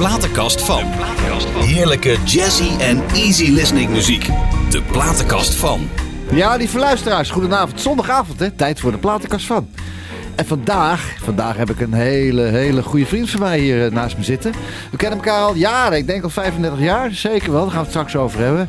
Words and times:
platenkast 0.00 0.64
van. 0.64 0.82
Heerlijke 1.64 2.16
jazzy 2.24 2.78
en 2.78 3.02
easy 3.14 3.50
listening 3.50 3.90
muziek. 3.90 4.26
De 4.70 4.82
platenkast 4.82 5.54
van. 5.54 5.88
Ja, 6.32 6.56
lieve 6.56 6.78
luisteraars, 6.78 7.30
goedenavond. 7.30 7.80
Zondagavond, 7.80 8.40
hè? 8.40 8.50
Tijd 8.50 8.80
voor 8.80 8.90
de 8.90 8.98
platenkast 8.98 9.46
van. 9.46 9.68
En 10.34 10.46
vandaag, 10.46 11.14
vandaag 11.22 11.56
heb 11.56 11.70
ik 11.70 11.80
een 11.80 11.92
hele, 11.92 12.42
hele 12.42 12.82
goede 12.82 13.06
vriend 13.06 13.30
van 13.30 13.40
mij 13.40 13.58
hier 13.58 13.84
eh, 13.86 13.92
naast 13.92 14.16
me 14.16 14.24
zitten. 14.24 14.52
We 14.90 14.96
kennen 14.96 15.18
elkaar 15.18 15.42
al 15.42 15.54
jaren, 15.54 15.98
ik 15.98 16.06
denk 16.06 16.22
al 16.22 16.30
35 16.30 16.80
jaar, 16.80 17.12
zeker 17.12 17.52
wel. 17.52 17.62
Daar 17.62 17.70
gaan 17.70 17.84
we 17.84 17.90
het 17.90 17.96
straks 17.96 18.16
over 18.16 18.40
hebben. 18.40 18.68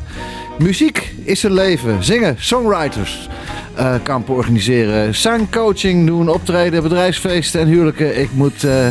Muziek 0.58 1.14
is 1.24 1.42
een 1.42 1.52
leven. 1.52 2.04
Zingen, 2.04 2.36
songwriters, 2.38 3.28
eh, 3.74 3.94
kampen 4.02 4.34
organiseren, 4.34 5.14
zangcoaching 5.14 6.06
doen, 6.06 6.28
optreden, 6.28 6.82
bedrijfsfeesten 6.82 7.60
en 7.60 7.66
huwelijken. 7.66 8.20
Ik 8.20 8.28
moet, 8.32 8.64
eh, 8.64 8.88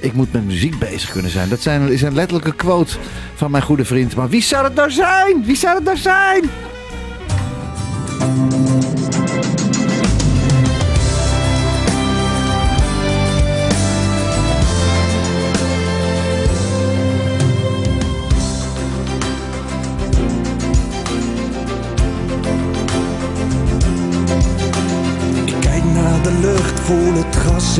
ik 0.00 0.12
moet 0.12 0.32
met 0.32 0.46
muziek 0.46 0.78
bezig 0.78 1.10
kunnen 1.10 1.30
zijn. 1.30 1.48
Dat 1.48 1.60
zijn, 1.60 1.92
is 1.92 2.02
een 2.02 2.14
letterlijke 2.14 2.54
quote 2.54 2.96
van 3.34 3.50
mijn 3.50 3.62
goede 3.62 3.84
vriend. 3.84 4.16
Maar 4.16 4.28
wie 4.28 4.42
zou 4.42 4.64
het 4.64 4.74
nou 4.74 4.90
zijn? 4.90 5.44
Wie 5.44 5.56
zou 5.56 5.74
het 5.74 5.84
nou 5.84 5.96
zijn? 5.96 6.50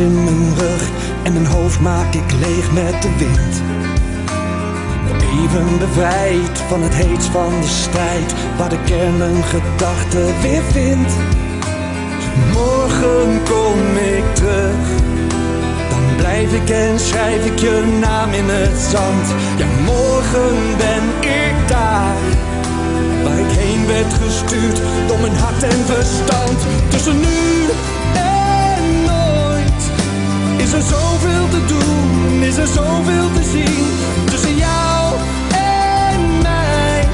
In 0.01 0.25
mijn 0.25 0.55
rug 0.59 0.89
en 1.23 1.33
mijn 1.33 1.47
hoofd 1.47 1.81
maak 1.81 2.15
ik 2.15 2.33
leeg 2.41 2.73
met 2.73 3.03
de 3.03 3.17
wind. 3.19 3.63
Even 5.21 5.79
bevrijd 5.79 6.59
van 6.69 6.83
het 6.83 6.95
heet 6.95 7.25
van 7.25 7.61
de 7.61 7.67
strijd, 7.67 8.35
waar 8.57 8.69
de 8.69 8.83
kern 8.85 9.17
mijn 9.17 9.43
gedachten 9.43 10.41
weer 10.41 10.63
vindt. 10.63 11.13
Morgen 12.53 13.41
kom 13.51 13.97
ik 14.17 14.35
terug, 14.35 14.85
dan 15.91 16.17
blijf 16.17 16.53
ik 16.53 16.71
en 16.71 16.99
schrijf 16.99 17.47
ik 17.47 17.59
je 17.59 17.99
naam 18.01 18.33
in 18.33 18.49
het 18.49 18.79
zand. 18.79 19.27
Ja, 19.57 19.67
morgen 19.85 20.57
ben 20.77 21.31
ik 21.31 21.69
daar. 21.69 22.23
Waar 23.23 23.39
ik 23.39 23.53
heen 23.59 23.87
werd 23.87 24.13
gestuurd 24.13 24.81
door 25.07 25.19
mijn 25.19 25.37
hart 25.37 25.63
en 25.63 25.85
verstand. 25.87 26.59
Tussen 26.89 27.21
nu 27.21 27.51
is 30.63 30.73
er 30.73 30.83
zoveel 30.83 31.49
te 31.49 31.65
doen, 31.67 32.43
is 32.43 32.57
er 32.57 32.67
zoveel 32.67 33.29
te 33.35 33.43
zien. 33.53 33.87
Tussen 34.25 34.57
jou 34.57 35.15
en 35.51 36.43
mij 36.43 37.09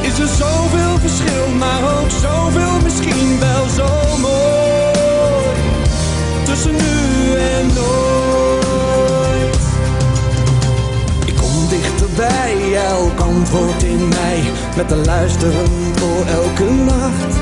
is 0.00 0.18
er 0.18 0.28
zoveel 0.28 0.98
verschil, 0.98 1.48
maar 1.58 1.82
ook 1.82 2.10
zoveel 2.10 2.80
misschien 2.82 3.38
wel 3.38 3.68
zo 3.68 4.18
mooi. 4.18 5.54
Tussen 6.44 6.72
nu 6.72 7.34
en 7.38 7.66
nooit. 7.66 9.58
Ik 11.24 11.36
kom 11.36 11.68
dichterbij, 11.68 12.74
elk 12.74 13.20
antwoord 13.20 13.82
in 13.82 14.08
mij, 14.08 14.42
met 14.76 14.90
een 14.90 15.04
luisteren 15.04 15.66
voor 15.96 16.26
elke 16.26 16.72
nacht. 16.84 17.34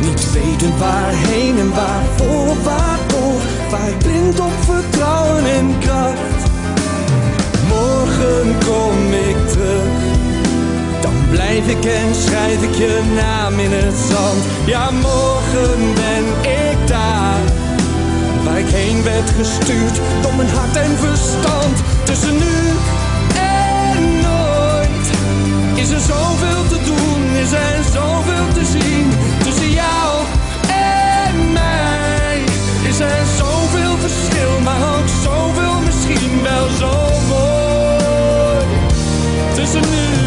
Niet 0.00 0.32
weten 0.32 0.78
waarheen 0.78 1.58
en 1.58 1.70
waarvoor 1.74 2.56
of 3.22 3.41
ik 3.80 3.98
blind 3.98 4.40
op 4.40 4.52
vertrouwen 4.64 5.44
en 5.44 5.78
kracht. 5.78 6.50
Morgen 7.68 8.54
kom 8.66 9.12
ik 9.12 9.48
terug, 9.48 10.00
dan 11.00 11.12
blijf 11.30 11.68
ik 11.68 11.84
en 11.84 12.14
schrijf 12.14 12.62
ik 12.62 12.74
je 12.74 13.00
naam 13.14 13.58
in 13.58 13.70
het 13.72 13.94
zand. 14.10 14.42
Ja, 14.64 14.90
morgen 14.90 15.78
ben 15.94 16.24
ik 16.52 16.88
daar 16.88 17.40
waar 18.44 18.58
ik 18.58 18.68
heen 18.68 19.02
werd 19.02 19.30
gestuurd 19.30 20.00
door 20.22 20.34
mijn 20.34 20.48
hart 20.48 20.76
en 20.76 20.96
verstand. 20.96 21.76
Tussen 22.04 22.34
nu 22.34 22.56
en 23.34 24.20
nooit 24.20 25.06
is 25.74 25.90
er 25.90 26.00
zoveel 26.00 26.66
te 26.68 26.78
doen, 26.84 27.36
is 27.42 27.52
er 27.52 27.84
zoveel 27.92 28.48
te 28.54 28.64
zien. 28.64 29.11
Tussen 39.72 39.90
nu 39.90 40.21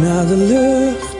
naar 0.00 0.26
de 0.26 0.36
lucht. 0.36 1.16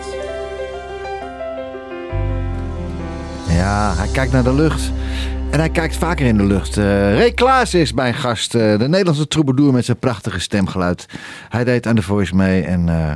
Ja, 3.57 3.95
hij 3.97 4.09
kijkt 4.13 4.33
naar 4.33 4.43
de 4.45 4.55
lucht. 4.55 4.93
En 5.51 5.59
hij 5.59 5.71
kijkt 5.71 5.97
vaker 5.97 6.27
in 6.27 6.37
de 6.37 6.45
lucht. 6.45 6.77
Eh 6.77 6.85
Ray 7.15 7.33
Klaas 7.33 7.75
is 7.75 7.93
mijn 7.93 8.15
gast. 8.15 8.55
eh, 8.55 8.79
de 8.79 8.89
Nederlandse 8.89 9.29
troubadour 9.29 9.73
met 9.73 9.85
zijn 9.85 9.99
prachtige 9.99 10.41
stemgeluid. 10.41 11.07
Hij 11.49 11.65
deed 11.65 11.87
aan 11.87 11.95
de 11.95 12.03
Voice 12.03 12.35
mee. 12.37 12.63
En 12.63 12.89
eh, 12.89 13.13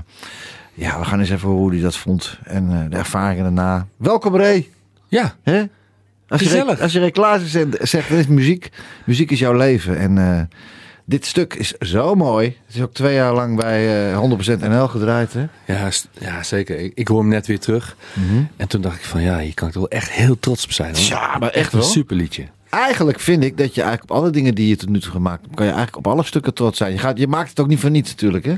ja, 0.75 0.99
we 0.99 1.05
gaan 1.05 1.21
eens 1.21 1.31
even 1.31 1.49
horen 1.49 1.62
hoe 1.62 1.73
hij 1.73 1.81
dat 1.81 1.97
vond. 1.97 2.39
En 2.44 2.71
eh, 2.71 2.91
de 2.91 2.97
ervaringen 2.97 3.43
daarna. 3.43 3.87
Welkom 3.97 4.37
Ray. 4.37 4.69
Ja, 5.09 5.34
Hè? 5.43 5.62
Als 6.29 6.41
je, 6.41 6.77
als 6.81 6.93
je 6.93 7.00
Ray 7.00 7.11
Klaas 7.11 7.41
zegt, 7.81 8.09
dit 8.09 8.19
is 8.19 8.27
muziek. 8.27 8.71
Muziek 9.06 9.31
is 9.31 9.39
jouw 9.39 9.53
leven. 9.56 9.99
En 9.99 10.19
eh, 10.19 10.41
dit 11.05 11.27
stuk 11.27 11.55
is 11.55 11.71
zo 11.73 12.15
mooi. 12.15 12.57
Het 12.67 12.75
is 12.75 12.83
ook 12.83 12.93
twee 12.95 13.15
jaar 13.15 13.35
lang 13.35 13.57
bij 13.57 14.13
eh 14.13 14.21
100% 14.57 14.61
NL 14.61 14.89
gedraaid. 14.89 15.33
Hè? 15.33 15.47
ja, 15.67 15.89
ja 16.21 16.43
zeker. 16.43 16.79
Ik, 16.79 16.93
ik 16.95 17.09
hoor 17.09 17.19
hem 17.19 17.29
net 17.29 17.47
weer 17.47 17.61
terug. 17.61 17.97
Mhm. 18.13 18.43
En 18.57 18.69
toen 18.69 18.81
dacht 18.81 18.97
ik 18.97 19.05
van 19.05 19.23
ja, 19.23 19.39
hier 19.39 19.55
kan 19.55 19.67
ik 19.69 19.73
toch 19.75 19.83
wel 19.83 19.99
echt 20.01 20.11
heel 20.11 20.39
trots 20.39 20.65
op 20.65 20.73
zijn. 20.73 20.95
Hoor. 20.97 21.05
Ja, 21.05 21.39
maar 21.39 21.51
echt 21.51 21.73
een 21.73 21.79
wel. 21.79 21.89
super 21.89 22.17
liedje. 22.17 22.45
Eigenlijk 22.71 23.21
vind 23.21 23.45
ik 23.45 23.59
dat 23.59 23.75
je 23.75 23.81
eigenlijk 23.83 24.11
op 24.12 24.17
alle 24.19 24.31
dingen 24.31 24.55
die 24.55 24.69
je 24.69 24.76
tot 24.76 24.88
nu 24.88 25.00
toe 25.00 25.11
gemaakt 25.11 25.43
hebt, 25.43 25.55
kan 25.55 25.67
je 25.67 25.73
eigenlijk 25.73 26.06
op 26.06 26.12
alle 26.12 26.23
stukken 26.25 26.55
trots 26.55 26.79
zijn. 26.79 26.93
Je, 26.93 26.99
gaat, 26.99 27.19
je 27.19 27.26
maakt 27.26 27.49
het 27.49 27.61
ook 27.61 27.67
niet 27.67 27.81
voor 27.81 27.91
niets 27.91 28.11
natuurlijk, 28.11 28.44
hè? 28.44 28.50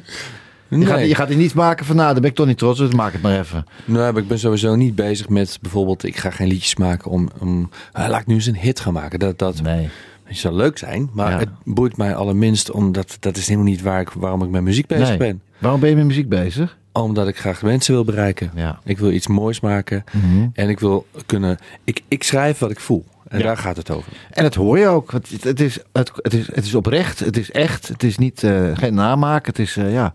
Je, 0.69 0.77
Nee. 0.77 0.87
gaat, 0.87 1.01
je 1.01 1.15
gaat 1.15 1.31
er 1.31 1.37
niets 1.37 1.53
maken 1.53 1.87
van, 1.87 1.97
nou, 1.97 2.13
daar 2.13 2.21
ben 2.21 2.31
ik 2.31 2.37
toch 2.37 2.47
niet 2.47 2.59
trots 2.59 2.81
op, 2.81 2.87
dus 2.87 2.95
maak 2.95 3.13
het 3.13 3.23
maar 3.23 3.39
even. 3.39 3.67
Nou, 3.85 4.13
maar 4.13 4.23
ik 4.23 4.29
ben 4.29 4.39
sowieso 4.39 4.75
niet 4.75 4.95
bezig 4.95 5.29
met 5.29 5.59
bijvoorbeeld, 5.61 6.05
ik 6.05 6.17
ga 6.17 6.31
geen 6.31 6.49
liedjes 6.49 6.77
maken 6.77 7.11
om, 7.11 7.29
om 7.39 7.71
ah, 7.93 8.09
laat 8.09 8.21
ik 8.21 8.27
nu 8.27 8.35
eens 8.35 8.47
een 8.47 8.57
hit 8.57 8.81
gaan 8.81 8.93
maken. 8.93 9.19
Dat, 9.19 9.39
dat, 9.39 9.63
Nee. 9.63 9.89
Het 10.25 10.37
zou 10.37 10.55
leuk 10.55 10.79
zijn, 10.79 11.11
maar 11.12 11.31
Ja. 11.31 11.38
het 11.38 11.49
boeit 11.65 11.97
mij 11.97 12.15
allerminst 12.15 12.71
omdat 12.71 13.17
dat 13.21 13.37
is 13.37 13.47
helemaal 13.47 13.69
niet 13.69 13.82
waar 13.82 14.00
ik, 14.00 14.11
waarom 14.11 14.43
ik 14.43 14.49
met 14.49 14.62
muziek 14.62 14.87
bezig 14.87 15.09
Nee. 15.09 15.17
ben. 15.19 15.41
Waarom 15.59 15.81
ben 15.81 15.91
je 15.91 15.97
met 15.97 16.05
muziek 16.06 16.29
bezig? 16.29 16.76
Omdat 16.93 17.29
ik 17.29 17.38
graag 17.38 17.62
mensen 17.62 17.94
wil 17.94 18.05
bereiken. 18.05 18.50
Ja. 18.55 18.79
Ik 18.85 18.99
wil 18.99 19.11
iets 19.11 19.26
moois 19.26 19.61
maken 19.61 20.05
Mhm. 20.12 20.47
en 20.53 20.69
ik 20.69 20.81
wil 20.81 21.06
kunnen. 21.26 21.59
Ik, 21.85 22.03
ik 22.09 22.23
schrijf 22.23 22.59
wat 22.59 22.71
ik 22.71 22.81
voel. 22.81 23.05
En 23.29 23.38
Ja. 23.38 23.44
daar 23.44 23.56
gaat 23.56 23.76
het 23.76 23.91
over. 23.91 24.12
En 24.31 24.43
dat 24.43 24.55
hoor 24.55 24.79
je 24.79 24.87
ook. 24.87 25.12
Het, 25.12 25.31
het, 25.44 25.61
is, 25.61 25.79
het, 25.93 26.11
het, 26.17 26.35
is, 26.35 26.47
het 26.55 26.65
is 26.65 26.75
oprecht, 26.75 27.19
het 27.19 27.37
is 27.37 27.50
echt, 27.50 27.88
het 27.88 28.03
is 28.03 28.19
niet, 28.19 28.43
eh, 28.43 28.70
geen 28.75 28.94
namaak, 28.94 29.47
het 29.47 29.59
is, 29.59 29.77
eh, 29.77 29.93
ja. 29.93 30.15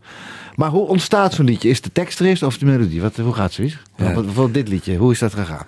Maar 0.55 0.69
hoe 0.69 0.87
ontstaat 0.87 1.33
zo'n 1.33 1.45
liedje? 1.45 1.69
Is 1.69 1.81
de 1.81 1.91
tekst 1.91 2.19
er 2.19 2.25
eerst 2.25 2.43
of 2.43 2.57
de 2.57 2.65
melodie? 2.65 3.01
Wat, 3.01 3.17
hoe 3.17 3.33
gaat 3.33 3.51
zoiets? 3.53 3.77
Ja. 3.95 4.13
Bijvoorbeeld 4.13 4.53
dit 4.53 4.67
liedje, 4.67 4.97
hoe 4.97 5.11
is 5.11 5.19
dat 5.19 5.33
gegaan? 5.33 5.65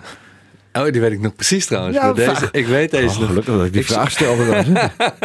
Oh, 0.72 0.84
die 0.92 1.00
weet 1.00 1.12
ik 1.12 1.20
nog 1.20 1.34
precies 1.34 1.66
trouwens. 1.66 1.96
Ja, 1.96 2.12
deze, 2.12 2.48
ik 2.52 2.66
weet 2.66 2.90
deze 2.90 3.06
Oh, 3.14 3.18
nog. 3.18 3.26
gelukkig 3.28 3.54
dat 3.56 3.66
ik 3.66 3.72
die 3.72 3.80
Ik- 3.80 3.86
vraag 3.86 4.10
stelde. 4.10 4.64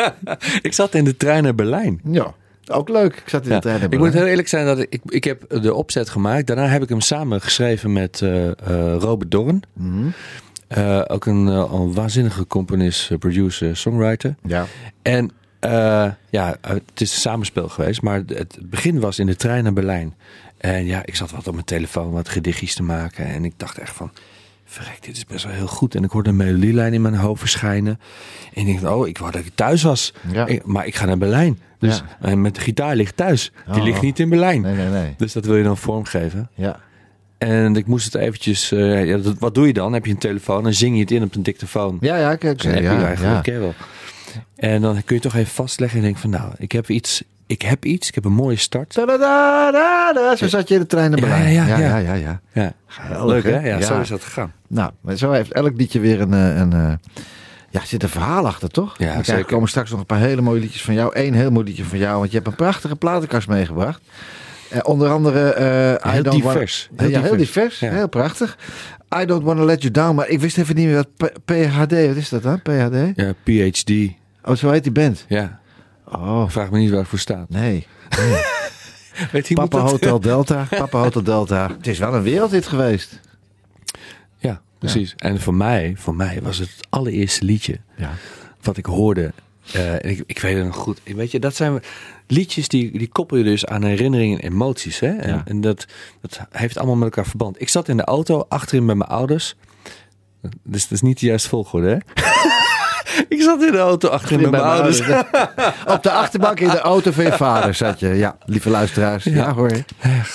ik 0.61 0.73
zat 0.73 0.94
in 0.95 1.03
de 1.03 1.17
trein 1.17 1.44
naar 1.44 1.55
Berlijn. 1.55 1.99
ja. 2.03 2.33
Ook 2.71 2.89
leuk. 2.89 3.15
Ik 3.15 3.29
zat 3.29 3.41
in 3.44 3.47
de 3.47 3.53
Ja. 3.53 3.59
trein. 3.59 3.77
in 3.77 3.83
Ik 3.83 3.89
moet 3.89 3.99
Berlijn. 3.99 4.17
heel 4.21 4.29
eerlijk 4.29 4.47
zijn 4.47 4.65
dat 4.65 4.79
ik, 4.79 4.88
ik, 4.89 5.01
ik 5.05 5.23
heb 5.23 5.61
de 5.61 5.73
opzet 5.73 6.09
gemaakt. 6.09 6.47
Daarna 6.47 6.67
heb 6.67 6.81
ik 6.83 6.89
hem 6.89 7.01
samen 7.01 7.41
geschreven 7.41 7.94
met 7.94 8.21
eh, 8.21 8.47
eh, 8.47 8.53
Robert 8.99 9.31
Dorn. 9.31 9.61
Mhm. 9.73 10.07
Eh, 10.67 11.01
ook 11.07 11.25
een, 11.25 11.45
een 11.47 11.94
waanzinnige 11.94 12.47
componist, 12.47 13.17
producer, 13.19 13.77
songwriter. 13.77 14.35
Ja. 14.44 14.65
En 15.01 15.31
eh, 15.59 16.05
ja, 16.29 16.57
het 16.61 16.81
is 17.01 17.11
een 17.13 17.19
samenspel 17.19 17.69
geweest. 17.69 18.01
Maar 18.01 18.21
het 18.27 18.57
begin 18.61 18.99
was 18.99 19.19
in 19.19 19.25
de 19.25 19.35
trein 19.35 19.63
naar 19.63 19.73
Berlijn. 19.73 20.13
En 20.57 20.85
ja, 20.85 21.01
ik 21.05 21.15
zat 21.15 21.31
wat 21.31 21.47
op 21.47 21.53
mijn 21.53 21.65
telefoon 21.65 22.11
wat 22.11 22.29
gedichtjes 22.29 22.75
te 22.75 22.83
maken. 22.83 23.25
En 23.25 23.45
ik 23.45 23.53
dacht 23.57 23.77
echt 23.77 23.94
van, 23.95 24.11
verrek, 24.69 24.97
dit 25.03 25.15
is 25.17 25.25
best 25.25 25.45
wel 25.45 25.53
heel 25.53 25.67
goed. 25.67 25.95
En 25.95 26.03
ik 26.03 26.11
hoorde 26.11 26.29
een 26.29 26.35
melodielijn 26.35 26.93
in 26.93 27.01
mijn 27.01 27.15
hoofd 27.15 27.39
verschijnen. 27.39 27.99
En 28.53 28.67
ik 28.67 28.81
dacht, 28.81 28.93
oh, 28.95 29.07
ik 29.07 29.17
wou 29.17 29.31
dat 29.31 29.41
ik 29.45 29.51
thuis 29.55 29.83
was. 29.83 30.13
Ja. 30.31 30.45
Ik- 30.45 30.65
maar 30.65 30.85
ik 30.85 30.95
ga 30.95 31.05
naar 31.05 31.17
Berlijn. 31.17 31.59
Dus 31.79 31.97
Ja. 32.19 32.27
en 32.29 32.41
met 32.41 32.55
de 32.55 32.61
gitaar 32.61 32.95
ligt 32.95 33.15
thuis. 33.17 33.51
Die 33.65 33.75
Oh. 33.75 33.83
ligt 33.83 34.01
niet 34.01 34.19
in 34.19 34.29
Berlijn. 34.29 34.61
Nee, 34.61 34.75
nee, 34.75 34.87
nee. 34.89 35.13
Dus 35.17 35.33
dat 35.33 35.45
wil 35.45 35.55
je 35.55 35.63
dan 35.63 35.77
vormgeven. 35.77 36.49
Ja. 36.55 36.79
En 37.37 37.75
ik 37.75 37.87
moest 37.87 38.05
het 38.13 38.15
eventjes... 38.21 38.71
eh, 38.71 39.05
ja, 39.05 39.17
dat- 39.17 39.39
wat 39.39 39.55
doe 39.55 39.67
je 39.67 39.73
dan? 39.73 39.93
Heb 39.93 40.05
je 40.05 40.11
een 40.11 40.17
telefoon 40.17 40.65
en 40.65 40.73
zing 40.73 40.95
je 40.95 41.01
het 41.01 41.11
in 41.11 41.23
op 41.23 41.35
een 41.35 41.43
dictafoon. 41.43 41.97
Ja, 42.01 42.17
ja, 42.17 42.35
kijk. 42.35 42.63
Dan 42.63 42.71
heb 42.71 42.83
ja, 42.83 43.05
eigenlijk 43.05 43.45
ja. 43.45 43.59
wel. 43.59 43.73
En 44.55 44.81
dan 44.81 45.03
kun 45.05 45.15
je 45.15 45.21
toch 45.21 45.35
even 45.35 45.53
vastleggen 45.53 45.97
en 45.99 46.03
denk 46.05 46.17
van 46.17 46.29
nou, 46.29 46.51
ik 46.57 46.71
heb 46.71 46.89
iets, 46.89 47.23
ik 47.47 47.61
heb 47.61 47.85
iets, 47.85 48.07
ik 48.07 48.15
heb 48.15 48.25
een 48.25 48.31
mooie 48.33 48.55
start. 48.55 48.94
Tadadadada, 48.94 50.35
Zo 50.35 50.47
zat 50.47 50.67
je 50.67 50.73
in 50.73 50.79
de 50.79 50.85
trein 50.88 51.11
naar 51.11 51.19
Ja, 51.19 51.25
Berlijn. 51.25 51.51
ja, 51.53 51.65
ja, 51.67 51.77
ja. 51.77 51.97
ja, 51.97 51.97
ja, 51.97 52.13
ja. 52.13 52.41
Ja, 52.53 52.73
Geweldig, 52.88 53.44
leuk 53.44 53.53
hè? 53.61 53.67
Ja, 53.69 53.81
zo 53.81 53.99
is 53.99 54.09
dat 54.09 54.23
gegaan. 54.23 54.53
Nou, 54.67 54.91
maar 55.01 55.15
zo 55.15 55.31
heeft 55.31 55.51
elk 55.51 55.77
liedje 55.77 55.99
weer 55.99 56.21
een... 56.21 56.33
eh, 56.33 56.55
een 56.57 56.73
eh, 56.73 56.94
ja, 57.69 57.79
er 57.81 57.88
zit 57.88 58.03
een 58.03 58.09
verhaal 58.09 58.45
achter, 58.47 58.69
toch? 58.69 58.97
Ja, 58.97 59.05
Er 59.05 59.11
krijgen- 59.11 59.25
zeker. 59.25 59.45
komen 59.45 59.69
straks 59.69 59.89
nog 59.91 59.99
een 59.99 60.05
paar 60.05 60.19
hele 60.19 60.41
mooie 60.41 60.59
liedjes 60.59 60.83
van 60.83 60.94
jou. 60.94 61.11
Eén 61.13 61.33
heel 61.33 61.51
mooi 61.51 61.65
liedje 61.65 61.83
van 61.83 61.97
jou, 61.97 62.17
want 62.17 62.29
je 62.31 62.35
hebt 62.35 62.49
een 62.49 62.55
prachtige 62.55 62.95
platenkast 62.95 63.47
meegebracht. 63.47 64.01
Eh, 64.69 64.79
onder 64.83 65.09
andere... 65.09 65.49
eh, 65.49 66.11
Heel 66.11 66.23
wanna- 66.23 66.29
divers. 66.29 66.89
Heel, 66.95 67.09
ja, 67.09 67.21
heel 67.21 67.38
divers. 67.38 67.79
Ja. 67.79 67.91
Heel 67.91 68.07
prachtig. 68.09 68.57
I 69.21 69.25
don't 69.25 69.44
want 69.44 69.57
to 69.59 69.65
let 69.65 69.81
you 69.81 69.94
down. 69.94 70.15
Maar 70.15 70.27
ik 70.27 70.39
wist 70.39 70.57
even 70.57 70.75
niet 70.75 70.85
meer 70.88 70.95
wat 71.17 71.31
PHD... 71.45 71.91
Wat 72.07 72.15
is 72.15 72.29
dat 72.29 72.44
dan? 72.44 72.61
PHD? 72.61 72.95
Ja, 73.15 73.33
PhD. 73.44 73.91
Oh, 74.44 74.55
zo 74.55 74.69
heet 74.71 74.83
die 74.83 74.91
band. 74.91 75.25
Ja, 75.27 75.59
Oh, 76.12 76.50
vraag 76.50 76.71
me 76.71 76.77
niet 76.80 76.89
waar 76.89 77.00
het 77.00 77.07
voor 77.07 77.19
staat. 77.19 77.50
nee. 77.50 77.88
Weet 79.31 79.50
iemand 79.50 79.69
Papa 79.69 79.83
dat? 79.83 79.92
Hotel 79.92 80.19
Delta. 80.19 80.68
Papa 80.69 81.00
Hotel 81.00 81.24
Delta. 81.24 81.68
Het 81.77 81.88
is 81.88 82.00
wel 82.00 82.13
een 82.15 82.21
wereldhit 82.24 82.68
geweest. 82.68 83.19
Ja, 84.38 84.62
precies. 84.80 85.13
En 85.18 85.39
voor 85.42 85.54
mij, 85.54 85.94
voor 85.98 86.15
mij 86.15 86.39
was 86.42 86.57
het 86.57 86.69
het 86.69 86.88
allereerste 86.89 87.45
liedje 87.45 87.80
Ja. 87.95 88.12
wat 88.62 88.77
ik 88.77 88.86
hoorde. 88.86 89.31
eh, 89.74 89.94
en 89.94 90.09
ik, 90.09 90.24
ik 90.25 90.39
weet 90.39 90.56
het 90.56 90.65
nog 90.65 90.75
goed. 90.75 91.01
Weet 91.04 91.31
je, 91.31 91.39
dat 91.39 91.56
zijn 91.56 91.81
liedjes 92.27 92.68
die, 92.68 92.98
die 92.98 93.07
koppel 93.07 93.38
je 93.38 93.44
dus 93.44 93.65
aan 93.65 93.83
herinneringen 93.83 94.39
en 94.39 94.51
emoties. 94.51 95.00
Hè? 95.00 95.15
En, 95.15 95.30
Ja. 95.33 95.42
en 95.45 95.62
dat, 95.62 95.86
dat 96.21 96.39
heeft 96.51 96.77
allemaal 96.77 96.95
met 96.95 97.04
elkaar 97.06 97.25
verband. 97.25 97.62
Ik 97.62 97.69
zat 97.69 97.88
in 97.88 97.98
de 97.98 98.04
auto 98.04 98.45
achterin 98.50 98.86
bij 98.86 98.95
mijn 98.95 99.09
ouders. 99.09 99.56
Dus 100.63 100.81
dat 100.83 100.92
is 100.92 101.01
niet 101.01 101.19
de 101.19 101.25
juiste 101.25 101.50
volgorde, 101.50 101.88
hè? 101.89 102.21
ik 103.29 103.41
zat 103.41 103.63
in 103.63 103.71
de 103.71 103.77
auto 103.77 104.07
achterin 104.07 104.41
bij 104.41 104.49
mijn 104.49 104.63
ouders. 104.63 104.99
Op 105.95 106.03
de 106.03 106.11
achterbank 106.11 106.59
in 106.59 106.69
de 106.69 106.79
auto 106.79 107.11
van 107.11 107.23
je 107.23 107.31
vader 107.31 107.73
zat 107.73 107.99
je. 107.99 108.07
Ja, 108.07 108.37
lieve 108.45 108.69
luisteraars. 108.69 109.23
Ja, 109.23 109.31
Ja. 109.33 109.53
hoor 109.53 109.69
je. 109.69 109.83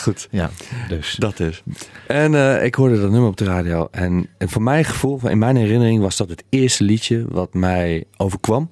Goed. 0.03 0.29
Ja, 0.31 0.51
dus. 0.89 1.15
Dat 1.19 1.41
is. 1.41 1.63
En 2.07 2.35
eh, 2.35 2.65
ik 2.65 2.75
hoorde 2.75 3.01
dat 3.01 3.11
nummer 3.11 3.29
op 3.29 3.37
de 3.37 3.45
radio. 3.45 3.89
En, 3.91 4.29
en 4.39 4.49
voor 4.49 4.63
mijn 4.63 4.85
gevoel, 4.85 5.21
in 5.29 5.39
mijn 5.39 5.57
herinnering, 5.57 6.01
was 6.03 6.17
dat 6.17 6.29
het 6.29 6.45
eerste 6.49 6.85
liedje 6.85 7.25
wat 7.29 7.55
mij 7.55 8.05
overkwam. 8.17 8.71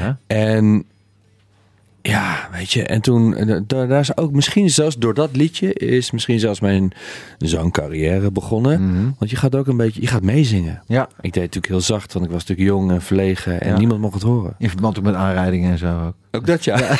Ja. 0.00 0.18
En 0.26 0.84
ja, 2.02 2.48
weet 2.52 2.70
je, 2.70 2.82
en 2.82 3.00
toen, 3.00 3.34
eh, 3.36 3.56
daar, 3.66 3.88
daar 3.88 4.00
is 4.00 4.16
ook 4.16 4.32
misschien 4.32 4.70
zelfs 4.70 4.96
door 4.96 5.14
dat 5.14 5.36
liedje, 5.36 5.72
is 5.74 6.10
misschien 6.10 6.38
zelfs 6.38 6.60
mijn 6.60 6.92
zangcarrière 7.38 8.30
begonnen. 8.30 8.86
Mhm. 8.90 9.10
Want 9.18 9.30
je 9.30 9.36
gaat 9.36 9.54
ook 9.54 9.66
een 9.66 9.76
beetje, 9.76 10.00
je 10.00 10.06
gaat 10.06 10.22
meezingen. 10.22 10.82
Ja, 10.86 11.02
Ik 11.02 11.08
deed 11.22 11.22
het 11.22 11.34
natuurlijk 11.34 11.66
heel 11.66 11.80
zacht, 11.80 12.12
want 12.12 12.24
ik 12.24 12.30
was 12.30 12.40
natuurlijk 12.46 12.68
jong 12.68 12.90
en 12.90 13.02
verlegen 13.02 13.60
en 13.60 13.68
Ja. 13.68 13.78
niemand 13.78 14.00
mocht 14.00 14.14
het 14.14 14.22
horen. 14.22 14.54
in 14.58 14.68
verband 14.68 14.98
ook 14.98 15.04
met 15.04 15.14
aanrijdingen 15.14 15.70
en 15.70 15.78
zo 15.78 16.06
ook. 16.06 16.14
Ook 16.30 16.46
dat 16.46 16.64
ja. 16.70 16.96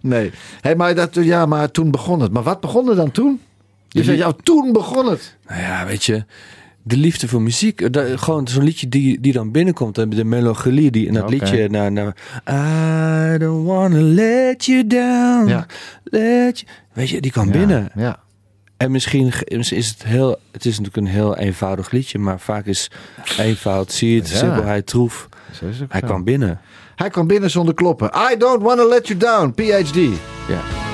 Nee. 0.00 0.30
Hey, 0.60 0.76
maar, 0.76 0.94
dat, 0.94 1.14
ja, 1.14 1.46
maar 1.46 1.70
toen 1.70 1.90
begon 1.90 2.20
het. 2.20 2.32
Maar 2.32 2.42
wat 2.42 2.60
begon 2.60 2.88
er 2.88 2.96
dan 2.96 3.10
toen? 3.10 3.40
Je 3.88 4.04
li- 4.04 4.16
ja, 4.16 4.32
toen 4.42 4.72
begon 4.72 5.10
het. 5.10 5.36
Nou 5.48 5.60
ja, 5.60 5.86
weet 5.86 6.04
je, 6.04 6.24
de 6.86 6.96
liefde 6.96 7.28
voor 7.28 7.42
muziek. 7.42 7.80
eh, 7.80 8.18
gewoon 8.18 8.48
zo'n 8.48 8.62
liedje 8.62 8.88
die, 8.88 9.20
die 9.20 9.32
dan 9.32 9.50
binnenkomt. 9.50 9.98
en 9.98 10.10
De 10.10 10.24
melancholie 10.24 10.90
die 10.90 11.06
in 11.06 11.14
dat 11.14 11.30
liedje 11.30 11.68
naar, 11.68 11.92
naar... 11.92 12.16
I 13.34 13.38
don't 13.38 13.66
wanna 13.66 14.00
let 14.00 14.64
you 14.64 14.86
down. 14.86 15.48
Ja. 15.48 15.66
Let 16.04 16.60
you, 16.60 16.72
weet 16.92 17.08
je, 17.08 17.20
die 17.20 17.30
kwam 17.30 17.46
Ja, 17.46 17.52
binnen. 17.52 17.90
Ja. 17.94 18.20
En 18.76 18.90
misschien 18.90 19.32
is 19.48 19.88
het 19.88 20.04
heel... 20.04 20.38
Het 20.52 20.64
is 20.66 20.78
natuurlijk 20.78 21.06
een 21.06 21.12
heel 21.12 21.36
eenvoudig 21.36 21.90
liedje. 21.90 22.18
Maar 22.18 22.40
vaak 22.40 22.66
is 22.66 22.90
eenvoud, 23.38 23.92
zie 23.92 24.12
je 24.12 24.18
het, 24.18 24.28
simpelheid, 24.28 24.86
troef. 24.86 25.28
Hij 25.88 26.00
kwam 26.00 26.24
binnen. 26.24 26.60
Hij 26.96 27.10
kwam 27.10 27.26
binnen 27.26 27.50
zonder 27.50 27.74
kloppen. 27.74 28.10
I 28.32 28.36
don't 28.36 28.62
want 28.62 28.78
to 28.78 28.88
let 28.88 29.06
you 29.06 29.18
down. 29.18 29.52
PhD. 29.56 29.94
Ja. 30.48 30.85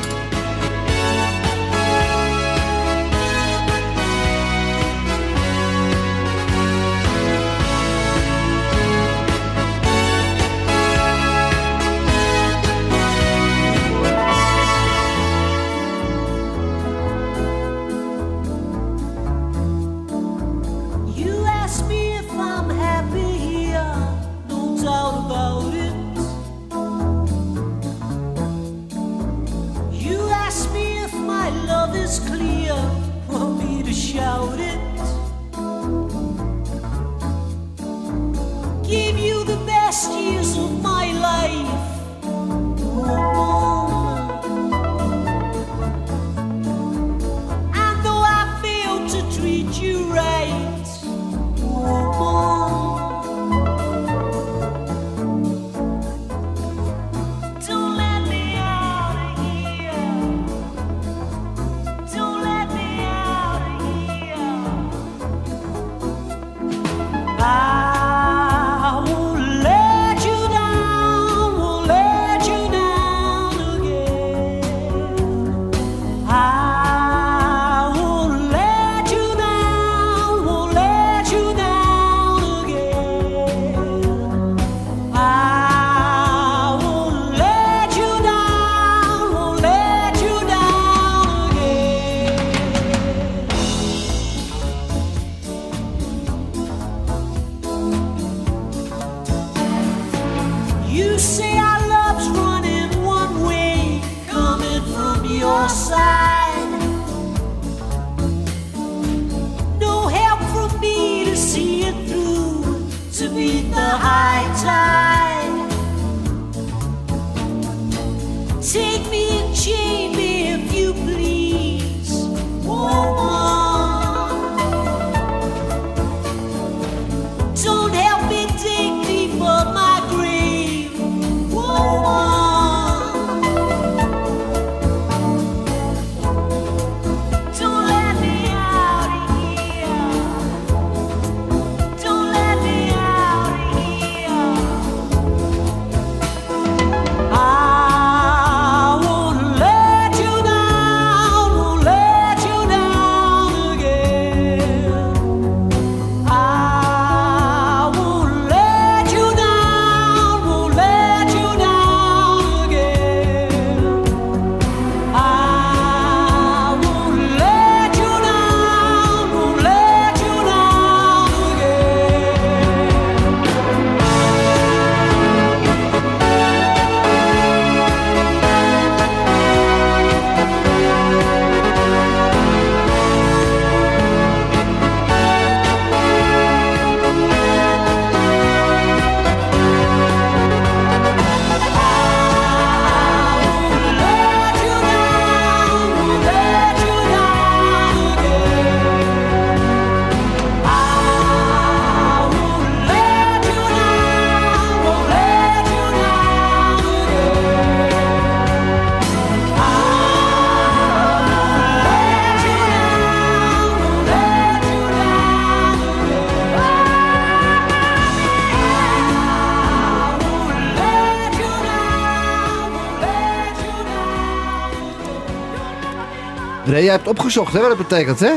Nee, 226.73 226.85
jij 226.85 226.93
hebt 226.93 227.09
opgezocht, 227.09 227.53
hè, 227.53 227.61
wat 227.61 227.69
dat 227.69 227.89
betekent, 227.89 228.21
hè? 228.21 228.33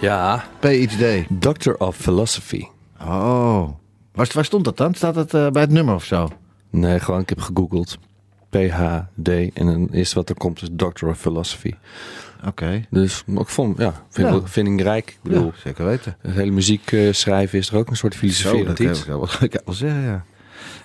Ja, 0.00 0.44
PhD. 0.60 1.24
Doctor 1.28 1.76
of 1.76 1.96
Philosophy. 1.96 2.64
Oh. 3.00 3.68
Waar, 4.12 4.30
waar 4.34 4.44
stond 4.44 4.64
dat 4.64 4.76
dan? 4.76 4.94
Staat 4.94 5.14
dat 5.14 5.34
eh, 5.34 5.48
bij 5.50 5.62
het 5.62 5.70
nummer 5.70 5.94
of 5.94 6.04
zo? 6.04 6.28
Nee, 6.70 7.00
gewoon, 7.00 7.20
ik 7.20 7.28
heb 7.28 7.40
gegoogeld. 7.40 7.98
PhD. 8.50 9.28
En 9.54 9.66
dan 9.66 9.88
is 9.92 10.12
wat 10.12 10.28
er 10.28 10.34
komt 10.34 10.62
is 10.62 10.68
Doctor 10.72 11.08
of 11.08 11.18
Philosophy. 11.18 11.72
Oké. 12.46 12.84
Dus 12.90 13.24
ik 13.26 13.48
vond, 13.48 13.78
ja, 13.78 13.92
vind, 14.08 14.28
Ja. 14.28 14.40
Vind 14.44 14.68
ik 14.68 14.80
rijk. 14.80 15.08
Ik 15.10 15.18
bedoel, 15.22 15.44
Ja, 15.44 15.52
zeker 15.64 15.84
weten. 15.84 16.16
het 16.20 16.34
hele 16.34 16.50
muziek 16.50 16.92
eh, 16.92 17.12
schrijven 17.12 17.58
is 17.58 17.70
er 17.70 17.76
ook 17.76 17.90
een 17.90 17.96
soort 17.96 18.12
Zo, 18.14 18.18
filosoferend 18.18 18.66
dat 18.66 18.76
kan 18.76 18.86
iets. 18.86 19.00
ik 19.00 19.06
wel, 19.06 19.28
ik 19.48 19.60
wel 19.64 19.74
zeggen, 19.74 20.02
ja. 20.02 20.24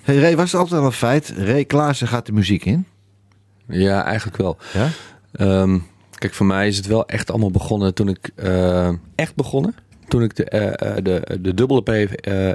Hey 0.04 0.18
Ray, 0.18 0.36
was 0.36 0.52
het 0.52 0.62
altijd 0.62 0.80
al 0.80 0.86
een 0.86 0.92
feit? 0.92 1.34
Ray 1.38 1.66
Klaassen 1.66 2.08
gaat 2.08 2.26
de 2.26 2.32
muziek 2.32 2.66
in? 2.66 2.86
Ja, 3.68 4.04
eigenlijk 4.06 4.38
wel. 4.38 4.58
Ja? 4.74 4.88
Ehm, 5.32 5.80
kijk, 6.24 6.36
voor 6.36 6.46
mij 6.46 6.68
is 6.68 6.78
het 6.78 6.86
wel 6.88 7.06
echt 7.08 7.30
allemaal 7.30 7.52
begonnen 7.52 7.94
toen 7.94 8.08
ik... 8.08 8.30
eh, 8.36 8.90
echt 9.16 9.36
begonnen? 9.36 9.76
Toen 10.08 10.24
ik 10.24 10.36
de, 10.36 10.44
eh, 10.46 10.98
eh, 10.98 11.04
de, 11.04 11.38
de 11.42 11.54
dubbele 11.54 11.82
P 11.82 11.90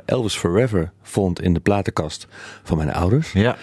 Elvis 0.04 0.36
Forever 0.36 0.92
vond 1.02 1.42
in 1.42 1.54
de 1.54 1.60
platenkast 1.60 2.26
van 2.62 2.76
mijn 2.76 2.92
ouders. 2.92 3.32
Ja. 3.32 3.56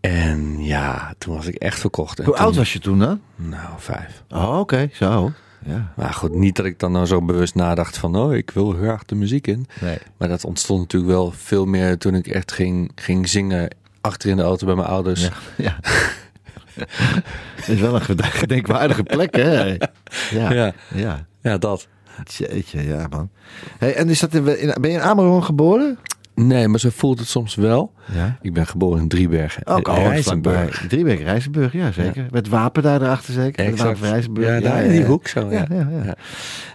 En 0.00 0.64
ja, 0.64 1.14
toen 1.18 1.34
was 1.34 1.46
ik 1.46 1.54
echt 1.54 1.78
verkocht. 1.80 2.18
En 2.18 2.24
Hoe 2.24 2.34
toen- 2.34 2.44
oud 2.44 2.56
was 2.56 2.72
je 2.72 2.78
toen 2.78 2.98
dan? 2.98 3.20
Nou, 3.36 3.68
vijf. 3.76 4.22
Oh, 4.30 4.58
oké. 4.58 4.88
Zo. 4.92 5.32
Ja. 5.66 5.92
Maar 5.96 6.12
goed, 6.14 6.34
niet 6.34 6.56
dat 6.56 6.66
ik 6.66 6.78
dan 6.78 6.92
nou 6.92 7.06
zo 7.06 7.22
bewust 7.22 7.54
nadacht 7.54 7.98
van... 7.98 8.16
oh, 8.16 8.34
ik 8.34 8.50
wil 8.50 8.72
heel 8.72 8.80
graag 8.82 9.04
de 9.04 9.14
muziek 9.14 9.46
in. 9.46 9.66
Nee. 9.80 9.98
Maar 10.16 10.28
dat 10.28 10.44
ontstond 10.44 10.80
natuurlijk 10.80 11.12
wel 11.12 11.30
veel 11.36 11.64
meer 11.66 11.98
toen 11.98 12.14
ik 12.14 12.26
echt 12.26 12.52
ging, 12.52 12.92
ging 12.94 13.28
zingen... 13.28 13.74
achter 14.00 14.30
in 14.30 14.36
de 14.36 14.42
auto 14.42 14.66
bij 14.66 14.74
mijn 14.74 14.88
ouders. 14.88 15.22
Ja. 15.22 15.32
ja. 15.56 15.78
Is 17.66 17.80
wel 17.80 17.94
een 17.94 18.00
ged- 18.00 18.22
gedenkwaardige 18.24 19.02
plek, 19.02 19.36
hè? 19.36 19.62
Ja. 20.30 20.72
Ja. 20.94 21.24
Ja. 21.42 21.58
dat. 21.58 21.88
Jeetje, 22.24 22.82
ja, 22.86 23.06
man. 23.10 23.30
Hey, 23.78 23.94
en 23.94 24.08
is 24.08 24.20
dat 24.20 24.34
in, 24.34 24.60
in- 24.60 24.74
ben 24.80 24.90
je 24.90 24.96
in 24.96 25.02
Amerongen 25.02 25.44
geboren? 25.44 25.98
Nee, 26.34 26.68
maar 26.68 26.80
zo 26.80 26.88
voelt 26.92 27.18
het 27.18 27.28
soms 27.28 27.54
wel. 27.54 27.92
Ja. 28.12 28.38
Ik 28.40 28.52
ben 28.52 28.66
geboren 28.66 29.00
in 29.00 29.08
Driebergen. 29.08 29.66
Ook 29.66 29.88
al 29.88 29.94
Rijzenburg. 29.96 30.84
Driebeek, 30.88 31.20
Rijzenburg, 31.20 31.72
ja 31.72 31.92
zeker. 31.92 32.26
Met 32.30 32.48
wapen 32.48 32.82
daar 32.82 33.02
erachter 33.02 33.32
zeker. 33.34 33.64
Met 33.64 33.72
Exact. 33.72 33.98
wapen 33.98 34.12
Rijzenburg. 34.14 34.48
Ja, 34.48 34.60
daar 34.60 34.84
in 34.84 34.90
die 34.90 35.04
hoek 35.04 35.28
zo. 35.28 35.50
Ja, 35.50 35.66
Ja. 35.70 36.14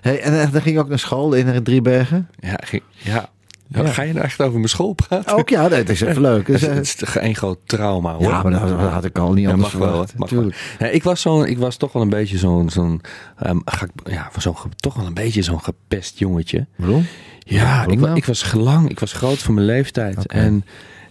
Hey, 0.02 0.20
en 0.22 0.52
dan 0.52 0.62
ging 0.62 0.76
je 0.76 0.82
ook 0.82 0.90
naar 0.90 1.00
school 1.00 1.34
in 1.34 1.64
Driebergen? 1.64 2.30
Ja, 2.40 2.58
ging- 2.64 2.84
ja. 2.96 3.30
Ja. 3.70 3.86
Ga 3.88 4.02
je 4.02 4.14
nou 4.14 4.26
echt 4.26 4.42
over 4.42 4.54
mijn 4.56 4.70
school 4.70 4.94
praten? 4.94 5.38
Ook 5.38 5.50
ja, 5.50 5.70
dat 5.70 5.90
is 5.90 6.02
even 6.02 6.22
leuk. 6.22 6.48
Het 6.48 6.60
Dus, 6.60 6.70
is, 6.70 6.92
het 7.00 7.02
is 7.10 7.16
één 7.16 7.36
groot 7.36 7.58
trauma 7.66 8.14
hoor. 8.14 8.22
ja, 8.22 8.42
maar 8.44 8.52
dat 8.52 8.68
dat 8.70 8.80
had 8.92 9.06
ik 9.06 9.18
al 9.18 9.34
niet 9.34 9.44
Ja, 9.46 9.52
anders 9.52 9.72
mag 9.72 9.82
wel, 9.82 9.90
verwacht. 9.90 10.12
hoor. 10.12 10.20
Mag 10.20 10.30
wel. 10.30 10.40
Natuurlijk. 10.40 10.76
Ja, 10.80 10.88
ik, 10.88 11.04
was 11.04 11.22
zo'n, 11.22 11.46
ik 11.46 11.58
was 11.58 11.78
toch 11.78 11.94
wel 11.94 12.02
een 12.02 12.10
beetje 12.10 12.38
zo'n, 12.38 12.70
zo'n, 12.70 13.02
ehm, 13.38 13.58
ja, 14.04 14.30
ge- 14.38 14.54
toch 14.76 14.94
wel 14.96 15.06
een 15.06 15.14
beetje 15.14 15.42
zo'n 15.42 15.64
gepest 15.64 16.20
jongetje. 16.20 16.68
Waarom? 16.76 17.06
Ja, 17.40 17.64
waarom 17.64 17.94
ik, 17.94 18.00
nou? 18.00 18.16
ik 18.16 18.26
was 18.26 18.42
gelang, 18.44 18.90
ik 18.90 19.00
was 19.00 19.14
groot 19.14 19.38
voor 19.38 19.54
mijn 19.54 19.66
leeftijd. 19.66 20.26
En 20.28 20.66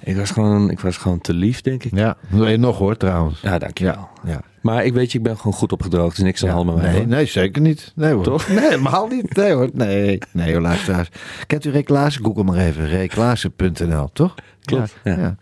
ik 0.07 0.17
was, 0.17 0.31
gewoon, 0.31 0.71
ik 0.71 0.81
was 0.81 0.97
gewoon 0.97 1.21
te 1.21 1.35
lief, 1.35 1.61
denk 1.61 1.85
ik. 1.85 1.97
Ja, 1.97 2.17
je 2.31 2.57
nog 2.57 2.79
hoor 2.79 2.97
trouwens. 2.97 3.41
Ja, 3.41 3.59
dankjewel. 3.59 4.09
ja. 4.25 4.41
Maar 4.61 4.85
ik 4.85 4.93
weet 4.93 5.13
je, 5.13 5.19
ik 5.19 5.25
ben 5.25 5.37
gewoon 5.37 5.53
goed 5.53 5.73
opgedroogd. 5.73 6.17
Dus 6.17 6.25
niks 6.25 6.45
aan 6.45 6.51
hand 6.51 6.67
met 6.67 6.75
mij. 6.75 6.85
nee, 6.85 6.97
hoor. 6.97 7.07
nee, 7.07 7.27
zeker 7.27 7.63
niet. 7.63 7.93
Nee 7.95 8.13
hoor. 8.13 8.25
Toch? 8.25 8.49
Nee, 8.49 8.69
helemaal 8.69 9.07
niet. 9.07 9.37
Nee 9.37 9.53
hoor. 9.53 9.71
Nee, 9.73 10.19
nee 10.33 10.53
hoor, 10.53 10.61
luisteraars. 10.61 11.09
Kent 11.47 11.65
u 11.65 11.71
Ray 11.73 11.83
Klaassen? 11.83 12.25
Google 12.25 12.45
maar 12.45 12.57
even. 12.59 12.91
rayklaassen.nl, 12.91 14.11
toch? 14.13 14.35
Klopt, 14.67 14.95
ja. 15.05 15.37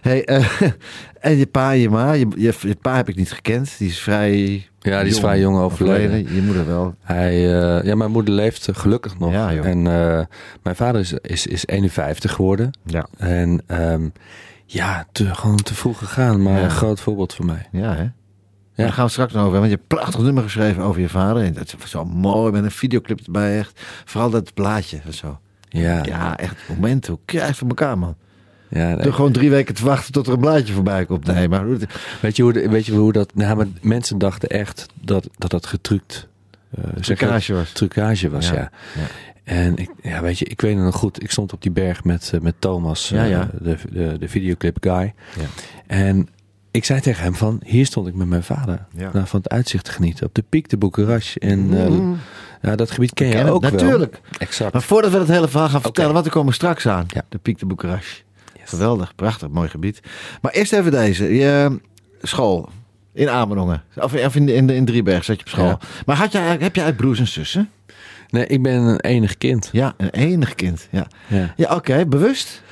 Hey, 0.00 0.24
eh, 0.24 0.60
en 1.20 1.36
je 1.36 1.46
pa 1.46 1.72
en 1.72 1.78
je 1.78 1.90
ma, 1.90 2.12
je, 2.12 2.26
je, 2.36 2.54
je 2.60 2.76
pa 2.80 2.96
heb 2.96 3.08
ik 3.08 3.16
niet 3.16 3.32
gekend. 3.32 3.78
Die 3.78 3.88
is 3.88 3.98
vrij 3.98 4.68
Ja, 4.78 5.02
die 5.02 5.12
is 5.12 5.18
vrij 5.18 5.40
jong 5.40 5.58
overleden. 5.58 6.34
Je 6.34 6.42
moeder 6.42 6.66
wel. 6.66 6.94
Hij, 7.00 7.32
eh, 7.32 7.84
ja, 7.84 7.94
mijn 7.94 8.10
moeder 8.10 8.34
leeft 8.34 8.68
gelukkig 8.72 9.18
nog. 9.18 9.32
Ja, 9.32 9.52
en 9.52 9.86
eh, 9.86 10.24
mijn 10.62 10.76
vader 10.76 11.00
is, 11.00 11.12
is, 11.12 11.46
is 11.46 11.66
51 11.66 12.32
geworden. 12.32 12.70
Ja. 12.84 13.06
En 13.16 13.62
ehm, 13.66 14.08
ja, 14.66 15.06
te, 15.12 15.34
gewoon 15.34 15.56
te 15.56 15.74
vroeg 15.74 15.98
gegaan. 15.98 16.42
Maar 16.42 16.62
een 16.62 16.70
groot 16.70 17.00
voorbeeld 17.00 17.34
voor 17.34 17.44
mij. 17.44 17.66
Ja, 17.72 17.94
hè? 17.94 18.02
Ja. 18.02 18.86
Daar 18.86 18.92
gaan 18.92 19.04
we 19.04 19.10
straks 19.10 19.32
nog 19.32 19.42
over. 19.42 19.52
hebben, 19.52 19.70
Want 19.70 19.72
je 19.72 19.86
hebt 19.88 19.92
een 19.92 19.98
prachtig 19.98 20.24
nummer 20.24 20.42
geschreven 20.42 20.82
over 20.82 21.00
je 21.00 21.08
vader. 21.08 21.42
En 21.42 21.52
dat 21.52 21.74
is 21.78 21.90
zo 21.90 22.04
mooi 22.04 22.52
met 22.52 22.64
een 22.64 22.70
videoclip 22.70 23.20
erbij. 23.20 23.58
Echt. 23.58 23.80
Vooral 24.04 24.30
dat 24.30 24.54
plaatje 24.54 25.00
en 25.04 25.14
zo. 25.14 25.38
Ja, 25.68 26.02
Ja, 26.02 26.38
echt 26.38 26.56
moment. 26.68 27.06
Hoe 27.06 27.18
krijg 27.24 27.48
je 27.48 27.54
voor 27.54 27.68
elkaar, 27.68 27.98
man? 27.98 28.16
Ja, 28.70 28.94
nee. 28.94 29.12
Gewoon 29.12 29.32
drie 29.32 29.50
weken 29.50 29.74
te 29.74 29.84
wachten 29.84 30.12
tot 30.12 30.26
er 30.26 30.32
een 30.32 30.38
blaadje 30.40 30.72
voorbij 30.72 31.04
komt. 31.06 31.26
Nee, 31.26 31.48
maar 31.48 31.64
Weet 32.20 32.36
je 32.36 32.42
hoe, 32.42 32.52
de- 32.52 32.68
weet 32.68 32.86
je 32.86 32.92
hoe 32.92 33.12
dat... 33.12 33.34
Nou, 33.34 33.56
maar 33.56 33.66
mensen 33.80 34.18
dachten 34.18 34.48
echt 34.48 34.86
dat 35.00 35.28
dat, 35.38 35.50
dat 35.50 35.66
getrukt... 35.66 36.28
dat? 36.70 37.02
Trucage 37.02 37.54
was. 37.54 37.72
Trucage 37.72 38.30
was, 38.30 38.48
Ja, 38.48 38.54
ja. 38.54 38.70
ja. 38.96 39.06
En 39.44 39.76
ik, 39.76 39.90
ja, 40.02 40.22
weet 40.22 40.38
je, 40.38 40.44
ik 40.44 40.60
weet 40.60 40.74
het 40.74 40.84
nog 40.84 40.94
goed. 40.96 41.22
Ik 41.22 41.30
stond 41.30 41.52
op 41.52 41.62
die 41.62 41.70
berg 41.70 42.04
met, 42.04 42.30
eh, 42.34 42.40
met 42.40 42.54
Thomas, 42.58 43.08
Ja, 43.08 43.24
eh. 43.30 43.40
De, 43.62 43.76
de, 43.92 44.16
de 44.18 44.28
videoclip 44.28 44.76
guy. 44.80 45.14
Ja. 45.38 45.46
En 45.86 46.28
ik 46.70 46.84
zei 46.84 47.00
tegen 47.00 47.22
hem 47.22 47.34
van, 47.34 47.60
hier 47.64 47.86
stond 47.86 48.06
ik 48.06 48.14
met 48.14 48.26
mijn 48.28 48.42
vader. 48.42 48.86
Nou, 49.12 49.26
van 49.26 49.40
het 49.40 49.48
uitzicht 49.48 49.84
te 49.84 49.92
genieten. 49.92 50.26
Op 50.26 50.34
de 50.34 50.44
piek 50.48 50.68
de 50.68 50.76
Boekerash. 50.76 51.36
En 51.36 51.58
Mm. 51.66 52.18
ja, 52.62 52.76
dat 52.76 52.90
gebied 52.90 53.14
ken 53.14 53.26
je 53.28 53.50
ook 53.50 53.62
wel. 53.62 53.70
natuurlijk. 53.70 54.20
Exact. 54.38 54.72
Maar 54.72 54.82
voordat 54.82 55.10
we 55.12 55.18
het 55.18 55.28
hele 55.28 55.48
verhaal 55.48 55.68
gaan 55.68 55.80
vertellen, 55.82 56.12
wat 56.14 56.24
er 56.24 56.30
komen 56.30 56.54
straks 56.54 56.86
aan. 56.88 57.06
Ja. 57.08 57.22
De 57.28 57.38
Piek 57.38 57.58
de 57.58 57.66
Boekerash. 57.66 58.20
Geweldig, 58.70 59.14
prachtig, 59.14 59.48
mooi 59.48 59.68
gebied. 59.68 60.00
Maar 60.42 60.52
eerst 60.52 60.72
even 60.72 60.90
deze. 60.90 61.34
Je, 61.34 61.66
eh, 61.70 61.76
school 62.22 62.68
in 63.12 63.28
Amerongen. 63.28 63.82
Of, 63.96 64.14
of 64.24 64.36
in, 64.36 64.48
in, 64.48 64.70
in 64.70 64.84
Drieberg 64.84 65.24
zat 65.24 65.36
je 65.36 65.42
op 65.42 65.48
school. 65.48 65.66
Ja. 65.66 65.78
Maar 66.06 66.16
had 66.16 66.32
je, 66.32 66.38
heb 66.38 66.78
uit 66.78 66.96
broers 66.96 67.18
en 67.18 67.28
zussen? 67.28 67.70
Nee, 68.28 68.46
ik 68.46 68.62
ben 68.62 68.74
een 68.74 69.00
enig 69.00 69.38
kind. 69.38 69.68
Ja, 69.72 69.94
een 69.96 70.10
enig 70.10 70.54
kind. 70.54 70.88
Ja, 70.90 71.06
Ja. 71.26 71.52
ja 71.56 71.74
oké. 71.74 72.06
bewust? 72.06 72.62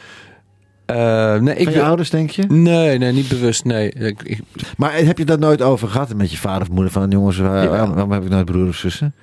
Eh, 0.86 1.34
nee, 1.36 1.54
ik 1.56 1.64
Van 1.64 1.72
je 1.72 1.82
ouders, 1.82 2.10
denk 2.10 2.30
je? 2.30 2.42
Nee, 2.46 2.98
nee, 2.98 3.12
niet 3.12 3.28
bewust. 3.28 3.64
Nee, 3.64 3.90
ik, 3.90 4.22
ik, 4.22 4.40
Maar 4.76 4.94
heb 4.94 5.18
je 5.18 5.24
dat 5.24 5.38
nooit 5.38 5.62
over 5.62 5.88
gehad 5.88 6.14
met 6.14 6.30
je 6.30 6.36
vader 6.36 6.62
of 6.62 6.70
moeder? 6.70 6.92
Van 6.92 7.10
jongens, 7.10 7.36
waar- 7.38 7.54
Jawel. 7.62 7.70
waarom, 7.70 7.90
waarom 7.94 8.12
heb 8.12 8.22
ik 8.22 8.28
nooit 8.28 8.44
broers 8.44 8.68
of 8.68 8.76
zussen? 8.76 9.14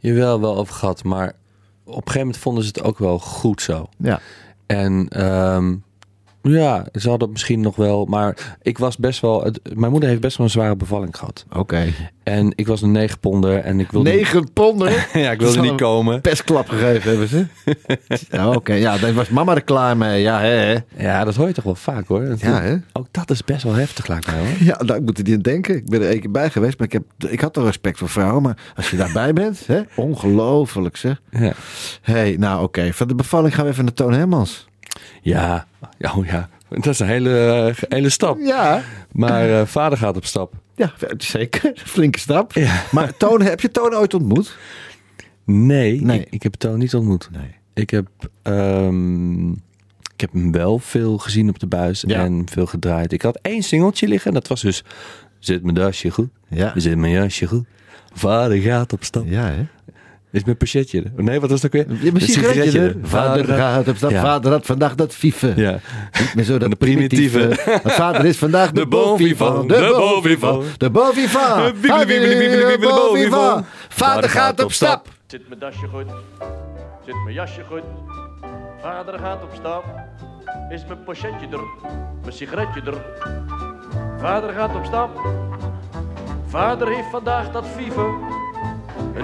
jawel, 0.00 0.40
wel 0.40 0.56
over 0.56 0.74
gehad. 0.74 1.04
Maar 1.04 1.26
op 1.84 1.94
een 1.94 1.94
gegeven 1.94 2.20
moment 2.20 2.36
vonden 2.38 2.62
ze 2.62 2.68
het 2.68 2.82
ook 2.82 2.98
wel 2.98 3.18
goed 3.18 3.62
zo. 3.62 3.88
Ja. 3.98 4.20
En 4.66 5.06
ehm, 5.08 5.74
ja, 6.42 6.86
ze 6.92 7.08
hadden 7.08 7.30
misschien 7.30 7.60
nog 7.60 7.76
wel. 7.76 8.04
Maar 8.04 8.56
ik 8.62 8.78
was 8.78 8.96
best 8.96 9.20
wel. 9.20 9.44
Het, 9.44 9.60
mijn 9.74 9.90
moeder 9.90 10.08
heeft 10.08 10.20
best 10.20 10.36
wel 10.36 10.46
een 10.46 10.52
zware 10.52 10.76
bevalling 10.76 11.16
gehad. 11.16 11.44
Oké. 11.52 11.86
En 12.22 12.52
ik 12.56 12.66
was 12.66 12.82
een 12.82 12.92
negen 12.92 13.18
ponder 13.18 13.58
en 13.58 13.80
ik 13.80 13.90
wilde. 13.90 14.10
Negen 14.10 14.52
ponden? 14.52 14.92
ja, 15.12 15.30
ik 15.30 15.40
wilde 15.40 15.60
niet 15.60 15.74
komen. 15.74 16.20
Pestklap 16.20 16.68
gegeven 16.68 17.10
hebben 17.10 17.28
ze. 17.28 17.46
Ja, 18.30 18.50
Oké, 18.50 18.72
ja, 18.72 18.98
daar 18.98 19.12
was 19.14 19.28
mama 19.28 19.54
er 19.54 19.62
klaar 19.62 19.96
mee. 19.96 20.20
Ja, 20.22 20.40
hè. 20.40 20.76
Ja, 20.96 21.24
dat 21.24 21.34
hoor 21.34 21.46
je 21.46 21.52
toch 21.54 21.64
wel 21.64 21.74
vaak 21.74 22.06
hoor. 22.08 22.24
Dat- 22.24 22.40
Ja, 22.40 22.60
hè? 22.62 22.76
Ook 22.92 23.06
dat 23.10 23.30
is 23.30 23.44
best 23.44 23.62
wel 23.62 23.74
heftig, 23.74 24.06
lijkt 24.06 24.26
mij 24.26 24.38
hoor. 24.38 24.48
Ja, 24.60 24.74
daar 24.76 25.02
moet 25.02 25.16
je 25.16 25.22
niet 25.22 25.34
aan 25.34 25.40
denken. 25.42 25.76
Ik 25.76 25.88
ben 25.88 26.02
er 26.02 26.08
één 26.08 26.20
keer 26.20 26.30
bij 26.30 26.50
geweest, 26.50 26.78
maar 26.78 26.86
ik, 26.86 26.92
heb, 26.92 27.30
ik 27.30 27.40
had 27.40 27.52
toch 27.52 27.64
respect 27.64 27.98
voor 27.98 28.08
vrouwen. 28.08 28.42
Maar 28.42 28.56
als 28.76 28.90
je 28.90 28.96
daarbij 28.96 29.32
bent, 29.32 29.66
hè, 29.66 29.80
ongelooflijk 29.96 30.96
zeg. 30.96 31.20
Ja, 31.30 31.52
hey, 32.02 32.36
nou 32.38 32.62
oké, 32.62 32.92
van 32.92 33.08
de 33.08 33.14
bevalling 33.14 33.54
gaan 33.54 33.64
we 33.64 33.70
even 33.70 33.84
naar 33.84 33.94
Toon 33.94 34.12
Hermans. 34.12 34.67
Ja, 35.22 35.66
oh, 36.00 36.26
ja. 36.26 36.48
dat 36.68 36.86
is 36.86 36.98
een 36.98 37.06
hele, 37.06 37.74
hele 37.88 38.08
stap. 38.08 38.38
Ja, 38.40 38.82
Maar 39.12 39.60
eh, 39.60 39.66
vader 39.66 39.98
gaat 39.98 40.16
op 40.16 40.24
stap. 40.24 40.52
ja 40.76 40.92
zeker. 41.18 41.72
Flinke 41.74 42.18
stap. 42.18 42.52
Ja. 42.52 42.82
Maar 42.90 43.16
Toon, 43.16 43.42
heb 43.42 43.60
je 43.60 43.70
Toon 43.70 43.94
ooit 43.94 44.14
ontmoet? 44.14 44.56
Nee, 45.44 46.00
Nee. 46.02 46.20
Ik, 46.20 46.26
ik 46.30 46.42
heb 46.42 46.54
Toon 46.54 46.78
niet 46.78 46.94
ontmoet. 46.94 47.28
Nee. 47.32 47.56
Ik 47.74 47.90
heb, 47.90 48.08
ehm, 48.42 49.50
ik 50.14 50.20
heb 50.20 50.32
hem 50.32 50.52
wel 50.52 50.78
veel 50.78 51.18
gezien 51.18 51.48
op 51.48 51.58
de 51.58 51.66
buis 51.66 52.04
Ja. 52.06 52.24
en 52.24 52.46
veel 52.50 52.66
gedraaid. 52.66 53.12
Ik 53.12 53.22
had 53.22 53.38
één 53.42 53.62
singeltje 53.62 54.08
liggen. 54.08 54.32
Dat 54.32 54.48
was 54.48 54.60
dus 54.60 54.84
Zit 55.38 55.62
mijn 55.62 55.74
dasje 55.74 56.10
goed? 56.10 56.28
Ja. 56.48 56.72
Zit 56.76 56.96
mijn 56.96 57.12
jasje 57.12 57.46
goed? 57.46 57.64
Vader 58.12 58.56
gaat 58.58 58.92
op 58.92 59.04
stap. 59.04 59.24
Ja, 59.26 59.46
hè? 59.46 59.66
Is 60.32 60.44
mijn 60.44 60.56
pachetje 60.56 61.02
er? 61.16 61.22
Nee, 61.24 61.40
wat 61.40 61.50
was 61.50 61.60
dat 61.60 61.72
weer? 61.72 61.86
Een 61.88 62.14
Een 62.14 62.20
sigaretje 62.20 62.80
er. 62.80 62.86
er. 62.86 62.96
Vader 63.02 63.44
gaat 63.44 63.88
op 63.88 63.96
stap. 63.96 64.10
Ja. 64.10 64.20
Vader 64.20 64.52
had 64.52 64.66
vandaag 64.66 64.94
dat 64.94 65.14
fieven. 65.14 65.56
Ja. 65.56 65.78
Niet 66.20 66.34
meer 66.34 66.44
zo 66.44 66.58
dat 66.58 66.70
De 66.70 66.76
primitieve. 66.76 67.50
vader 67.84 68.24
is 68.24 68.36
vandaag 68.38 68.72
de, 68.72 68.88
De 68.88 69.14
vivant. 69.16 69.68
De 69.68 70.20
vivant. 70.22 70.78
De 70.78 70.90
wiebele, 71.80 72.78
De 72.78 73.10
vivant. 73.14 73.66
Vader 73.88 74.30
gaat 74.30 74.64
op 74.64 74.72
stap. 74.72 75.08
Zit 75.26 75.48
mijn 75.48 75.60
dasje 75.60 75.86
goed? 75.92 76.06
Zit 77.06 77.14
mijn 77.24 77.34
jasje 77.34 77.60
goed? 77.68 77.82
Vader 78.82 79.18
gaat 79.18 79.42
op 79.42 79.50
stap. 79.54 79.84
Is 80.70 80.84
mijn 80.86 81.04
pochetje 81.04 81.46
er? 81.52 81.60
Mijn 82.22 82.32
sigaretje 82.32 82.80
er? 82.80 82.94
Vader 84.20 84.52
gaat 84.52 84.74
op 84.76 84.84
stap. 84.84 85.10
Vader 86.46 86.88
heeft 86.88 87.10
vandaag 87.10 87.50
dat 87.50 87.64
vieve. 87.76 88.06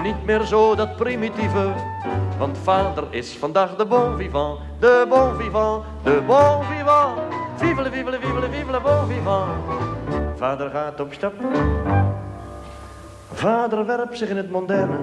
Niet 0.03 0.25
meer 0.25 0.41
zo 0.41 0.75
dat 0.75 0.95
primitieve. 0.95 1.73
Want 2.37 2.57
vader 2.57 3.03
is 3.09 3.37
vandaag 3.37 3.75
de 3.75 3.85
bon 3.85 4.17
vivant. 4.17 4.59
De 4.79 5.05
bon 5.09 5.35
vivant. 5.35 5.83
De 6.03 6.21
bon 6.27 6.63
vivant. 6.63 7.19
Vivele, 7.55 7.91
vivele, 7.91 8.19
vivele, 8.19 8.49
vivele, 8.49 8.81
bon 8.81 9.07
vivant. 9.07 9.51
Vader 10.35 10.69
gaat 10.69 10.99
op 10.99 11.13
stap. 11.13 11.33
Vader 13.33 13.85
werpt 13.85 14.17
zich 14.17 14.29
in 14.29 14.37
het 14.37 14.51
mondaine. 14.51 14.97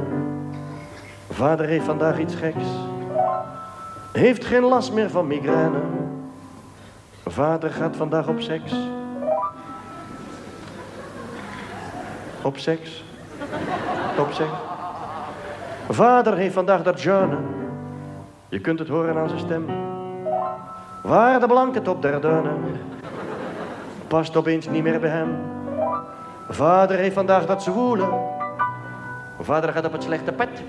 Vader 1.31 1.67
heeft 1.67 1.85
vandaag 1.85 2.19
iets 2.19 2.35
geks. 2.35 2.65
Heeft 4.13 4.45
geen 4.45 4.63
last 4.63 4.93
meer 4.93 5.11
van 5.11 5.27
migraine. 5.27 5.81
Vader 7.27 7.71
gaat 7.71 7.97
vandaag 7.97 8.29
op 8.29 8.41
seks. 8.41 8.73
Op 12.43 12.59
seks. 12.59 13.05
Op 14.19 14.33
seks. 14.33 14.51
Vader 15.89 16.37
heeft 16.37 16.55
vandaag 16.55 16.83
dat 16.83 17.03
jeune. 17.03 17.37
Je 18.49 18.61
kunt 18.61 18.79
het 18.79 18.89
horen 18.89 19.17
aan 19.17 19.29
zijn 19.29 19.41
stem. 19.41 19.67
Waar 21.03 21.41
de 21.41 21.47
blanke 21.47 21.83
top 21.83 22.03
der 22.03 22.21
duinen. 22.21 22.81
Past 24.07 24.37
opeens 24.37 24.69
niet 24.69 24.83
meer 24.83 25.01
bij 25.01 25.11
hem. 25.11 25.37
Vader 26.49 26.97
heeft 26.97 27.15
vandaag 27.15 27.47
dat 27.47 27.63
zwoele. 27.63 28.09
Vader 29.41 29.73
gaat 29.73 29.85
op 29.85 29.93
het 29.93 30.03
slechte 30.03 30.33
pet. 30.33 30.63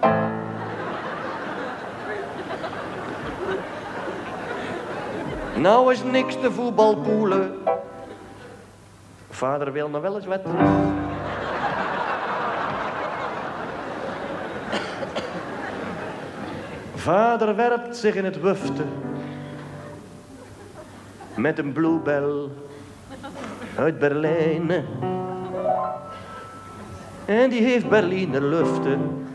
Nou 5.55 5.91
is 5.91 6.03
niks 6.03 6.35
te 6.39 6.51
voetbalpoelen. 6.51 7.57
Vader 9.29 9.71
wil 9.71 9.89
nog 9.89 10.01
wel 10.01 10.15
eens 10.15 10.25
wat. 10.25 10.41
Vader 17.03 17.55
werpt 17.55 17.97
zich 17.97 18.15
in 18.15 18.25
het 18.25 18.41
wufte. 18.41 18.83
Met 21.35 21.59
een 21.59 21.71
bluebell 21.71 22.47
uit 23.75 23.99
Berlijn. 23.99 24.71
En 27.25 27.49
die 27.49 27.61
heeft 27.61 27.89
Berliner 27.89 28.41
luften. 28.41 29.27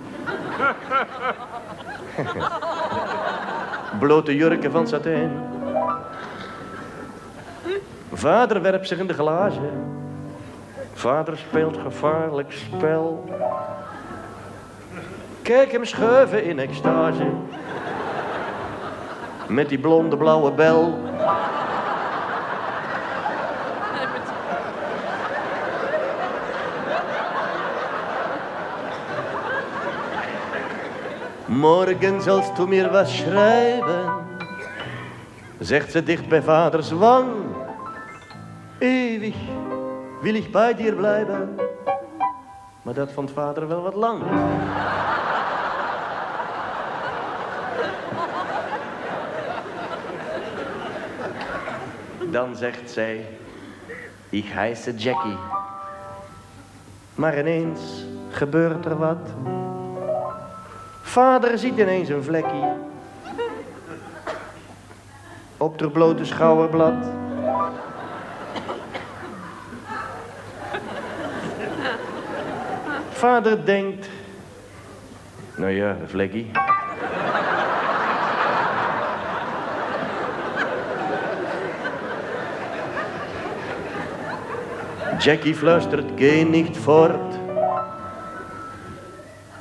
Blote 4.00 4.36
jurken 4.36 4.70
van 4.70 4.86
satijn. 4.86 5.30
Vader 8.12 8.62
werpt 8.62 8.88
zich 8.88 8.98
in 8.98 9.06
de 9.06 9.14
glazen. 9.14 9.70
Vader 10.92 11.36
speelt 11.36 11.76
gevaarlijk 11.76 12.52
spel. 12.52 13.24
Kijk 15.48 15.72
hem 15.72 15.84
schuiven 15.84 16.44
in 16.44 16.58
extase. 16.58 17.30
Met 19.46 19.68
die 19.68 19.78
blonde 19.78 20.16
blauwe 20.16 20.52
bel. 20.52 20.98
Morgen 31.46 32.22
zalst 32.22 32.56
du 32.56 32.66
mir 32.66 32.90
was 32.90 33.16
schrijven, 33.16 34.12
zegt 35.58 35.92
ze 35.92 36.02
dicht 36.02 36.28
bij 36.28 36.42
vaders 36.42 36.90
wang. 36.90 37.30
Eeuwig 38.78 39.36
wil 40.20 40.34
ik 40.34 40.52
bij 40.52 40.74
dir 40.74 40.94
blijven, 40.94 41.56
maar 42.82 42.94
dat 42.94 43.12
vond 43.12 43.30
vader 43.30 43.68
wel 43.68 43.82
wat 43.82 43.94
lang. 43.94 44.22
Dan 52.30 52.56
zegt 52.56 52.90
zij, 52.90 53.26
ik 54.28 54.44
heisse 54.46 54.94
Jackie. 54.94 55.36
Maar 57.14 57.38
ineens 57.38 58.04
gebeurt 58.30 58.84
er 58.84 58.96
wat. 58.96 59.30
Vader 61.02 61.58
ziet 61.58 61.78
ineens 61.78 62.08
een 62.08 62.22
vlekkie. 62.22 62.64
Op 65.56 65.78
de 65.78 65.90
blote 65.90 66.24
schouderblad. 66.24 67.06
Vader 73.10 73.64
denkt. 73.64 74.08
Nou 75.56 75.70
ja, 75.70 75.90
een 75.90 76.08
vlekkie. 76.08 76.50
Jackie 85.18 85.54
fluistert, 85.54 86.10
geh 86.16 86.46
niet 86.46 86.76
voort. 86.76 87.34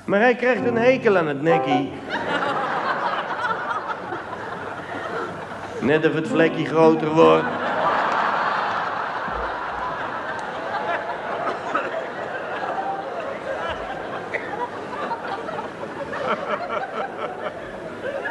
Maar 0.05 0.19
hij 0.19 0.35
krijgt 0.35 0.65
een 0.65 0.77
hekel 0.77 1.17
aan 1.17 1.27
het 1.27 1.41
nekkie. 1.41 1.91
Net 5.79 6.05
of 6.05 6.13
het 6.13 6.27
vlekje 6.27 6.65
groter 6.65 7.09
wordt. 7.09 7.45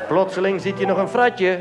Plotseling 0.09 0.61
ziet 0.61 0.79
je 0.79 0.87
nog 0.87 0.99
een 0.99 1.09
fratje. 1.09 1.59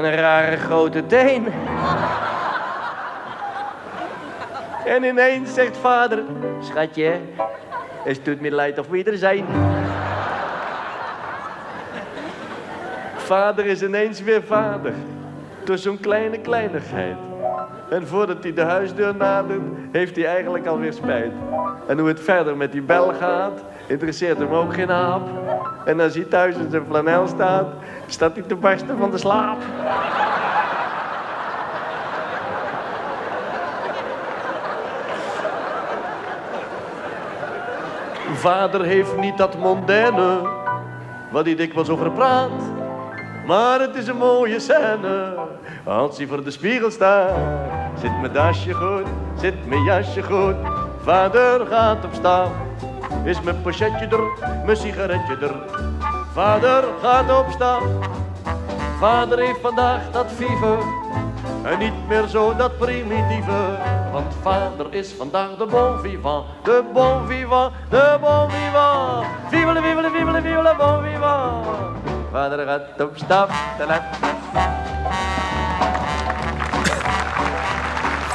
En 0.00 0.06
een 0.06 0.14
rare 0.14 0.56
grote 0.56 1.06
teen. 1.06 1.46
En 4.84 5.04
ineens 5.04 5.54
zegt 5.54 5.76
vader, 5.76 6.22
schatje, 6.60 7.20
het 8.04 8.24
doet 8.24 8.40
me 8.40 8.50
leid 8.50 8.78
of 8.78 8.88
we 8.88 9.04
er 9.04 9.16
zijn. 9.16 9.44
Vader 13.16 13.66
is 13.66 13.82
ineens 13.82 14.20
weer 14.20 14.42
vader, 14.42 14.92
door 15.64 15.78
zo'n 15.78 16.00
kleine 16.00 16.38
kleinigheid. 16.38 17.16
En 17.90 18.06
voordat 18.06 18.42
hij 18.42 18.52
de 18.52 18.62
huisdeur 18.62 19.16
nadert, 19.16 19.62
heeft 19.92 20.16
hij 20.16 20.26
eigenlijk 20.26 20.66
alweer 20.66 20.92
spijt. 20.92 21.32
En 21.86 21.98
hoe 21.98 22.08
het 22.08 22.20
verder 22.20 22.56
met 22.56 22.72
die 22.72 22.82
bel 22.82 23.14
gaat, 23.14 23.64
interesseert 23.86 24.38
hem 24.38 24.52
ook 24.52 24.74
geen 24.74 24.90
aap. 24.90 25.28
En 25.84 26.00
als 26.00 26.14
hij 26.14 26.24
thuis 26.24 26.56
in 26.56 26.70
zijn 26.70 26.84
flanel 26.88 27.26
staat, 27.26 27.66
staat 28.06 28.34
hij 28.34 28.42
te 28.42 28.54
barsten 28.54 28.98
van 28.98 29.10
de 29.10 29.18
slaap. 29.18 29.58
Vader 38.40 38.84
heeft 38.84 39.16
niet 39.16 39.38
dat 39.38 39.58
mondaine, 39.58 40.48
wat 41.30 41.44
hij 41.44 41.54
dikwijls 41.54 41.88
over 41.88 42.10
praat. 42.10 42.50
Maar 43.46 43.80
het 43.80 43.94
is 43.94 44.06
een 44.06 44.16
mooie 44.16 44.60
scène, 44.60 45.34
als 45.84 46.16
hij 46.16 46.26
voor 46.26 46.44
de 46.44 46.50
spiegel 46.50 46.90
staat. 46.90 47.36
Zit 48.00 48.20
mijn 48.20 48.32
dasje 48.32 48.72
goed, 48.72 49.06
zit 49.34 49.66
mijn 49.66 49.82
jasje 49.82 50.22
goed, 50.22 50.54
vader 51.02 51.66
gaat 51.66 52.04
op 52.04 52.14
staan. 52.14 52.52
Is 53.24 53.40
mijn 53.40 53.62
pochetje 53.62 54.06
er, 54.06 54.22
mijn 54.64 54.76
sigaretje 54.76 55.36
er, 55.40 55.54
vader 56.32 56.84
gaat 57.02 57.38
op 57.38 57.46
staan. 57.50 57.82
Vader 58.98 59.38
heeft 59.38 59.60
vandaag 59.60 60.10
dat 60.10 60.32
vive, 60.32 60.78
en 61.62 61.78
niet 61.78 62.08
meer 62.08 62.26
zo 62.26 62.56
dat 62.56 62.78
primitieve. 62.78 63.89
Want 64.12 64.34
vader 64.42 64.94
is 64.94 65.12
vandaag 65.12 65.56
de 65.56 65.66
bon 65.66 65.98
vivant, 66.00 66.46
de 66.64 66.82
bon 66.92 67.26
vivant, 67.26 67.72
de 67.90 68.18
bon 68.20 68.50
vivant. 68.50 69.26
Vivele, 69.50 69.82
vivele, 69.82 70.10
vivele, 70.10 70.42
vivele, 70.42 70.74
bon 70.78 71.02
vivant. 71.02 71.66
Vader 72.32 72.66
gaat 72.66 73.00
op 73.00 73.16
stap. 73.16 73.50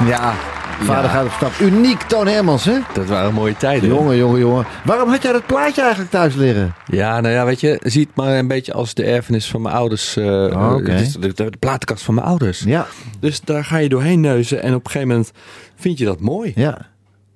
Ja, 0.06 0.34
vader 0.82 1.10
gaat 1.10 1.26
op 1.26 1.32
stap. 1.32 1.52
Uniek, 1.62 2.02
Toon 2.02 2.28
Hermans, 2.28 2.66
hè? 2.66 2.78
Dat 2.94 3.06
waren 3.06 3.34
mooie 3.34 3.58
tijden. 3.58 3.90
Jongen, 3.90 4.18
jongen, 4.18 4.40
jongen. 4.40 4.66
Waarom 4.84 5.10
had 5.10 5.22
jij 5.24 5.32
dat 5.32 5.46
plaatje 5.46 5.82
eigenlijk 5.82 6.12
thuis 6.12 6.36
liggen? 6.36 6.74
Ja, 6.86 7.20
nou 7.22 7.34
ja, 7.34 7.46
weet 7.46 7.60
je, 7.60 7.80
zie 7.84 8.02
het 8.02 8.16
maar 8.16 8.38
een 8.38 8.48
beetje 8.48 8.74
als 8.74 8.94
de 8.94 9.04
erfenis 9.04 9.48
van 9.50 9.62
mijn 9.62 9.76
ouders. 9.76 10.16
eh, 10.18 10.26
Oh, 10.26 10.74
oké. 10.74 10.98
dus 10.98 11.14
de, 11.14 11.34
de, 11.34 11.50
de 11.50 11.58
platenkast 11.60 12.04
van 12.04 12.14
mijn 12.14 12.28
ouders. 12.28 12.60
Ja, 12.60 12.88
Dus 13.20 13.42
daar 13.42 13.66
ga 13.66 13.78
je 13.78 13.90
doorheen 13.90 14.20
neuzen 14.20 14.62
en 14.62 14.74
op 14.74 14.86
een 14.86 14.92
gegeven 14.92 15.08
moment 15.14 15.32
vind 15.76 15.98
je 15.98 16.06
dat 16.06 16.20
mooi. 16.20 16.52
ja. 16.56 16.78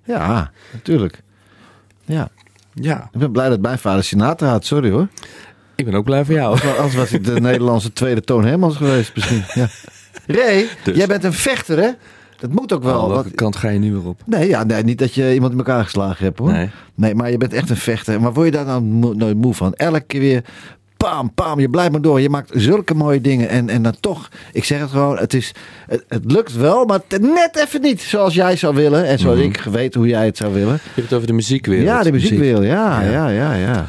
Ja, 0.04 0.52
natuurlijk. 0.74 1.22
Ja, 2.06 2.30
Ja, 2.74 3.10
ik 3.12 3.20
ben 3.20 3.32
blij 3.32 3.50
dat 3.50 3.60
mijn 3.62 3.80
vader 3.80 4.04
Sinatra 4.04 4.48
had. 4.50 4.66
Sorry 4.66 4.90
hoor. 4.92 5.08
ik 5.76 5.86
ben 5.86 5.94
ook 5.94 6.04
blij 6.06 6.26
voor 6.26 6.34
jou. 6.34 6.60
Anders 6.78 6.96
was 6.96 7.12
ik 7.12 7.26
de 7.26 7.40
Nederlandse 7.42 7.94
tweede 7.94 8.22
Toon 8.22 8.46
Hermans 8.46 8.76
geweest 8.76 9.16
misschien. 9.16 9.44
Ja. 9.54 9.68
Ray, 10.28 10.68
Dus. 10.84 10.96
jij 10.98 11.08
bent 11.08 11.24
een 11.24 11.34
vechter 11.34 11.78
hè? 11.78 11.90
Dat 12.40 12.52
moet 12.52 12.74
ook 12.74 12.84
wel. 12.84 12.94
Wel, 12.94 13.10
welke 13.10 13.32
kant 13.32 13.56
ga 13.56 13.70
je 13.70 13.80
nu 13.80 13.92
weer 13.94 14.08
op? 14.08 14.22
Nee, 14.26 14.48
ja, 14.48 14.64
nee, 14.64 14.84
niet 14.84 15.00
dat 15.00 15.14
je 15.14 15.34
iemand 15.34 15.52
in 15.52 15.58
elkaar 15.58 15.84
geslagen 15.84 16.26
hebt 16.26 16.40
hoor. 16.40 16.52
Nee. 16.52 16.70
Nee, 16.96 17.16
maar 17.16 17.32
je 17.32 17.38
bent 17.38 17.54
echt 17.54 17.70
een 17.70 17.76
vechter. 17.78 18.22
Maar 18.22 18.34
word 18.34 18.46
je 18.46 18.52
daar 18.52 18.66
nou 18.66 18.84
nooit 19.16 19.38
moe 19.38 19.54
van? 19.54 19.74
Elke 19.74 20.00
keer 20.00 20.20
weer 20.20 20.44
pam, 20.98 21.34
pam. 21.34 21.60
Je 21.60 21.70
blijft 21.70 21.92
maar 21.92 22.02
door. 22.02 22.22
Je 22.22 22.30
maakt 22.30 22.52
zulke 22.54 22.94
mooie 22.94 23.22
dingen. 23.22 23.50
En, 23.50 23.70
en 23.70 23.82
dan 23.84 23.96
toch, 24.00 24.30
ik 24.54 24.64
zeg 24.64 24.80
het 24.80 24.90
gewoon, 24.90 25.18
het, 25.18 25.34
is, 25.34 25.52
het, 25.88 26.04
het 26.08 26.32
lukt 26.32 26.56
wel, 26.56 26.86
maar 26.86 27.00
net 27.20 27.64
even 27.66 27.82
niet 27.82 28.02
zoals 28.02 28.34
jij 28.34 28.56
zou 28.56 28.76
willen. 28.76 29.06
En 29.06 29.20
zoals 29.20 29.40
ik 29.40 29.58
weet 29.72 29.94
hoe 29.94 30.08
jij 30.08 30.26
het 30.26 30.38
zou 30.38 30.54
willen. 30.54 30.74
Je 30.74 30.80
hebt 30.94 30.96
het 31.10 31.14
over 31.14 31.28
de 31.28 31.34
muziekwereld. 31.34 31.86
Ja, 31.88 32.04
de 32.04 32.12
muziekwereld. 32.12 32.64
Ja, 32.64 33.02
Ja. 33.02 33.10
ja, 33.12 33.28
ja, 33.30 33.54
ja. 33.54 33.86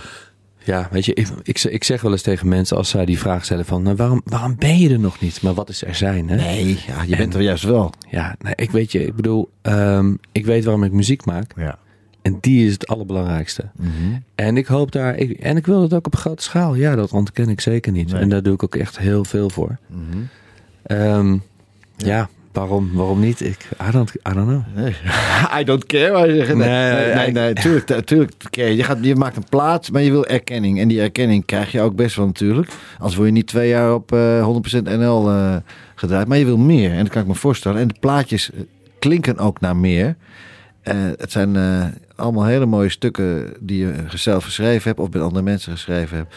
Ja, 0.64 0.88
weet 0.90 1.04
je, 1.04 1.14
ik, 1.14 1.28
ik, 1.42 1.62
ik 1.62 1.84
zeg 1.84 2.00
wel 2.00 2.12
eens 2.12 2.22
tegen 2.22 2.48
mensen 2.48 2.76
als 2.76 2.88
zij 2.88 3.04
die 3.04 3.18
vraag 3.18 3.44
stellen 3.44 3.64
van... 3.64 3.82
Nou, 3.82 3.96
waarom, 3.96 4.20
waarom 4.24 4.56
ben 4.58 4.78
je 4.78 4.90
er 4.90 4.98
nog 4.98 5.20
niet? 5.20 5.42
Maar 5.42 5.54
wat 5.54 5.68
is 5.68 5.84
er 5.84 5.94
zijn, 5.94 6.28
hè? 6.28 6.36
Nee, 6.36 6.78
ja, 6.86 7.02
je 7.02 7.16
bent 7.16 7.32
En- 7.32 7.38
er 7.38 7.44
juist 7.44 7.64
wel. 7.64 7.92
Ja, 8.10 8.36
nee, 8.38 8.52
ik 8.56 8.70
weet 8.70 8.92
je, 8.92 9.06
ik 9.06 9.14
bedoel, 9.16 9.50
ehm, 9.62 10.14
ik 10.32 10.46
weet 10.46 10.64
waarom 10.64 10.84
ik 10.84 10.92
muziek 10.92 11.24
maak. 11.24 11.52
Ja. 11.56 11.78
En 12.22 12.38
die 12.40 12.66
is 12.66 12.72
het 12.72 12.86
allerbelangrijkste. 12.86 13.70
En 14.34 14.56
ik 14.56 14.66
hoop 14.66 14.92
daar, 14.92 15.16
ik, 15.16 15.30
en 15.30 15.56
ik 15.56 15.66
wil 15.66 15.82
het 15.82 15.94
ook 15.94 16.06
op 16.06 16.16
grote 16.16 16.42
schaal. 16.42 16.74
Ja, 16.74 16.94
dat 16.94 17.12
ontken 17.12 17.48
ik 17.48 17.60
zeker 17.60 17.92
niet. 17.92 18.12
Nee. 18.12 18.20
En 18.20 18.28
daar 18.28 18.42
doe 18.42 18.54
ik 18.54 18.62
ook 18.62 18.74
echt 18.74 18.98
heel 18.98 19.24
veel 19.24 19.50
voor. 19.50 19.78
Ehm, 20.82 21.36
ja. 21.96 22.28
Waarom, 22.52 22.90
waarom 22.92 23.20
niet? 23.20 23.40
Ik, 23.40 23.68
I 23.88 23.90
don't, 23.90 24.10
I 24.14 24.32
don't 24.32 24.46
know. 24.48 24.62
Nee. 24.74 24.94
I 25.60 25.64
don't 25.64 25.86
care, 25.86 26.34
zeggen. 26.34 26.58
Nee, 26.58 26.68
Nee, 26.68 27.04
nee, 27.04 27.14
nee, 27.14 27.26
ik- 27.26 27.32
nee, 27.34 27.52
tuurlijk, 27.52 28.06
tuurlijk 28.06 28.32
care. 28.50 28.76
Je, 28.76 28.82
gaat, 28.82 28.98
je 29.02 29.14
maakt 29.16 29.36
een 29.36 29.48
plaats, 29.48 29.90
maar 29.90 30.02
je 30.02 30.10
wil 30.10 30.26
erkenning. 30.26 30.80
En 30.80 30.88
die 30.88 31.00
erkenning 31.00 31.44
krijg 31.44 31.72
je 31.72 31.80
ook 31.80 31.94
best 31.96 32.16
wel 32.16 32.26
natuurlijk. 32.26 32.68
Anders 32.96 33.14
word 33.14 33.28
je 33.28 33.34
niet 33.34 33.46
twee 33.46 33.68
jaar 33.68 33.94
op 33.94 34.12
eh 34.12 34.48
100% 34.78 34.82
NL 34.82 35.30
gedraaid. 35.94 36.26
Maar 36.28 36.38
je 36.38 36.44
wil 36.44 36.58
meer, 36.58 36.90
en 36.92 36.98
dat 37.02 37.08
kan 37.12 37.22
ik 37.22 37.28
me 37.28 37.34
voorstellen. 37.34 37.80
En 37.80 37.88
de 37.88 37.94
plaatjes 38.00 38.50
eh, 38.52 38.60
klinken 38.98 39.38
ook 39.38 39.60
naar 39.60 39.76
meer. 39.76 40.16
Eh, 40.82 40.94
het 41.16 41.32
zijn 41.32 41.56
eh, 41.56 41.84
allemaal 42.16 42.44
hele 42.44 42.66
mooie 42.66 42.88
stukken 42.88 43.52
die 43.60 43.78
je 43.86 43.94
zelf 44.14 44.44
geschreven 44.44 44.88
hebt... 44.88 45.00
of 45.00 45.10
met 45.12 45.22
andere 45.22 45.42
mensen 45.44 45.72
geschreven 45.72 46.16
hebt. 46.16 46.34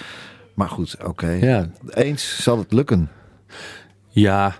Maar 0.53 0.69
goed, 0.69 0.95
oké. 1.05 1.29
Ja, 1.29 1.69
Eens 1.89 2.43
zal 2.43 2.57
het 2.57 2.71
lukken. 2.73 3.09
ja 4.09 4.55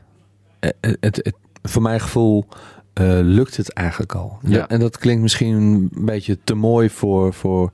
het, 0.59 0.97
het- 0.99 1.33
voor 1.63 1.81
mijn 1.81 1.99
gevoel 1.99 2.45
eh, 2.93 3.19
lukt 3.21 3.57
het 3.57 3.73
eigenlijk 3.73 4.15
al. 4.15 4.37
Ja. 4.41 4.67
En 4.67 4.79
dat 4.79 4.97
klinkt 4.97 5.21
misschien 5.21 5.53
een 5.53 5.89
beetje 5.91 6.37
te 6.43 6.55
mooi 6.55 6.89
voor, 6.89 7.33
voor, 7.33 7.71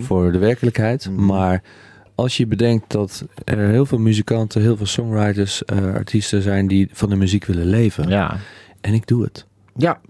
voor 0.00 0.32
de 0.32 0.38
werkelijkheid. 0.38 1.10
Mhm. 1.10 1.24
Maar 1.26 1.62
als 2.14 2.36
je 2.36 2.46
bedenkt 2.46 2.90
dat 2.90 3.24
er 3.44 3.58
heel 3.58 3.86
veel 3.86 3.98
muzikanten, 3.98 4.60
heel 4.62 4.76
veel 4.76 4.86
songwriters, 4.86 5.64
eh, 5.64 5.94
artiesten 5.94 6.42
zijn 6.42 6.66
die 6.66 6.88
van 6.92 7.08
de 7.08 7.16
muziek 7.16 7.44
willen 7.44 7.66
leven. 7.66 8.08
Ja. 8.08 8.36
En 8.80 8.94
ik 8.94 9.06
doe 9.06 9.22
het. 9.22 9.46
Ja, 9.76 10.00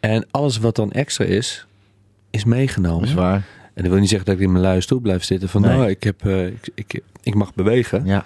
En 0.00 0.26
alles 0.30 0.58
wat 0.58 0.76
dan 0.76 0.92
extra 0.92 1.24
is, 1.24 1.66
is 2.30 2.44
meegenomen. 2.44 3.00
dat 3.00 3.08
is 3.08 3.14
waar. 3.14 3.42
En 3.74 3.82
dat 3.84 3.92
wil 3.92 4.00
niet 4.00 4.08
zeggen 4.08 4.26
dat 4.26 4.36
ik 4.36 4.42
in 4.42 4.52
mijn 4.52 4.64
luie 4.64 4.80
stoel 4.80 5.00
blijf 5.00 5.24
zitten. 5.24 5.48
Van 5.48 5.60
Nee. 5.60 5.76
nou, 5.76 5.88
ik, 5.88 6.02
heb, 6.02 6.26
eh, 6.26 6.46
ik, 6.46 6.68
ik, 6.74 7.00
ik 7.22 7.34
mag 7.34 7.54
bewegen. 7.54 8.04
Ja. 8.04 8.24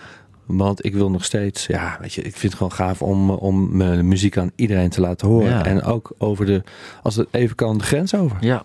Want 0.57 0.85
ik 0.85 0.95
wil 0.95 1.11
nog 1.11 1.25
steeds, 1.25 1.67
ja, 1.67 1.99
weet 2.01 2.12
je, 2.12 2.23
ik 2.23 2.37
vind 2.37 2.43
het 2.43 2.55
gewoon 2.55 2.73
gaaf 2.73 3.03
om, 3.03 3.31
om 3.31 3.77
mijn 3.77 4.09
muziek 4.09 4.37
aan 4.37 4.51
iedereen 4.55 4.88
te 4.88 5.01
laten 5.01 5.29
horen. 5.29 5.51
Ja. 5.51 5.65
En 5.65 5.83
ook 5.83 6.12
over 6.19 6.47
de, 6.47 6.62
als 7.03 7.17
het 7.17 7.29
even 7.31 7.57
kan, 7.57 7.79
de 7.79 7.85
grens 7.85 8.15
over. 8.15 8.37
Ja. 8.41 8.65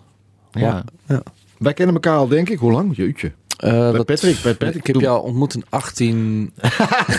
ja. 0.50 0.84
Ja. 1.06 1.22
Wij 1.58 1.74
kennen 1.74 1.94
elkaar 1.94 2.16
al, 2.16 2.28
denk 2.28 2.48
ik. 2.48 2.58
Hoe 2.58 2.72
lang? 2.72 2.96
Jeetje. 2.96 3.32
Eh, 3.58 3.90
Bij 3.90 4.04
Patrick, 4.04 4.42
bij 4.42 4.54
Patrick 4.54 4.74
Ik 4.74 4.86
heb 4.86 5.00
jou 5.02 5.22
ontmoet 5.22 5.54
in 5.54 5.64
18. 5.68 6.52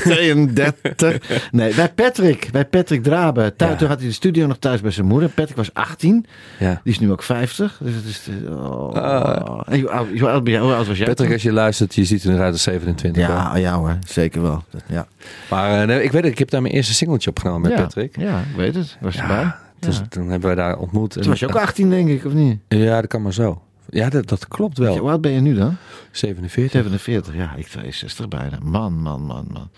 32. 0.04 1.18
Nee, 1.52 1.74
bij 1.76 1.90
Patrick. 1.90 2.50
Bij 2.52 2.66
Patrick 2.66 3.04
Draben. 3.04 3.56
Thuis, 3.56 3.72
Ja. 3.72 3.78
Toen 3.78 3.88
had 3.88 3.98
hij 4.00 4.08
de 4.08 4.14
studio 4.14 4.48
nog 4.48 4.58
thuis 4.58 4.82
bij 4.82 4.92
zijn 4.92 5.06
moeder. 5.08 5.30
Patrick 5.30 5.56
was 5.58 5.74
18. 5.74 6.26
Ja. 6.60 6.82
Die 6.84 6.94
is 6.94 7.00
nu 7.00 7.12
ook 7.12 7.24
50. 7.24 7.80
Dus 7.84 7.94
het 7.96 8.06
is... 8.06 8.30
Oh. 8.50 8.94
Ah. 8.94 9.62
En 9.66 9.80
hoe, 9.80 9.90
oud, 9.90 10.08
hoe, 10.20 10.30
oud 10.30 10.44
ben 10.44 10.54
jij? 10.54 10.62
hoe 10.62 10.74
oud 10.74 10.88
was 10.88 10.98
jij? 10.98 11.08
Patrick, 11.08 11.32
als 11.32 11.42
je 11.42 11.52
luistert, 11.52 11.96
je 11.96 12.06
ziet 12.06 12.24
er 12.24 12.34
eruit 12.34 12.54
als 12.54 12.64
27. 12.64 13.26
hoor. 13.26 13.36
Ja, 13.36 13.56
ja 13.58 13.74
hoor. 13.78 13.98
Zeker 14.08 14.42
wel. 14.42 14.64
Ja. 14.88 15.08
Maar 15.50 15.82
eh, 15.82 15.88
nee, 15.88 16.04
ik 16.04 16.12
weet 16.12 16.24
het, 16.24 16.32
ik 16.32 16.40
heb 16.40 16.50
daar 16.50 16.62
mijn 16.62 16.74
eerste 16.74 16.94
singeltje 16.94 17.30
opgenomen 17.30 17.62
met 17.62 17.72
ja. 17.72 17.84
Patrick. 17.84 18.18
Ja, 18.20 18.40
ik 18.40 18.56
weet 18.56 18.76
het. 18.76 18.98
Was 19.02 19.18
erbij. 19.18 19.52
Dus 19.80 19.98
Ja. 19.98 20.06
toen 20.10 20.30
hebben 20.30 20.48
wij 20.56 20.56
daar 20.66 20.78
ontmoet. 20.78 21.12
Toen 21.12 21.24
was 21.28 21.40
je 21.40 21.48
ook 21.48 21.56
18, 21.56 21.90
denk 21.90 22.10
ik, 22.10 22.26
of 22.26 22.34
niet? 22.34 22.60
Ja, 22.68 23.00
dat 23.02 23.08
kan 23.10 23.22
maar 23.22 23.34
zo. 23.34 23.62
Ja, 23.90 24.10
dat, 24.10 24.28
dat 24.30 24.48
klopt 24.48 24.78
wel. 24.78 24.98
Hoe 24.98 25.10
oud 25.10 25.22
ben 25.22 25.32
je 25.32 25.40
nu 25.40 25.56
dan? 25.56 25.76
47. 26.12 26.72
47. 26.72 27.36
Ja, 27.36 27.54
ik 27.56 27.68
62 27.68 28.28
bijna. 28.28 28.58
Man, 28.62 28.94
man, 29.02 29.22
man, 29.22 29.48
man. 29.52 29.70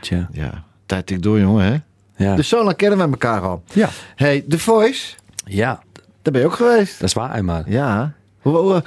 Tja. 0.00 0.28
Ja. 0.32 0.64
Tijd 0.86 1.06
tikt 1.06 1.22
door, 1.22 1.38
jongen, 1.40 1.64
hè? 1.64 1.76
Ja. 2.24 2.36
Dus 2.36 2.48
zo 2.48 2.64
lang 2.64 2.76
kennen 2.76 2.98
we 2.98 3.04
elkaar 3.04 3.40
al. 3.40 3.62
ja. 3.72 3.88
Hey, 4.16 4.44
The 4.48 4.58
Voice. 4.58 5.14
ja, 5.44 5.82
Daar 6.22 6.32
ben 6.32 6.40
je 6.40 6.46
ook 6.46 6.54
geweest. 6.54 6.98
dat 7.00 7.08
is 7.08 7.14
waar, 7.14 7.30
Ayman. 7.30 7.62
Ja. 7.66 8.12
Hoe, 8.40 8.56
hoe, 8.56 8.82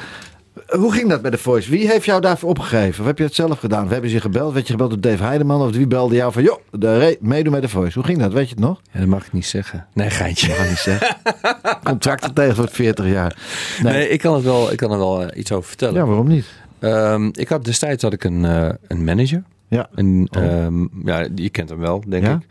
hoe 0.68 0.92
ging 0.94 1.10
dat 1.10 1.22
bij 1.22 1.32
The 1.32 1.38
Voice? 1.38 1.70
Wie 1.70 1.88
heeft 1.92 2.06
jou 2.06 2.22
daarvoor 2.22 2.50
opgegeven? 2.50 3.00
Of 3.02 3.06
heb 3.06 3.18
je 3.18 3.24
het 3.24 3.36
zelf 3.36 3.60
gedaan? 3.60 3.84
Of 3.86 3.90
hebben 3.90 4.10
ze 4.10 4.16
je 4.16 4.22
gebeld? 4.22 4.54
Werd 4.54 4.66
je 4.68 4.72
gebeld 4.72 4.90
door 4.90 5.00
Dave 5.12 5.24
Heideman? 5.24 5.62
Of 5.62 5.72
wie 5.76 5.88
belde 5.88 6.16
jou 6.16 6.32
van, 6.32 6.44
joh, 6.44 6.58
de 6.72 7.18
meedoen 7.22 7.52
met 7.54 7.62
The 7.62 7.70
Voice? 7.70 7.94
Hoe 7.94 8.04
ging 8.08 8.20
dat? 8.20 8.34
Weet 8.34 8.50
je 8.50 8.56
het 8.56 8.64
nog? 8.64 8.82
Ja, 8.92 9.00
dat 9.00 9.08
mag 9.08 9.26
ik 9.26 9.34
niet 9.34 9.46
zeggen. 9.46 9.86
Nee, 9.94 10.10
geintje. 10.10 10.52
Ga 10.52 10.64
niet 10.70 10.78
zeggen. 10.78 11.16
Contracten 11.84 12.34
tegen 12.34 12.56
voor 12.56 12.68
40 12.70 13.06
jaar. 13.08 13.38
Nee, 13.84 13.94
Nee. 13.94 14.10
ik 14.10 14.20
kan 14.20 14.36
er 14.36 14.44
wel, 14.44 14.72
ik 14.72 14.78
kan 14.78 14.92
er 14.92 14.98
wel 14.98 15.22
eh, 15.24 15.40
iets 15.40 15.52
over 15.52 15.68
vertellen. 15.68 15.94
Ja, 15.96 16.06
waarom 16.06 16.28
niet? 16.28 16.46
Ehm, 16.80 17.30
ik 17.34 17.48
had 17.50 17.66
destijds 17.66 18.04
had 18.04 18.14
ik 18.14 18.24
een, 18.24 18.46
eh, 18.46 18.70
een 18.88 19.04
manager. 19.04 19.44
Ja. 19.68 19.90
En, 19.96 20.28
Oh. 20.38 20.44
ehm, 20.44 20.82
ja, 21.06 21.28
je 21.36 21.50
kent 21.50 21.70
hem 21.70 21.80
wel, 21.80 22.04
denk 22.08 22.26
Ja? 22.26 22.32
ik. 22.34 22.46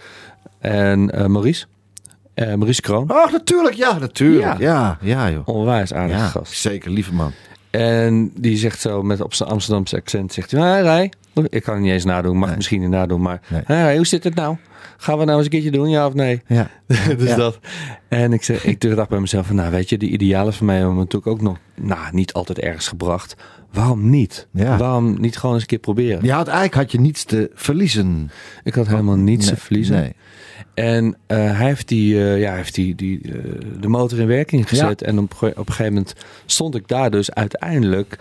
En 0.59 1.11
eh, 1.11 1.27
Maurice. 1.27 1.67
Eh, 2.35 2.47
Maurice 2.55 2.81
Kroon. 2.81 3.11
Oh, 3.11 3.33
natuurlijk. 3.33 3.75
Ja, 3.75 3.99
natuurlijk. 3.99 4.59
Ja, 4.59 4.99
ja, 5.01 5.31
joh. 5.31 5.49
Onwijs 5.49 5.93
aardige 5.95 6.19
Ja, 6.19 6.27
gast. 6.27 6.53
zeker. 6.53 6.91
Lieve 6.91 7.13
man. 7.15 7.33
En 7.81 8.33
die 8.41 8.57
zegt 8.57 8.81
zo 8.81 9.03
met 9.03 9.21
op 9.21 9.35
zijn 9.35 9.49
Amsterdamse 9.49 9.97
accent, 9.97 10.33
zegt 10.33 10.51
hij, 10.51 10.61
hey, 10.61 10.83
Rij. 10.83 11.13
Ik 11.49 11.63
kan 11.63 11.75
het 11.75 11.83
niet 11.83 11.93
eens 11.93 12.05
nadoen, 12.05 12.37
mag 12.37 12.47
Nee. 12.49 12.57
misschien 12.57 12.81
niet 12.81 12.91
nadoen, 12.91 13.21
maar 13.21 13.41
Nee. 13.49 13.63
hey, 13.65 13.97
hoe 13.97 14.07
zit 14.07 14.25
het 14.25 14.35
nou? 14.35 14.57
Gaan 14.97 15.19
we 15.19 15.25
nou 15.25 15.37
eens 15.37 15.45
een 15.47 15.53
keertje 15.53 15.71
doen, 15.71 15.89
ja 15.91 16.07
of 16.07 16.15
nee? 16.15 16.43
Ja. 16.47 16.71
dus 17.19 17.29
Ja. 17.29 17.37
dat. 17.37 17.59
En 18.09 18.33
ik, 18.33 18.43
zeg, 18.43 18.65
ik 18.65 18.81
dacht 18.97 19.09
bij 19.09 19.21
mezelf 19.21 19.47
van, 19.47 19.57
nou 19.57 19.71
weet 19.71 19.89
je, 19.89 19.99
die 19.99 20.11
idealen 20.11 20.53
van 20.53 20.67
mij 20.67 20.77
hebben 20.77 20.95
me 20.95 21.01
natuurlijk 21.01 21.27
ook 21.33 21.41
nog, 21.41 21.57
nou, 21.75 22.01
niet 22.13 22.33
altijd 22.33 22.59
ergens 22.59 22.89
gebracht. 22.89 23.37
Waarom 23.73 24.11
niet? 24.11 24.47
Ja. 24.53 24.77
Waarom 24.77 25.21
niet 25.21 25.37
gewoon 25.37 25.55
eens 25.55 25.63
een 25.63 25.69
keer 25.69 25.79
proberen? 25.79 26.25
Je 26.25 26.33
had 26.33 26.47
eigenlijk 26.47 26.75
had 26.77 26.93
je 26.93 27.01
niets 27.01 27.25
te 27.25 27.51
verliezen. 27.55 28.31
Ik 28.65 28.75
had 28.75 28.87
helemaal 28.87 29.17
niets 29.17 29.45
te 29.47 29.53
Nee, 29.53 29.61
verliezen. 29.61 30.13
En 30.75 31.17
eh, 31.27 31.37
hij 31.37 31.67
heeft, 31.67 31.89
die, 31.89 32.19
eh, 32.19 32.41
ja, 32.41 32.55
heeft 32.55 32.75
die, 32.75 32.95
die, 32.95 33.21
eh, 33.25 33.33
de 33.81 33.89
motor 33.89 34.19
in 34.19 34.27
werking 34.27 34.69
gezet. 34.69 35.03
En 35.03 35.19
op, 35.19 35.33
op 35.33 35.43
een 35.43 35.67
gegeven 35.67 35.93
moment 35.93 36.15
stond 36.47 36.75
ik 36.75 36.89
daar 36.89 37.11
dus 37.11 37.33
uiteindelijk 37.33 38.19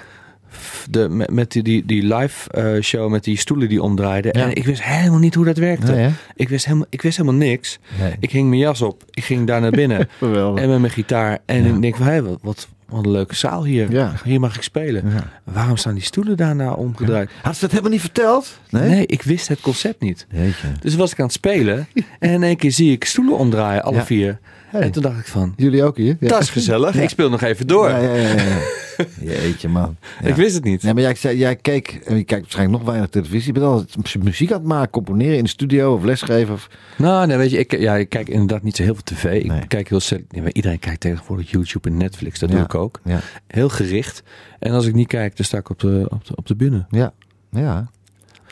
de, 0.89 1.09
met, 1.09 1.29
met 1.31 1.51
die, 1.51 1.63
die, 1.63 1.85
die 1.85 2.15
live 2.15 2.51
eh, 2.51 2.81
show 2.81 3.11
met 3.11 3.23
die 3.23 3.37
stoelen 3.37 3.69
die 3.69 3.81
omdraaiden. 3.81 4.37
Ja. 4.39 4.45
En 4.45 4.55
ik 4.55 4.65
wist 4.65 4.83
helemaal 4.83 5.19
niet 5.19 5.35
hoe 5.35 5.45
dat 5.45 5.57
werkte. 5.57 5.91
Nee, 5.91 6.09
ik, 6.35 6.49
wist 6.49 6.65
helemaal, 6.65 6.87
ik 6.89 7.01
wist 7.01 7.17
helemaal 7.17 7.39
niks. 7.39 7.79
Nee. 7.99 8.13
Ik 8.19 8.31
hing 8.31 8.47
mijn 8.49 8.61
jas 8.61 8.81
op. 8.81 9.03
Ik 9.11 9.23
ging 9.23 9.47
daar 9.47 9.61
naar 9.61 9.71
binnen. 9.71 10.07
En 10.55 10.69
met 10.69 10.79
mijn 10.79 10.89
gitaar. 10.89 11.39
En 11.45 11.65
ik 11.65 11.81
denk 11.81 11.95
van, 11.95 12.05
hé, 12.05 12.21
wat, 12.21 12.39
wat, 12.41 12.67
wat 12.89 13.05
een 13.05 13.11
leuke 13.11 13.35
zaal 13.35 13.63
hier. 13.65 13.91
Ja. 13.91 14.13
Hier 14.23 14.39
mag 14.39 14.55
ik 14.55 14.61
spelen. 14.61 15.03
Ja. 15.09 15.31
Waarom 15.43 15.77
staan 15.77 15.93
die 15.93 16.03
stoelen 16.03 16.37
daarna 16.37 16.71
omgedraaid? 16.71 17.29
Had 17.41 17.53
ze 17.55 17.59
dat 17.61 17.69
helemaal 17.69 17.91
niet 17.91 18.01
verteld? 18.01 18.59
Nee? 18.69 19.05
ik 19.05 19.21
wist 19.21 19.47
het 19.47 19.61
concept 19.61 20.01
niet. 20.01 20.27
Jeetje. 20.31 20.67
Dus 20.79 20.95
was 20.95 21.11
ik 21.11 21.19
aan 21.19 21.25
het 21.25 21.33
spelen. 21.33 21.87
En 22.19 22.29
in 22.31 22.43
één 22.43 22.55
keer 22.57 22.71
zie 22.71 22.91
ik 22.91 23.05
stoelen 23.05 23.37
omdraaien, 23.37 23.83
alle 23.83 23.95
Ja. 23.95 24.05
vier. 24.05 24.39
Hey. 24.75 24.83
En 24.83 24.91
toen 24.91 25.01
dacht 25.03 25.19
ik 25.19 25.25
van, 25.27 25.53
Jullie 25.57 25.83
ook 25.83 25.97
hier? 25.97 26.17
Ja. 26.19 26.27
dat 26.27 26.41
is 26.41 26.49
gezellig. 26.49 26.93
Ja. 26.95 27.01
Ik 27.01 27.09
speel 27.09 27.29
nog 27.29 27.41
even 27.41 27.67
door. 27.67 27.89
Ja, 27.89 27.97
ja, 27.97 28.13
ja, 28.15 28.33
ja. 28.33 28.57
Jeetje, 29.31 29.67
man. 29.69 29.97
Ik 30.23 30.35
wist 30.35 30.55
het 30.55 30.63
niet. 30.63 30.83
Nee, 30.83 30.93
maar 30.93 31.01
jij, 31.03 31.15
zei- 31.15 31.37
jij 31.37 31.55
keek, 31.55 32.01
en 32.05 32.17
je 32.17 32.23
kijkt 32.23 32.41
waarschijnlijk 32.43 32.77
nog 32.79 32.87
weinig 32.89 33.09
televisie. 33.09 33.53
Je 33.53 33.59
bent 33.59 33.65
altijd 33.65 34.23
muziek 34.23 34.51
aan 34.51 34.57
het 34.59 34.67
maken, 34.67 34.91
componeren 34.91 35.37
in 35.37 35.43
de 35.43 35.49
studio 35.49 35.93
of 35.93 36.03
lesgeven. 36.03 36.53
Of... 36.53 36.69
Nou, 36.97 37.27
nee, 37.27 37.37
weet 37.37 37.51
je, 37.51 37.57
ik, 37.57 37.79
ja, 37.79 37.95
ik 37.95 38.09
kijk 38.09 38.29
inderdaad 38.29 38.63
niet 38.63 38.75
zo 38.75 38.83
heel 38.83 38.93
veel 38.93 39.03
tv. 39.03 39.43
Ik 39.43 39.51
Nee. 39.51 39.67
kijk 39.67 39.89
heel 39.89 39.99
maar 40.41 40.51
Iedereen 40.51 40.79
kijkt 40.79 40.99
tegenwoordig 40.99 41.51
YouTube 41.51 41.89
en 41.89 41.97
Netflix. 41.97 42.39
Dat 42.39 42.51
doe 42.51 42.59
ik 42.59 42.75
ook. 42.75 42.99
Ja, 43.03 43.19
Heel 43.47 43.69
gericht. 43.69 44.23
En 44.59 44.71
als 44.71 44.85
ik 44.85 44.93
niet 44.93 45.07
kijk, 45.07 45.35
dan 45.35 45.45
sta 45.45 45.57
ik 45.57 45.69
op 45.69 45.79
de, 45.79 46.05
op 46.09 46.25
de, 46.25 46.35
op 46.35 46.47
de 46.47 46.55
bühne. 46.55 46.85
ja, 46.89 47.13
ja. 47.51 47.87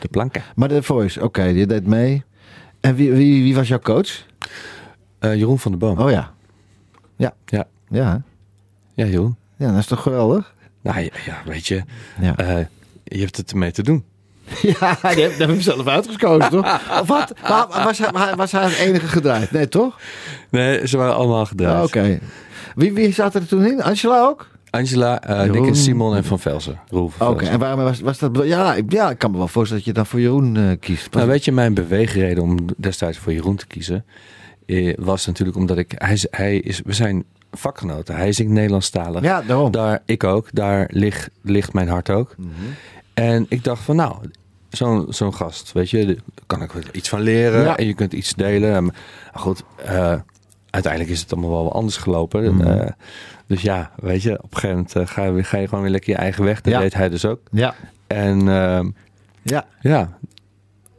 De 0.00 0.08
planken. 0.08 0.42
Maar 0.54 0.68
de 0.68 0.82
Voice, 0.82 1.22
oké, 1.22 1.42
je 1.42 1.66
deed 1.66 1.86
mee. 1.86 2.22
En 2.80 2.94
wie, 2.94 3.12
wie, 3.12 3.42
wie 3.42 3.54
was 3.54 3.68
jouw 3.68 3.78
coach? 3.78 4.24
Eh, 5.24 5.34
Jeroen 5.36 5.58
van 5.58 5.70
der 5.70 5.80
Boom. 5.80 5.98
Oh 5.98 6.10
ja. 6.10 6.32
Ja. 7.16 7.34
Ja. 7.46 7.64
Ja, 7.88 8.22
Ja, 8.94 9.04
Jeroen. 9.06 9.36
ja 9.56 9.70
dat 9.70 9.78
is 9.78 9.86
toch 9.86 10.02
geweldig? 10.02 10.54
Nou 10.80 11.00
ja, 11.00 11.10
ja, 11.26 11.42
weet 11.44 11.66
je. 11.66 11.82
Ja. 12.20 12.36
eh, 12.36 12.64
je 13.04 13.20
hebt 13.20 13.36
het 13.36 13.50
ermee 13.50 13.70
te 13.72 13.82
doen. 13.82 14.04
Ja, 14.62 14.98
die 15.14 15.22
heb, 15.22 15.36
die 15.36 15.46
heb 15.46 15.50
ik 15.50 15.62
zelf 15.62 15.86
uitgekozen, 15.86 16.50
toch? 16.50 16.80
Of 17.00 17.08
wat? 17.08 17.32
Maar 17.48 17.66
was 17.84 17.98
hij, 17.98 18.34
was 18.36 18.52
hij 18.52 18.64
het 18.64 18.78
enige 18.78 19.06
gedraaid? 19.06 19.50
Nee, 19.50 19.68
toch? 19.68 19.98
Nee, 20.50 20.86
ze 20.88 20.96
waren 20.96 21.14
allemaal 21.14 21.46
gedraaid. 21.46 21.76
Ah, 21.76 21.82
Oké. 21.84 22.18
Wie, 22.74 22.92
wie 22.92 23.12
zat 23.12 23.34
er 23.34 23.46
toen 23.46 23.64
in? 23.64 23.82
Angela 23.82 24.22
ook? 24.22 24.48
Angela, 24.70 25.22
eh 25.22 25.36
Jeroen. 25.44 25.52
Dick 25.52 25.66
en 25.66 25.76
Simon 25.76 26.16
en 26.16 26.24
Van 26.24 26.40
van 26.40 26.62
Oké, 27.18 27.44
en 27.44 27.58
waarom 27.58 27.84
was, 27.84 28.00
was 28.00 28.18
dat... 28.18 28.40
Ja 28.44 28.74
ik, 28.74 28.92
ja, 28.92 29.10
ik 29.10 29.18
kan 29.18 29.30
me 29.30 29.36
wel 29.38 29.48
voorstellen 29.48 29.84
dat 29.84 29.92
je 29.94 29.98
dan 30.00 30.06
voor 30.06 30.20
Jeroen 30.20 30.56
eh, 30.56 30.62
kiest. 30.80 31.14
Nou, 31.14 31.28
weet 31.28 31.44
je, 31.44 31.52
mijn 31.52 31.74
beweegreden 31.74 32.42
om 32.42 32.56
destijds 32.76 33.18
voor 33.18 33.32
Jeroen 33.32 33.56
te 33.56 33.66
kiezen, 33.66 33.94
eh, 33.96 34.04
was 34.98 35.26
natuurlijk 35.26 35.56
omdat 35.56 35.78
ik, 35.78 35.92
hij, 35.96 36.18
hij 36.30 36.56
is, 36.58 36.80
we 36.84 36.92
zijn 36.92 37.24
vakgenoten. 37.52 38.16
Hij 38.16 38.28
is 38.28 38.40
in 38.40 38.52
Nederlandstalig. 38.52 39.22
ja, 39.22 39.42
daarom. 39.42 39.70
Daar, 39.70 40.02
ik 40.04 40.24
ook, 40.24 40.48
daar 40.52 40.88
ligt, 40.92 41.30
ligt 41.42 41.72
mijn 41.72 41.88
hart 41.88 42.10
ook. 42.10 42.34
Mhm. 42.38 42.50
En 43.14 43.46
ik 43.48 43.64
dacht 43.64 43.82
van, 43.82 43.96
nou, 43.96 44.16
zo'n 44.68 45.06
zo'n 45.08 45.34
gast, 45.34 45.72
weet 45.72 45.90
je. 45.90 46.04
Daar 46.06 46.16
kan 46.46 46.62
ik 46.62 46.72
wel 46.72 46.82
iets 46.92 47.08
van 47.08 47.20
leren 47.20 47.62
Ja. 47.62 47.76
en 47.76 47.86
je 47.86 47.94
kunt 47.94 48.12
iets 48.12 48.34
delen. 48.34 48.92
Goed, 49.34 49.62
eh, 49.84 50.14
uiteindelijk 50.70 51.12
is 51.12 51.20
het 51.20 51.32
allemaal 51.32 51.50
wel 51.50 51.72
anders 51.72 51.96
gelopen. 51.96 52.54
Mhm. 52.54 52.66
Eh, 52.66 52.90
dus 53.46 53.62
ja, 53.62 53.90
weet 53.96 54.22
je, 54.22 54.32
op 54.42 54.54
een 54.54 54.58
gegeven 54.60 54.76
moment 54.76 54.96
eh, 54.96 55.06
ga, 55.06 55.24
je, 55.24 55.44
ga 55.44 55.58
je 55.58 55.68
gewoon 55.68 55.82
weer 55.82 55.92
lekker 55.92 56.10
je 56.12 56.18
eigen 56.18 56.44
weg. 56.44 56.60
Dat 56.60 56.72
Ja. 56.72 56.80
deed 56.80 56.94
hij 56.94 57.08
dus 57.08 57.24
ook. 57.24 57.40
Ja, 57.50 57.74
En 58.06 58.48
ehm, 58.48 58.90
ja. 59.42 59.64
ja, 59.80 60.18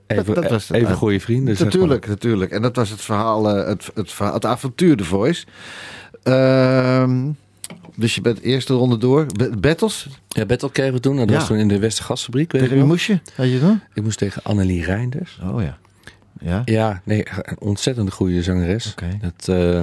even, 0.07 0.25
Dat- 0.25 0.35
dat 0.35 0.49
was 0.51 0.67
het. 0.67 0.77
even 0.77 0.95
goede 0.95 1.19
vrienden. 1.19 1.55
zeg 1.57 1.65
maar. 1.67 1.75
natuurlijk, 1.75 2.07
natuurlijk. 2.07 2.51
En 2.51 2.61
dat 2.61 2.75
was 2.75 2.89
het 2.89 3.01
verhaal, 3.01 3.49
eh, 3.49 3.67
het, 3.67 3.89
het, 3.93 4.11
verhaal, 4.11 4.33
het 4.33 4.45
avontuur 4.45 4.97
The 4.97 5.03
Voice. 5.03 5.45
Ehm, 6.23 7.29
dus 7.95 8.15
je 8.15 8.21
bent 8.21 8.37
de 8.37 8.43
eerste 8.43 8.73
ronde 8.73 8.97
door. 8.97 9.25
Battles, 9.59 10.07
Ja, 10.27 10.45
Battle 10.45 10.71
kregen 10.71 10.93
we 10.93 10.99
toen. 10.99 11.15
Dat 11.17 11.29
Ja. 11.29 11.35
was 11.35 11.47
toen 11.47 11.57
in 11.57 11.67
de 11.67 11.79
Westergasfabriek. 11.79 12.51
Weet 12.51 12.61
tegen 12.61 12.75
je 12.75 12.81
wie 12.81 12.91
moest 12.91 13.05
je? 13.05 13.19
Had 13.35 13.51
je 13.51 13.59
dan? 13.59 13.81
Ik 13.93 14.03
moest 14.03 14.17
tegen 14.17 14.43
Annelie 14.43 14.83
Reinders. 14.83 15.39
Oh 15.43 15.61
ja. 15.61 15.77
Ja? 16.39 16.61
Ja, 16.65 17.01
nee, 17.03 17.25
een 17.41 17.59
ontzettend 17.59 18.13
goede 18.13 18.43
zangeres. 18.43 18.91
Oké. 18.91 19.17
Dat, 19.21 19.47
eh, 19.47 19.81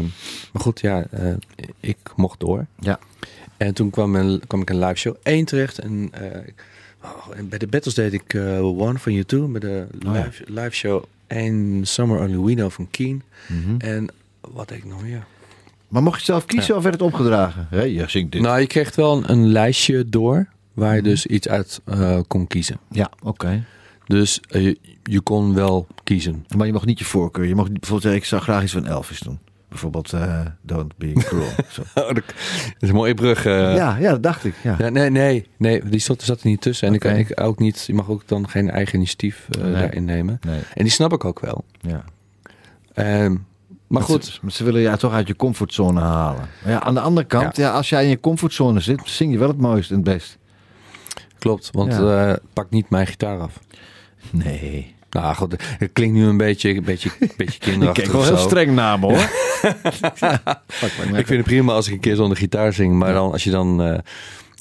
maar 0.52 0.62
goed, 0.62 0.80
ja, 0.80 1.04
eh, 1.10 1.32
ik 1.80 1.96
mocht 2.16 2.40
door. 2.40 2.66
Ja. 2.78 2.98
En 3.56 3.74
toen 3.74 3.90
kwam, 3.90 4.14
een, 4.14 4.42
kwam 4.46 4.60
ik 4.60 4.70
een 4.70 4.78
live 4.78 4.94
show 4.94 5.14
1 5.22 5.44
terecht. 5.44 5.78
En, 5.78 6.08
eh, 6.12 6.40
oh, 7.04 7.26
en 7.36 7.48
bij 7.48 7.58
de 7.58 7.66
battles 7.66 7.94
deed 7.94 8.12
ik 8.12 8.34
eh, 8.34 8.64
One 8.64 8.98
van 8.98 9.12
You 9.12 9.24
Two. 9.24 9.48
Bij 9.48 9.60
de 9.60 9.86
Oh 10.06 10.14
ja. 10.14 10.22
live, 10.24 10.44
live 10.46 10.70
show 10.70 11.04
1 11.26 11.80
Summer 11.86 12.18
Only 12.20 12.38
We 12.38 12.54
Know 12.54 12.70
van 12.70 12.90
Keen. 12.90 13.22
Mhm. 13.48 13.74
En 13.78 14.08
wat 14.40 14.68
deed 14.68 14.78
ik 14.78 14.84
nog 14.84 15.02
meer? 15.02 15.24
Maar 15.88 16.02
mocht 16.02 16.18
je 16.18 16.24
zelf 16.24 16.44
kiezen 16.46 16.76
of 16.76 16.82
werd 16.82 16.94
het 16.94 17.02
opgedragen? 17.04 17.66
Hé, 17.70 17.82
je 17.82 18.04
zingt 18.08 18.32
dit. 18.32 18.40
Nou, 18.40 18.60
je 18.60 18.66
kreeg 18.66 18.94
wel 18.94 19.16
een, 19.16 19.30
een 19.30 19.46
lijstje 19.46 20.08
door 20.08 20.46
waar 20.72 20.94
je 20.94 21.00
Mhm. 21.00 21.08
dus 21.10 21.26
iets 21.26 21.48
uit 21.48 21.80
eh, 21.84 22.18
kon 22.28 22.46
kiezen. 22.46 22.78
Ja, 22.90 23.10
oké. 23.22 23.64
Dus 24.06 24.40
eh, 24.48 24.62
je, 24.64 24.78
je 25.02 25.20
kon 25.20 25.54
wel 25.54 25.86
kiezen. 26.04 26.44
Maar 26.56 26.66
je 26.66 26.72
mocht 26.72 26.86
niet 26.86 26.98
je 26.98 27.04
voorkeur. 27.04 27.44
Je 27.44 27.54
mocht 27.54 27.68
niet 27.70 27.80
bijvoorbeeld 27.80 28.02
zeggen, 28.02 28.20
ik 28.22 28.28
zou 28.28 28.42
graag 28.42 28.62
iets 28.62 28.72
van 28.72 28.86
Elvis 28.86 29.18
doen. 29.20 29.38
Bijvoorbeeld 29.72 30.12
eh, 30.12 30.40
Don't 30.62 30.96
Be 30.96 31.12
Cruel. 31.12 31.48
Zo. 31.70 31.82
Oh, 31.94 32.14
dat, 32.14 32.24
is 32.78 32.88
een 32.88 32.94
mooie 32.94 33.14
brug. 33.14 33.44
eh. 33.46 33.76
ja, 33.76 33.96
ja, 33.96 34.10
dat 34.10 34.22
dacht 34.22 34.44
ik. 34.44 34.54
Ja. 34.62 34.74
Ja, 34.78 34.88
nee, 34.88 35.10
nee, 35.10 35.46
nee, 35.56 35.82
die 35.88 36.00
zat, 36.00 36.22
zat 36.22 36.40
er 36.40 36.46
niet 36.46 36.60
tussen. 36.60 36.88
En 36.88 36.94
ik, 36.94 37.04
ik 37.04 37.40
ook 37.40 37.58
niet, 37.58 37.84
je 37.86 37.94
mag 37.94 38.08
ook 38.08 38.28
dan 38.28 38.48
geen 38.48 38.70
eigen 38.70 38.94
initiatief 38.94 39.46
eh, 39.50 39.62
Nee. 39.62 39.72
daarin 39.72 40.04
nemen. 40.04 40.38
Nee, 40.46 40.60
En 40.74 40.82
die 40.82 40.92
snap 40.92 41.12
ik 41.12 41.24
ook 41.24 41.40
wel. 41.40 41.64
ja. 41.80 42.04
Ehm, 42.94 43.36
maar 43.86 44.02
goed, 44.02 44.24
Ze, 44.24 44.40
ze 44.50 44.64
willen 44.64 44.80
je 44.80 44.96
toch 44.96 45.12
uit 45.12 45.26
je 45.26 45.36
comfortzone 45.36 46.00
halen. 46.00 46.48
Maar 46.62 46.72
ja, 46.72 46.80
aan 46.82 46.94
de 46.94 47.00
andere 47.00 47.26
kant, 47.26 47.56
ja. 47.56 47.70
als 47.72 47.88
jij 47.88 48.02
in 48.02 48.08
je 48.08 48.20
comfortzone 48.20 48.80
zit, 48.80 49.00
zing 49.04 49.32
je 49.32 49.38
wel 49.38 49.48
het 49.48 49.58
mooiste 49.58 49.94
en 49.94 50.00
het 50.00 50.08
best. 50.08 50.38
klopt. 51.38 51.68
Want 51.72 51.98
pak 52.52 52.70
niet 52.70 52.90
mijn 52.90 53.06
gitaar 53.06 53.40
af. 53.40 53.58
Nee. 54.30 54.94
Nou 55.12 55.34
goed, 55.34 55.56
het 55.78 55.90
klinkt 55.92 56.14
nu 56.14 56.24
een 56.26 56.36
beetje, 56.36 56.76
een 56.76 56.84
beetje, 56.84 57.10
een 57.20 57.30
beetje 57.36 57.58
kinderachtig 57.58 58.14
of 58.14 58.48
zo. 58.50 58.64
naar 58.64 58.98
me 58.98 59.06
hoor. 59.06 59.30
Ik 61.18 61.26
vind 61.26 61.28
het 61.28 61.42
prima 61.42 61.72
als 61.72 61.86
ik 61.86 61.92
een 61.92 62.00
keer 62.00 62.16
zonder 62.16 62.36
gitaar 62.36 62.72
zing. 62.72 62.94
Maar 62.94 63.12
dan, 63.12 63.32
als 63.32 63.44
je 63.44 63.50
dan 63.50 63.82
eh, 63.82 63.98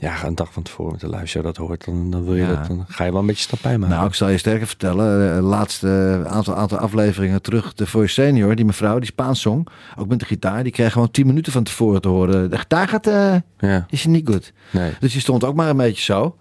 ja, 0.01 0.23
een 0.25 0.35
dag 0.35 0.53
van 0.53 0.63
tevoren 0.63 0.91
met 1.01 1.11
de 1.11 1.27
show 1.27 1.43
dat 1.43 1.57
hoort, 1.57 1.85
dan, 1.85 2.11
dan, 2.11 2.23
wil 2.23 2.35
je 2.35 2.41
Ja. 2.41 2.47
dat, 2.47 2.67
dan 2.67 2.85
ga 2.87 3.03
je 3.03 3.11
wel 3.11 3.19
een 3.19 3.25
beetje 3.25 3.41
stappij 3.41 3.77
maken. 3.77 3.95
Nou, 3.95 4.07
ik 4.07 4.13
zal 4.13 4.29
je 4.29 4.37
sterker 4.37 4.67
vertellen. 4.67 5.35
De 5.35 5.41
laatste 5.41 6.21
aantal, 6.27 6.55
aantal 6.55 6.77
afleveringen 6.77 7.41
terug. 7.41 7.73
De 7.73 7.87
Voice 7.87 8.13
Senior, 8.13 8.55
die 8.55 8.65
mevrouw, 8.65 8.97
die 8.99 9.05
Spaans 9.09 9.41
zong. 9.41 9.67
Ook 9.97 10.07
met 10.07 10.19
de 10.19 10.25
gitaar. 10.25 10.63
Die 10.63 10.71
kreeg 10.71 10.91
gewoon 10.91 11.11
10 11.11 11.27
minuten 11.27 11.51
van 11.51 11.63
tevoren 11.63 12.01
te 12.01 12.07
horen. 12.07 12.49
De 12.49 12.57
gitaar 12.57 12.87
gaat, 12.87 13.07
eh, 13.07 13.35
ja, 13.59 13.85
is 13.89 14.03
je 14.03 14.09
niet 14.09 14.27
goed. 14.29 14.53
nee. 14.69 14.91
Dus 14.99 15.11
die 15.11 15.21
stond 15.21 15.43
ook 15.43 15.55
maar 15.55 15.69
een 15.69 15.77
beetje 15.77 16.03
zo. 16.03 16.35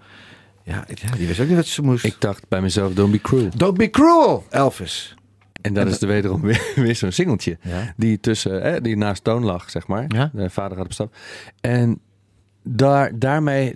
Ja, 0.71 0.85
die 1.17 1.27
wist 1.27 1.41
ook 1.41 1.47
niet 1.47 1.57
wat 1.57 1.67
ze 1.67 1.83
moest. 1.83 2.05
Ik 2.05 2.17
dacht 2.19 2.49
bij 2.49 2.61
mezelf, 2.61 2.93
don't 2.93 3.13
be 3.13 3.21
cruel. 3.21 3.49
Don't 3.57 3.77
be 3.77 3.91
cruel, 3.91 4.45
Elvis. 4.51 5.15
En 5.61 5.75
dat 5.75 5.87
is 5.87 5.99
de 5.99 6.07
wederom 6.07 6.41
weer, 6.41 6.73
weer 6.85 6.97
zo'n 6.97 7.13
singeltje. 7.13 7.59
Ja. 7.63 7.95
Die, 7.97 8.21
tussen, 8.21 8.63
hè, 8.63 8.81
die 8.81 8.97
naast 8.97 9.25
Toon 9.25 9.45
lag, 9.45 9.71
zeg 9.71 9.87
maar. 9.87 10.05
Ja. 10.09 10.31
De 10.33 10.51
vader 10.51 10.77
had 10.79 10.87
bestap. 10.87 11.15
En 11.61 12.01
daar, 12.63 13.19
daarmee... 13.19 13.75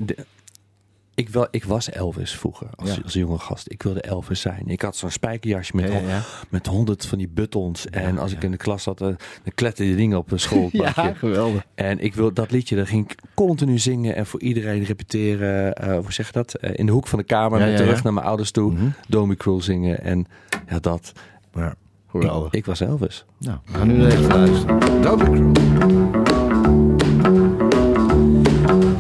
ik, 1.15 1.29
wel, 1.29 1.47
ik 1.51 1.65
was 1.65 1.91
Elvis 1.91 2.33
vroeger, 2.33 2.67
als, 2.75 2.95
Ja. 2.95 3.03
als 3.05 3.13
jonge 3.13 3.39
gast. 3.39 3.71
Ik 3.71 3.83
wilde 3.83 4.01
Elvis 4.01 4.41
zijn. 4.41 4.63
Ik 4.67 4.83
had 4.83 4.97
zo'n 4.97 5.11
spijkerjasje 5.11 5.77
met, 5.77 5.93
Ja, 5.93 5.99
ja, 5.99 6.09
ja. 6.09 6.21
met 6.49 6.67
honderd 6.67 7.07
van 7.07 7.19
die 7.19 7.29
buttons. 7.29 7.87
en 7.87 8.19
als 8.19 8.33
ik 8.33 8.43
in 8.43 8.51
de 8.51 8.57
klas 8.57 8.83
zat, 8.83 9.01
eh, 9.01 9.07
dan 9.07 9.17
kletterde 9.55 9.91
die 9.91 10.01
dingen 10.01 10.19
op 10.19 10.31
een 10.33 10.41
schoolbankje. 10.41 11.15
geweldig. 11.25 11.65
En 11.75 11.99
ik 12.01 12.15
wil 12.15 12.33
dat 12.33 12.51
liedje, 12.51 12.77
dat 12.77 12.89
ging 12.89 13.11
ik 13.11 13.19
continu 13.35 13.79
zingen 13.79 14.15
en 14.17 14.27
voor 14.27 14.41
iedereen 14.41 14.85
repeteren. 14.85 15.75
eh, 15.75 15.99
hoe 15.99 16.13
zeg 16.13 16.27
je 16.27 16.33
dat? 16.33 16.55
Eh, 16.55 16.71
in 16.75 16.87
de 16.87 16.93
hoek 16.93 17.07
van 17.07 17.19
de 17.19 17.25
kamer 17.25 17.59
Ja, 17.59 17.65
met 17.65 17.73
ja, 17.75 17.79
de 17.81 17.85
rug 17.89 17.97
ja. 17.97 18.03
naar 18.03 18.13
mijn 18.13 18.27
ouders 18.27 18.51
toe. 18.51 18.73
Be 19.09 19.37
Cruel 19.37 19.63
zingen. 19.63 20.01
En 20.03 20.27
ja, 20.69 20.79
dat. 20.79 21.13
Ja, 21.55 21.75
geweldig. 22.11 22.47
Ik, 22.47 22.55
ik 22.59 22.67
was 22.67 22.81
Elvis. 22.81 23.25
Nou, 23.39 23.59
we 23.65 23.73
gaan 23.79 23.87
nu 23.87 24.07
even 24.07 24.27
luisteren. 24.27 24.79
Be 24.79 25.01
cruel. 25.01 26.23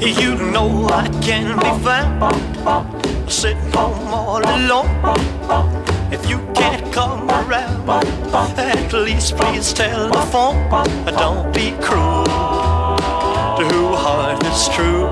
You 0.04 0.34
know 0.36 0.86
I 0.90 1.08
can 1.22 1.56
be 1.56 1.82
found 1.82 3.32
sitting 3.32 3.72
home 3.72 4.12
all 4.12 4.42
alone. 4.42 4.90
If 6.12 6.28
you 6.28 6.40
can't 6.54 6.92
come 6.92 7.30
around, 7.30 7.88
at 7.88 8.92
least 8.92 9.34
please 9.38 9.72
tell 9.72 10.10
the 10.10 10.20
phone. 10.30 10.68
Don't 11.06 11.54
be 11.54 11.70
cruel 11.80 12.26
to 13.56 13.64
who 13.72 13.94
heart 13.96 14.44
is 14.44 14.68
true. 14.76 15.08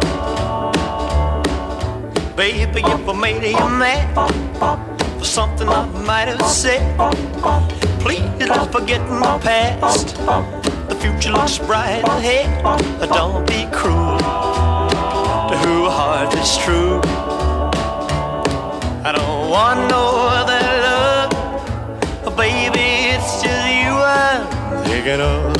Baby, 2.36 2.82
if 2.84 3.08
I 3.08 3.12
made 3.18 3.44
you 3.48 3.68
mad 3.70 4.14
for 5.18 5.24
something 5.24 5.70
I 5.70 5.86
might 6.04 6.28
have 6.28 6.44
said, 6.44 6.82
please 8.00 8.46
don't 8.46 8.70
forget 8.70 9.00
my 9.08 9.38
past. 9.38 10.16
The 10.90 10.96
future 11.00 11.32
looks 11.32 11.56
bright 11.56 12.04
ahead. 12.04 12.62
Don't 13.08 13.48
be 13.48 13.66
cruel 13.72 14.71
who 15.58 15.88
heart 15.88 16.34
is 16.34 16.56
true. 16.58 17.00
I 19.04 19.12
don't 19.12 19.50
want 19.50 19.90
no 19.90 20.04
other 20.38 20.62
love, 20.86 22.36
baby. 22.36 23.12
It's 23.14 23.42
just 23.42 23.66
you 23.68 23.92
I'm 23.92 24.46
thinking 24.84 25.20
of. 25.20 25.56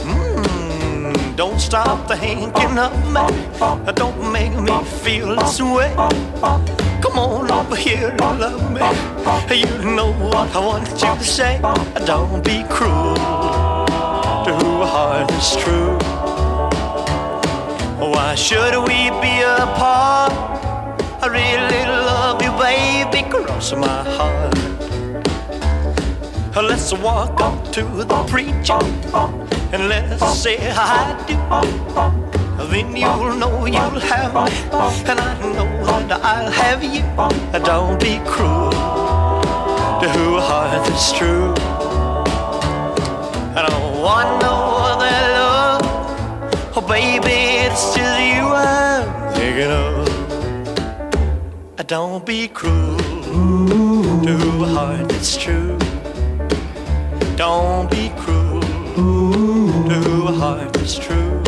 Mm, 0.00 1.36
don't 1.36 1.60
stop 1.60 2.08
thinking 2.08 2.78
of 2.78 2.94
me. 3.14 3.26
Don't 3.94 4.32
make 4.32 4.54
me 4.58 4.84
feel 5.02 5.36
this 5.36 5.60
way. 5.60 5.92
Come 7.02 7.18
on 7.18 7.50
over 7.50 7.76
here 7.76 8.10
and 8.10 8.40
love 8.40 8.70
me. 8.72 8.80
You 9.54 9.94
know 9.96 10.12
what 10.12 10.54
I 10.54 10.60
want 10.60 10.88
you 10.90 10.96
to 10.96 11.24
say. 11.24 11.60
Don't 12.04 12.42
be 12.44 12.64
cruel 12.70 13.14
to 14.44 14.54
who 14.54 14.82
heart 14.84 15.30
is 15.32 15.56
true. 15.56 16.15
Why 17.98 18.34
should 18.34 18.76
we 18.86 19.08
be 19.22 19.40
apart? 19.40 20.30
I 21.22 21.26
really 21.28 21.86
love 21.86 22.42
you, 22.42 22.52
baby, 22.60 23.22
cross 23.30 23.72
my 23.72 23.86
heart. 23.86 24.54
Let's 26.54 26.92
walk 26.92 27.40
up 27.40 27.72
to 27.72 27.82
the 27.82 28.24
preacher 28.24 28.78
and 29.72 29.88
let's 29.88 30.38
say 30.38 30.58
I 30.60 31.16
do. 31.26 31.36
Then 32.70 32.94
you'll 32.94 33.34
know 33.34 33.64
you'll 33.64 34.00
have 34.00 34.34
me, 34.34 34.52
and 35.08 35.18
I 35.18 35.38
know 35.40 36.06
that 36.08 36.20
I'll 36.22 36.50
have 36.50 36.84
you. 36.84 37.02
Don't 37.64 37.98
be 37.98 38.20
cruel 38.26 38.72
to 40.00 40.08
who 40.10 40.38
heart 40.38 40.86
is 40.90 41.12
true. 41.12 41.54
I 43.56 43.66
don't 43.66 44.02
want 44.02 44.42
no 44.42 44.65
baby, 46.86 47.66
it's 47.66 47.94
just 47.96 48.20
you 48.20 48.44
I'm 48.54 49.34
thinking 49.34 49.70
of. 49.70 50.06
Don't 51.86 52.24
be 52.26 52.48
cruel 52.48 52.98
to 54.24 54.34
a 54.64 54.66
heart 54.66 55.08
that's 55.08 55.36
true. 55.36 55.78
Don't 57.36 57.88
be 57.90 58.10
cruel 58.16 58.60
to 59.88 60.26
a 60.28 60.32
heart 60.32 60.72
that's 60.72 60.98
true. 60.98 61.40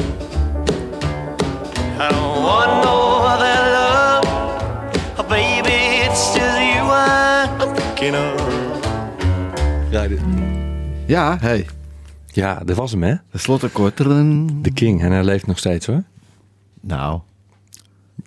I 1.98 2.08
don't 2.12 2.42
want 2.44 2.70
no 2.84 2.96
other 3.32 3.58
love. 3.78 4.24
Oh, 5.18 5.26
baby, 5.28 6.06
it's 6.06 6.34
just 6.36 6.58
you 6.60 6.82
I'm 6.88 7.74
thinking 7.74 8.14
of. 8.14 8.38
Dit- 9.90 10.20
Ja, 11.08 11.36
hey. 11.40 11.66
Ja, 12.38 12.60
dat 12.64 12.76
was 12.76 12.90
hem 12.90 13.02
hè. 13.02 13.14
De 13.30 13.38
slotakkoord. 13.38 13.96
De 13.96 14.70
King. 14.74 15.02
En 15.02 15.12
hij 15.12 15.24
leeft 15.24 15.46
nog 15.46 15.58
steeds 15.58 15.86
hoor. 15.86 16.02
Nou, 16.80 17.20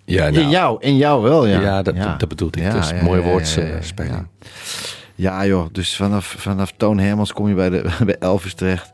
Ja, 0.05 0.25
in 0.25 0.49
jou, 0.49 0.77
in 0.81 0.97
jou 0.97 1.21
wel, 1.21 1.45
ja. 1.45 1.61
Ja, 1.61 1.81
dat, 1.81 1.95
dat 2.19 2.29
bedoelde 2.29 2.57
ik. 2.57 2.63
Ja, 2.63 2.71
dus 2.71 2.89
ja, 2.89 3.03
mooie 3.03 3.21
woordspeling. 3.21 4.27
ja, 5.15 5.45
joh, 5.45 5.65
dus 5.71 5.95
vanaf, 5.95 6.35
vanaf 6.37 6.73
Toon 6.77 6.99
Hermans 6.99 7.33
kom 7.33 7.47
je 7.47 7.53
bij, 7.55 7.69
de, 7.69 7.89
bij 8.05 8.15
Elvis 8.19 8.53
terecht. 8.53 8.91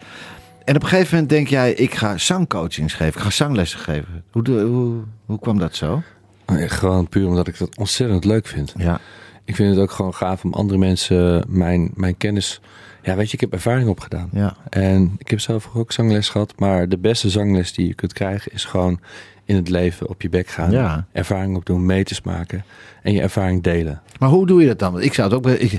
En 0.64 0.76
op 0.76 0.82
een 0.82 0.88
gegeven 0.88 1.14
moment 1.14 1.30
denk 1.30 1.48
jij, 1.48 1.74
ik 1.74 1.96
ga 1.96 2.18
zangcoachings 2.18 2.94
geven. 2.94 3.14
Ik 3.14 3.20
ga 3.20 3.30
zanglessen 3.30 3.80
geven. 3.80 4.24
Hoe, 4.32 4.62
hoe, 4.62 5.04
hoe 5.26 5.40
kwam 5.40 5.60
dat 5.60 5.76
zo? 5.76 6.02
Gewoon 6.48 7.08
puur 7.10 7.28
omdat 7.28 7.48
ik 7.48 7.58
dat 7.58 7.78
ontzettend 7.78 8.26
leuk 8.26 8.48
vind. 8.48 8.74
Ja. 8.78 9.00
ik 9.46 9.56
vind 9.56 9.70
het 9.70 9.80
ook 9.80 9.92
gewoon 9.92 10.14
gaaf 10.14 10.44
om 10.44 10.54
andere 10.54 10.80
mensen 10.80 11.46
mijn, 11.48 11.92
mijn 11.94 12.18
kennis... 12.18 12.62
Ja, 13.08 13.16
weet 13.16 13.28
je, 13.28 13.34
ik 13.34 13.40
heb 13.42 13.54
ervaring 13.54 13.90
opgedaan. 13.90 14.30
Ja. 14.32 14.56
En 14.70 15.16
ik 15.18 15.30
heb 15.30 15.40
zelf 15.40 15.70
ook 15.74 15.92
zangles 15.92 16.30
gehad. 16.30 16.54
Maar 16.58 16.90
de 16.90 16.98
beste 16.98 17.30
zangles 17.30 17.74
die 17.74 17.88
je 17.88 17.94
kunt 17.94 18.14
krijgen 18.14 18.52
is 18.54 18.66
gewoon 18.66 19.00
in 19.46 19.56
het 19.56 19.70
leven 19.70 20.10
op 20.10 20.22
je 20.22 20.30
bek 20.30 20.48
gaan. 20.48 20.72
Ja. 20.72 21.08
Ervaring 21.12 21.56
opdoen, 21.56 21.86
meters 21.86 22.22
maken 22.22 22.64
en 23.04 23.14
je 23.14 23.22
ervaring 23.22 23.64
delen. 23.64 24.02
Maar 24.20 24.30
hoe 24.30 24.48
doe 24.48 24.62
je 24.62 24.68
dat 24.68 24.80
dan? 24.80 25.02
Ik 25.02 25.14
zou 25.14 25.30
het 25.30 25.38
ook. 25.38 25.54
Ik, 25.54 25.72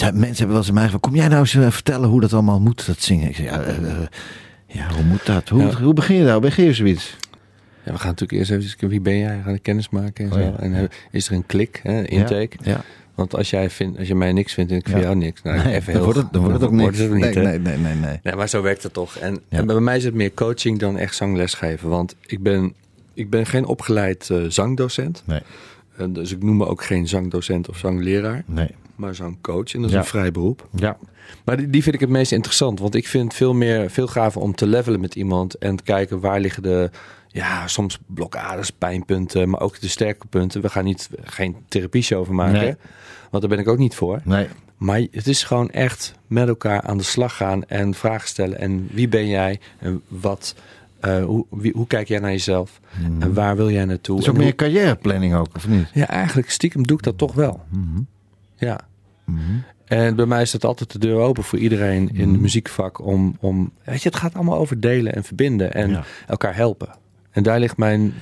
mensen 0.00 0.20
hebben 0.20 0.46
wel 0.48 0.56
eens 0.56 0.68
aan 0.68 0.74
mij 0.74 0.82
gevraagd: 0.82 1.02
kom 1.04 1.14
jij 1.14 1.28
nou 1.28 1.40
eens 1.40 1.54
eh, 1.54 1.70
vertellen 1.70 2.08
hoe 2.08 2.20
dat 2.20 2.32
allemaal 2.32 2.60
moet, 2.60 2.86
dat 2.86 3.00
zingen? 3.00 3.28
Ik 3.28 3.34
zei: 3.36 3.48
ja, 3.48 3.60
eh, 3.60 3.76
eh, 3.76 4.06
ja 4.66 4.94
hoe 4.94 5.04
moet 5.04 5.26
dat? 5.26 5.48
Hoe, 5.48 5.62
Ja. 5.62 5.80
hoe 5.80 5.94
begin 5.94 6.16
je 6.16 6.24
daar? 6.24 6.32
Hoe 6.32 6.42
begin 6.42 6.64
je 6.64 6.74
zoiets? 6.74 7.16
Ja, 7.84 7.92
we 7.92 7.98
gaan 7.98 8.08
natuurlijk 8.08 8.38
eerst 8.50 8.50
even 8.78 8.88
wie 8.88 9.00
ben 9.00 9.18
jij? 9.18 9.40
Gaan 9.44 9.60
kennis 9.60 9.88
maken 9.88 10.24
en 10.24 10.32
Oh 10.32 10.38
zo. 10.38 10.54
En 10.62 10.88
is 11.10 11.28
er 11.28 11.34
een 11.34 11.46
klik, 11.46 11.80
hè, 11.82 12.02
intake? 12.06 12.56
Ja. 12.62 12.80
Want 13.14 13.34
als 13.34 13.50
jij, 13.50 13.70
vindt, 13.70 13.98
als 13.98 14.08
je 14.08 14.14
mij 14.14 14.32
niks 14.32 14.52
vindt 14.52 14.70
en 14.70 14.76
ik 14.76 14.88
vind 14.88 15.02
jou 15.02 15.16
niks, 15.16 15.42
nou, 15.42 15.56
Nee, 15.56 15.74
even 15.74 15.92
dan 15.92 15.94
heel, 15.94 16.04
wordt 16.04 16.18
het, 16.18 16.32
dan 16.32 16.42
wordt 16.42 16.60
het 16.60 16.68
ook 16.68 16.74
niks. 16.74 16.98
het 16.98 17.10
niet, 17.10 17.20
nee, 17.20 17.34
nee, 17.34 17.58
nee, 17.58 17.76
nee, 17.76 17.94
nee. 17.94 18.20
Nee, 18.22 18.34
maar 18.34 18.48
zo 18.48 18.62
werkt 18.62 18.82
het 18.82 18.92
toch. 18.92 19.16
En, 19.16 19.42
bij 19.48 19.80
mij 19.80 19.96
is 19.96 20.04
het 20.04 20.14
meer 20.14 20.34
coaching 20.34 20.78
dan 20.78 20.98
echt 20.98 21.14
zangles 21.14 21.54
geven. 21.54 21.88
Want 21.88 22.14
ik 22.26 22.42
ben, 22.42 22.74
ik 23.14 23.30
ben 23.30 23.46
geen 23.46 23.66
opgeleid 23.66 24.30
eh, 24.30 24.42
zangdocent. 24.48 25.22
Nee. 25.24 25.40
Eh, 25.96 26.06
dus 26.10 26.32
ik 26.32 26.42
noem 26.42 26.56
me 26.56 26.66
ook 26.66 26.84
geen 26.84 27.08
zangdocent 27.08 27.68
of 27.68 27.76
zangleraar. 27.76 28.42
nee. 28.46 28.70
Maar 28.94 29.14
zangcoach. 29.14 29.74
En 29.74 29.80
dat 29.80 29.90
is 29.90 29.96
een 29.96 30.04
vrij 30.04 30.30
beroep. 30.30 30.68
Ja. 30.76 30.96
Maar 31.44 31.56
die, 31.56 31.70
die 31.70 31.82
vind 31.82 31.94
ik 31.94 32.00
het 32.00 32.10
meest 32.10 32.32
interessant. 32.32 32.80
Want 32.80 32.94
ik 32.94 33.06
vind 33.06 33.24
het 33.24 33.34
veel 33.34 33.54
meer, 33.54 33.90
veel 33.90 34.06
gaver 34.06 34.40
om 34.40 34.54
te 34.54 34.66
levelen 34.66 35.00
met 35.00 35.14
iemand. 35.14 35.54
En 35.54 35.76
te 35.76 35.82
kijken 35.82 36.20
waar 36.20 36.40
liggen 36.40 36.62
de, 36.62 36.90
ja, 37.34 37.68
soms 37.68 37.98
blokkades, 38.06 38.70
pijnpunten. 38.70 39.48
Maar 39.50 39.60
ook 39.60 39.80
de 39.80 39.88
sterke 39.88 40.26
punten. 40.26 40.60
We 40.60 40.68
gaan 40.68 40.84
niet, 40.84 41.08
geen 41.22 41.56
therapie 41.68 42.16
over 42.16 42.34
maken. 42.34 42.60
Nee. 42.60 42.74
Want 43.30 43.42
daar 43.42 43.56
ben 43.56 43.58
ik 43.64 43.68
ook 43.68 43.78
niet 43.78 43.94
voor. 43.94 44.20
Nee. 44.24 44.46
Maar 44.76 45.00
het 45.10 45.26
is 45.26 45.42
gewoon 45.42 45.70
echt 45.70 46.14
met 46.26 46.48
elkaar 46.48 46.80
aan 46.82 46.96
de 46.98 47.02
slag 47.04 47.36
gaan 47.36 47.64
en 47.64 47.94
vragen 47.94 48.28
stellen. 48.28 48.58
En 48.58 48.88
wie 48.92 49.08
ben 49.08 49.26
jij? 49.28 49.60
En 49.78 50.02
wat, 50.08 50.54
eh, 51.00 51.24
hoe, 51.24 51.46
wie, 51.50 51.72
hoe 51.72 51.86
kijk 51.86 52.08
jij 52.08 52.18
naar 52.18 52.30
jezelf? 52.30 52.80
En 53.20 53.34
waar 53.34 53.56
wil 53.56 53.70
jij 53.70 53.84
naartoe? 53.84 54.18
Is 54.18 54.28
ook 54.28 54.34
hoe- 54.34 54.44
meer 54.44 54.54
carrièreplanning 54.54 55.34
ook, 55.34 55.48
of 55.56 55.68
niet? 55.68 55.90
ja, 55.92 56.08
eigenlijk 56.08 56.50
stiekem 56.50 56.86
doe 56.86 56.96
ik 56.96 57.02
dat 57.04 57.18
toch 57.18 57.34
wel. 57.34 57.64
Ja. 58.56 58.80
En 59.84 60.16
bij 60.16 60.26
mij 60.26 60.42
is 60.42 60.50
dat 60.50 60.64
altijd 60.64 60.92
de 60.92 60.98
deur 60.98 61.16
open 61.16 61.44
voor 61.44 61.58
iedereen 61.58 62.10
in 62.14 62.28
het 62.30 62.40
muziekvak 62.40 62.98
om, 63.04 63.36
om, 63.40 63.70
weet 63.84 64.02
je, 64.02 64.08
het 64.08 64.18
gaat 64.18 64.34
allemaal 64.34 64.58
over 64.58 64.80
delen 64.80 65.14
en 65.14 65.24
verbinden 65.24 65.72
en 65.74 65.90
Ja. 65.90 66.04
elkaar 66.26 66.56
helpen. 66.56 66.88
En 67.34 67.42
daar 67.42 67.58
ligt 67.58 67.76
mijn, 67.76 68.14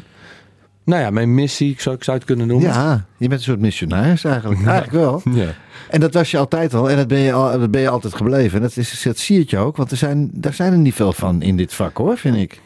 nou 0.85 1.03
ja, 1.03 1.11
mijn 1.11 1.35
missie, 1.35 1.70
ik 1.70 1.81
zou, 1.81 1.96
ik 1.96 2.05
zou 2.05 2.16
het 2.16 2.27
kunnen 2.27 2.46
noemen. 2.46 2.68
Ja, 2.68 3.05
je 3.16 3.29
bent 3.29 3.40
een 3.40 3.46
soort 3.46 3.61
missionaris 3.61 4.25
eigenlijk. 4.25 4.66
Eigenlijk 4.66 4.92
wel. 4.92 5.22
Ja. 5.44 5.55
En 5.90 6.01
dat 6.01 6.14
was 6.14 6.31
je 6.31 6.38
altijd 6.38 6.75
al. 6.75 6.90
En 6.90 6.96
dat 6.96 7.09
ben 7.09 7.18
je, 7.18 7.33
al, 7.33 7.59
dat 7.59 7.70
ben 7.70 7.81
je 7.81 7.88
altijd 7.88 8.14
gebleven. 8.14 8.57
En 8.57 8.62
dat, 8.62 8.77
is, 8.77 9.03
dat 9.03 9.18
zie 9.18 9.44
je 9.48 9.59
ook. 9.59 9.77
Want 9.77 9.90
er 9.90 9.96
zijn, 9.96 10.31
daar 10.33 10.53
zijn 10.55 10.72
er 10.72 10.79
niet 10.79 10.94
veel 10.94 11.12
van 11.12 11.42
in 11.42 11.57
dit 11.57 11.75
vak 11.75 11.96
hoor, 11.96 12.16
vind 12.16 12.37
ik. 12.37 12.61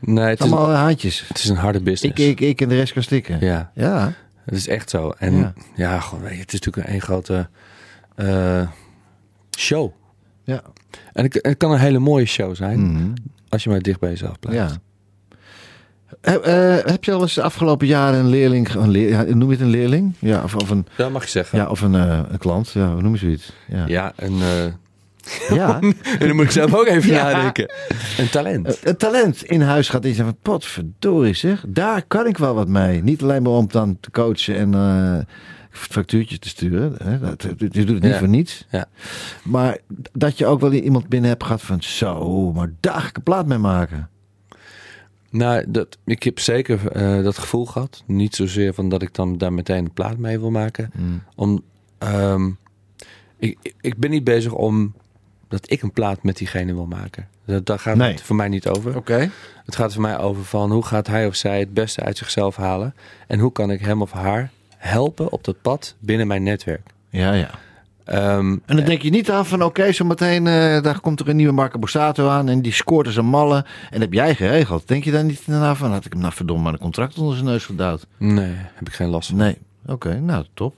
Nee, 0.00 0.24
het 0.24 0.40
is, 0.44 0.52
Allemaal 0.52 0.70
haantjes. 0.74 1.24
het 1.28 1.38
is 1.38 1.48
een 1.48 1.56
harde 1.56 1.78
Ik, 1.78 1.84
business. 1.84 2.20
ik, 2.22 2.40
ik 2.40 2.60
en 2.60 2.68
de 2.68 2.74
rest 2.76 2.92
kan 2.92 3.02
stikken. 3.02 3.40
Ja, 3.40 3.70
Ja. 3.74 4.12
het 4.44 4.54
is 4.54 4.68
echt 4.68 4.90
zo. 4.90 5.10
En 5.18 5.36
Ja. 5.36 5.52
ja, 5.74 6.00
gewoon, 6.00 6.22
weet 6.24 6.34
je, 6.34 6.40
het 6.40 6.52
is 6.52 6.60
natuurlijk 6.60 6.86
een 6.86 6.92
één 6.92 7.02
grote 7.02 7.48
eh, 8.14 8.68
show. 9.58 9.90
Ja. 10.44 10.62
En 11.12 11.24
het, 11.24 11.38
het 11.42 11.56
kan 11.56 11.72
een 11.72 11.78
hele 11.78 11.98
mooie 11.98 12.24
show 12.26 12.54
zijn, 12.56 12.92
Mhm. 12.92 13.08
als 13.48 13.64
je 13.64 13.70
maar 13.70 13.80
dicht 13.80 14.00
bij 14.00 14.10
jezelf 14.10 14.38
blijft. 14.38 14.70
ja. 14.70 14.76
Heb, 16.20 16.42
eh, 16.42 16.76
heb 16.84 17.04
je 17.04 17.12
al 17.12 17.20
eens 17.22 17.34
de 17.34 17.42
afgelopen 17.42 17.86
jaren 17.86 18.18
een 18.18 18.28
leerling, 18.28 18.68
een 18.74 18.90
leer, 18.90 19.08
ja, 19.08 19.22
noem 19.22 19.48
je 19.50 19.54
het 19.56 19.60
een 19.64 19.70
leerling? 19.70 20.14
Ja, 20.18 20.42
of, 20.42 20.54
of 20.54 20.70
een, 20.70 20.86
Dat 20.96 21.10
mag 21.10 21.24
je 21.24 21.30
zeggen. 21.30 21.58
ja, 21.58 21.68
of 21.68 21.80
een, 21.80 21.94
eh, 21.94 22.20
een 22.28 22.38
klant? 22.38 22.70
Ja, 22.70 22.92
hoe 22.92 23.02
noem 23.02 23.12
je 23.12 23.18
zoiets? 23.18 23.52
Ja. 23.68 23.84
Ja, 23.86 24.12
een, 24.16 24.40
eh, 24.40 25.56
ja. 25.56 25.78
en 26.18 26.26
dan 26.26 26.36
moet 26.36 26.44
ik 26.44 26.50
zelf 26.50 26.74
ook 26.74 26.86
even 26.86 27.10
Ja. 27.14 27.22
nadenken. 27.22 27.70
Een 28.18 28.28
talent. 28.30 28.78
Het 28.82 28.98
talent 28.98 29.42
in 29.44 29.60
huis 29.60 29.88
gaat 29.88 30.04
iets 30.04 30.18
van 30.18 30.36
potverdorie 30.42 31.34
zeg. 31.34 31.64
Daar 31.68 32.02
kan 32.06 32.26
ik 32.26 32.38
wel 32.38 32.54
wat 32.54 32.68
mee. 32.68 33.02
Niet 33.02 33.22
alleen 33.22 33.42
maar 33.42 33.52
om 33.52 33.68
dan 33.68 33.96
te 34.00 34.10
coachen 34.10 34.56
en 34.56 35.26
factuurtjes 35.70 36.38
te 36.38 36.48
sturen. 36.48 36.94
Hè. 37.04 37.18
Dat, 37.18 37.42
je 37.58 37.84
doet 37.84 37.88
het 37.88 38.02
niet 38.02 38.12
Ja. 38.12 38.18
voor 38.18 38.28
niets. 38.28 38.66
Ja. 38.70 38.86
Maar 39.44 39.78
dat 40.12 40.38
je 40.38 40.46
ook 40.46 40.60
wel 40.60 40.72
iemand 40.72 41.08
binnen 41.08 41.30
hebt 41.30 41.44
gehad 41.44 41.62
van 41.62 41.82
zo, 41.82 42.52
maar 42.52 42.70
daar 42.80 43.00
ga 43.00 43.08
ik 43.08 43.16
een 43.16 43.22
plaat 43.22 43.46
mee 43.46 43.58
maken. 43.58 44.08
Nou, 45.36 45.64
dat, 45.68 45.98
ik 46.04 46.22
heb 46.22 46.38
zeker 46.38 46.90
eh, 46.92 47.22
dat 47.22 47.38
gevoel 47.38 47.66
gehad. 47.66 48.02
Niet 48.06 48.34
zozeer 48.34 48.74
van 48.74 48.88
dat 48.88 49.02
ik 49.02 49.14
dan 49.14 49.38
daar 49.38 49.52
meteen 49.52 49.84
een 49.84 49.92
plaat 49.92 50.18
mee 50.18 50.38
wil 50.38 50.50
maken. 50.50 50.90
Om, 51.34 51.62
ehm, 51.98 52.50
ik, 53.38 53.74
ik- 53.80 53.96
ben 53.96 54.10
niet 54.10 54.24
bezig 54.24 54.52
om 54.52 54.94
dat 55.48 55.70
ik 55.70 55.82
een 55.82 55.92
plaat 55.92 56.22
met 56.22 56.36
diegene 56.36 56.74
wil 56.74 56.86
maken. 56.86 57.28
Dat, 57.44 57.66
daar 57.66 57.78
gaat 57.78 57.96
Nee. 57.96 58.10
het 58.12 58.22
voor 58.22 58.36
mij 58.36 58.48
niet 58.48 58.68
over. 58.68 58.96
Oké. 58.96 59.30
Het 59.64 59.76
gaat 59.76 59.92
voor 59.92 60.02
mij 60.02 60.18
over 60.18 60.44
van 60.44 60.72
hoe 60.72 60.84
gaat 60.84 61.06
hij 61.06 61.26
of 61.26 61.34
zij 61.34 61.58
het 61.58 61.74
beste 61.74 62.00
uit 62.02 62.16
zichzelf 62.16 62.56
halen. 62.56 62.94
En 63.26 63.38
hoe 63.38 63.52
kan 63.52 63.70
ik 63.70 63.80
hem 63.80 64.02
of 64.02 64.12
haar 64.12 64.50
helpen 64.76 65.32
op 65.32 65.44
dat 65.44 65.60
pad 65.62 65.94
binnen 65.98 66.26
mijn 66.26 66.42
netwerk. 66.42 66.86
Ja, 67.10 67.32
ja. 67.32 67.50
Ehm, 68.06 68.52
En 68.66 68.76
dan 68.76 68.84
denk 68.84 69.02
je 69.02 69.10
niet 69.10 69.30
aan 69.30 69.46
van 69.46 69.62
oké, 69.62 69.92
zo 69.92 70.04
meteen 70.04 70.46
eh, 70.46 70.82
daar 70.82 71.00
komt 71.00 71.20
er 71.20 71.28
een 71.28 71.36
nieuwe 71.36 71.52
Marco 71.52 71.78
Borsato 71.78 72.28
aan 72.28 72.48
en 72.48 72.62
die 72.62 72.72
scoort 72.72 73.06
als 73.06 73.16
een 73.16 73.26
malle. 73.26 73.56
En 73.56 73.64
dat 73.90 74.00
heb 74.00 74.12
jij 74.12 74.34
geregeld. 74.34 74.88
Denk 74.88 75.04
je 75.04 75.10
dan 75.10 75.26
niet 75.26 75.42
daarna 75.46 75.74
van, 75.74 75.92
had 75.92 76.04
ik 76.04 76.12
hem 76.12 76.20
nou 76.20 76.32
verdomme 76.32 76.62
maar 76.62 76.72
een 76.72 76.78
contract 76.78 77.18
onder 77.18 77.34
zijn 77.34 77.46
neus 77.48 77.64
gedouwd? 77.64 78.06
nee, 78.18 78.52
heb 78.54 78.88
ik 78.88 78.92
geen 78.94 79.08
last 79.08 79.28
van. 79.28 79.38
Nee. 79.38 79.58
Oké, 79.86 80.20
nou 80.20 80.44
top. 80.54 80.74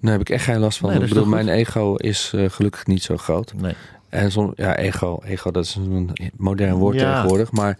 Daar 0.00 0.12
heb 0.12 0.20
ik 0.20 0.30
echt 0.30 0.44
geen 0.44 0.58
last 0.58 0.78
van. 0.78 0.90
Nee, 0.90 1.00
ik 1.00 1.08
bedoel, 1.08 1.26
mijn 1.26 1.48
ego 1.48 1.94
is 1.94 2.32
eh, 2.34 2.50
gelukkig 2.50 2.86
niet 2.86 3.02
zo 3.02 3.16
groot. 3.16 3.52
Nee. 3.56 3.74
En 4.08 4.30
soms, 4.32 4.52
ja, 4.56 4.76
ego, 4.76 5.20
ego, 5.24 5.50
dat 5.50 5.64
is 5.64 5.74
een 5.74 6.10
modern 6.36 6.74
woord 6.74 7.00
Ja. 7.00 7.12
tegenwoordig. 7.12 7.52
Maar 7.52 7.78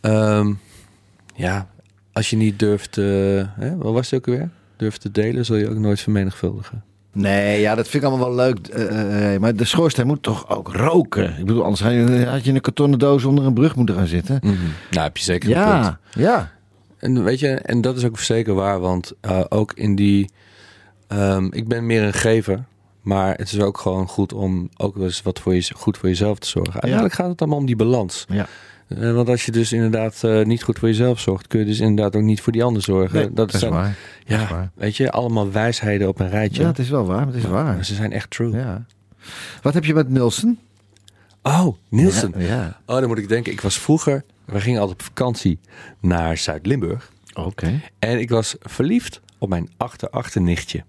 ehm, 0.00 0.52
ja, 1.34 1.68
als 2.12 2.30
je 2.30 2.36
niet 2.36 2.58
durft, 2.58 2.96
hè, 2.96 3.76
wat 3.76 3.92
was 3.92 4.10
het 4.10 4.20
ook 4.20 4.34
weer? 4.34 4.50
Durft 4.76 5.00
te 5.00 5.10
delen, 5.10 5.44
zul 5.44 5.56
je 5.56 5.68
ook 5.70 5.78
nooit 5.78 6.00
vermenigvuldigen. 6.00 6.82
Nee, 7.14 7.60
ja, 7.60 7.74
dat 7.74 7.88
vind 7.88 8.02
ik 8.02 8.08
allemaal 8.08 8.34
wel 8.34 8.36
leuk. 8.46 8.66
eh, 8.66 9.34
eh, 9.34 9.40
maar 9.40 9.56
de 9.56 9.64
schoorsteen 9.64 10.06
moet 10.06 10.22
toch 10.22 10.48
ook 10.50 10.72
roken? 10.72 11.38
Ik 11.38 11.44
bedoel, 11.44 11.62
anders 11.62 11.80
had 11.82 11.92
je, 12.44 12.52
een 12.52 12.60
kartonnen 12.60 12.98
doos 12.98 13.24
onder 13.24 13.44
een 13.44 13.54
brug 13.54 13.76
moeten 13.76 13.94
gaan 13.94 14.06
zitten. 14.06 14.38
Nou, 14.90 15.04
heb 15.04 15.16
je 15.16 15.24
zeker 15.24 15.48
een 15.56 15.62
punt. 15.62 15.84
Ja, 15.84 15.98
ja. 16.10 16.52
En 16.98 17.24
weet 17.24 17.40
je, 17.40 17.48
en 17.48 17.80
dat 17.80 17.96
is 17.96 18.04
ook 18.04 18.18
zeker 18.18 18.54
waar, 18.54 18.80
want 18.80 19.12
eh, 19.20 19.40
ook 19.48 19.72
in 19.72 19.94
die, 19.96 20.30
ehm, 21.08 21.46
ik 21.50 21.68
ben 21.68 21.86
meer 21.86 22.02
een 22.02 22.12
gever, 22.12 22.64
maar 23.02 23.34
het 23.36 23.52
is 23.52 23.60
ook 23.60 23.78
gewoon 23.78 24.08
goed 24.08 24.32
om 24.32 24.68
ook 24.76 24.94
wel 24.94 25.04
eens 25.04 25.22
wat 25.22 25.40
voor 25.40 25.54
je, 25.54 25.70
goed 25.76 25.98
voor 25.98 26.08
jezelf 26.08 26.38
te 26.38 26.48
zorgen. 26.48 26.72
Uiteindelijk 26.72 27.14
gaat 27.14 27.28
het 27.28 27.40
allemaal 27.40 27.58
om 27.58 27.66
die 27.66 27.76
balans. 27.76 28.24
Ja. 28.28 28.46
Eh, 29.00 29.12
want 29.14 29.28
als 29.28 29.44
je 29.44 29.52
dus 29.52 29.72
inderdaad 29.72 30.24
eh, 30.24 30.44
niet 30.44 30.62
goed 30.62 30.78
voor 30.78 30.88
jezelf 30.88 31.20
zorgt, 31.20 31.46
kun 31.46 31.58
je 31.60 31.66
dus 31.66 31.80
inderdaad 31.80 32.16
ook 32.16 32.22
niet 32.22 32.40
voor 32.40 32.52
die 32.52 32.64
ander 32.64 32.82
zorgen. 32.82 33.18
Nee, 33.18 33.32
dat 33.32 33.54
is 33.54 33.60
zijn, 33.60 33.72
waar. 33.72 33.96
Ja, 34.26 34.36
dat 34.36 34.46
is 34.46 34.52
waar. 34.52 34.70
weet 34.74 34.96
je, 34.96 35.10
allemaal 35.10 35.52
wijsheden 35.52 36.08
op 36.08 36.20
een 36.20 36.30
rijtje. 36.30 36.62
Ja, 36.62 36.68
het 36.68 36.78
is 36.78 36.88
wel 36.88 37.06
waar. 37.06 37.26
Het 37.26 37.34
is 37.34 37.42
Maar 37.42 37.52
waar. 37.52 37.84
ze 37.84 37.94
zijn 37.94 38.12
echt 38.12 38.30
true. 38.30 38.50
Ja. 38.52 38.86
Wat 39.62 39.74
heb 39.74 39.84
je 39.84 39.94
met 39.94 40.08
Nielsen? 40.08 40.58
Oh, 41.42 41.76
Nielsen. 41.88 42.32
Ja, 42.36 42.44
ja. 42.46 42.80
Oh, 42.86 42.98
dan 42.98 43.08
moet 43.08 43.18
ik 43.18 43.28
denken. 43.28 43.52
Ik 43.52 43.60
was 43.60 43.78
vroeger, 43.78 44.24
we 44.44 44.60
gingen 44.60 44.80
altijd 44.80 44.98
op 45.00 45.06
vakantie 45.06 45.58
naar 46.00 46.36
Zuid-Limburg. 46.36 47.12
Oké. 47.34 47.80
En 47.98 48.18
ik 48.20 48.30
was 48.30 48.56
verliefd 48.60 49.20
op 49.38 49.48
mijn 49.48 49.68
achter-achternichtje. 49.76 50.84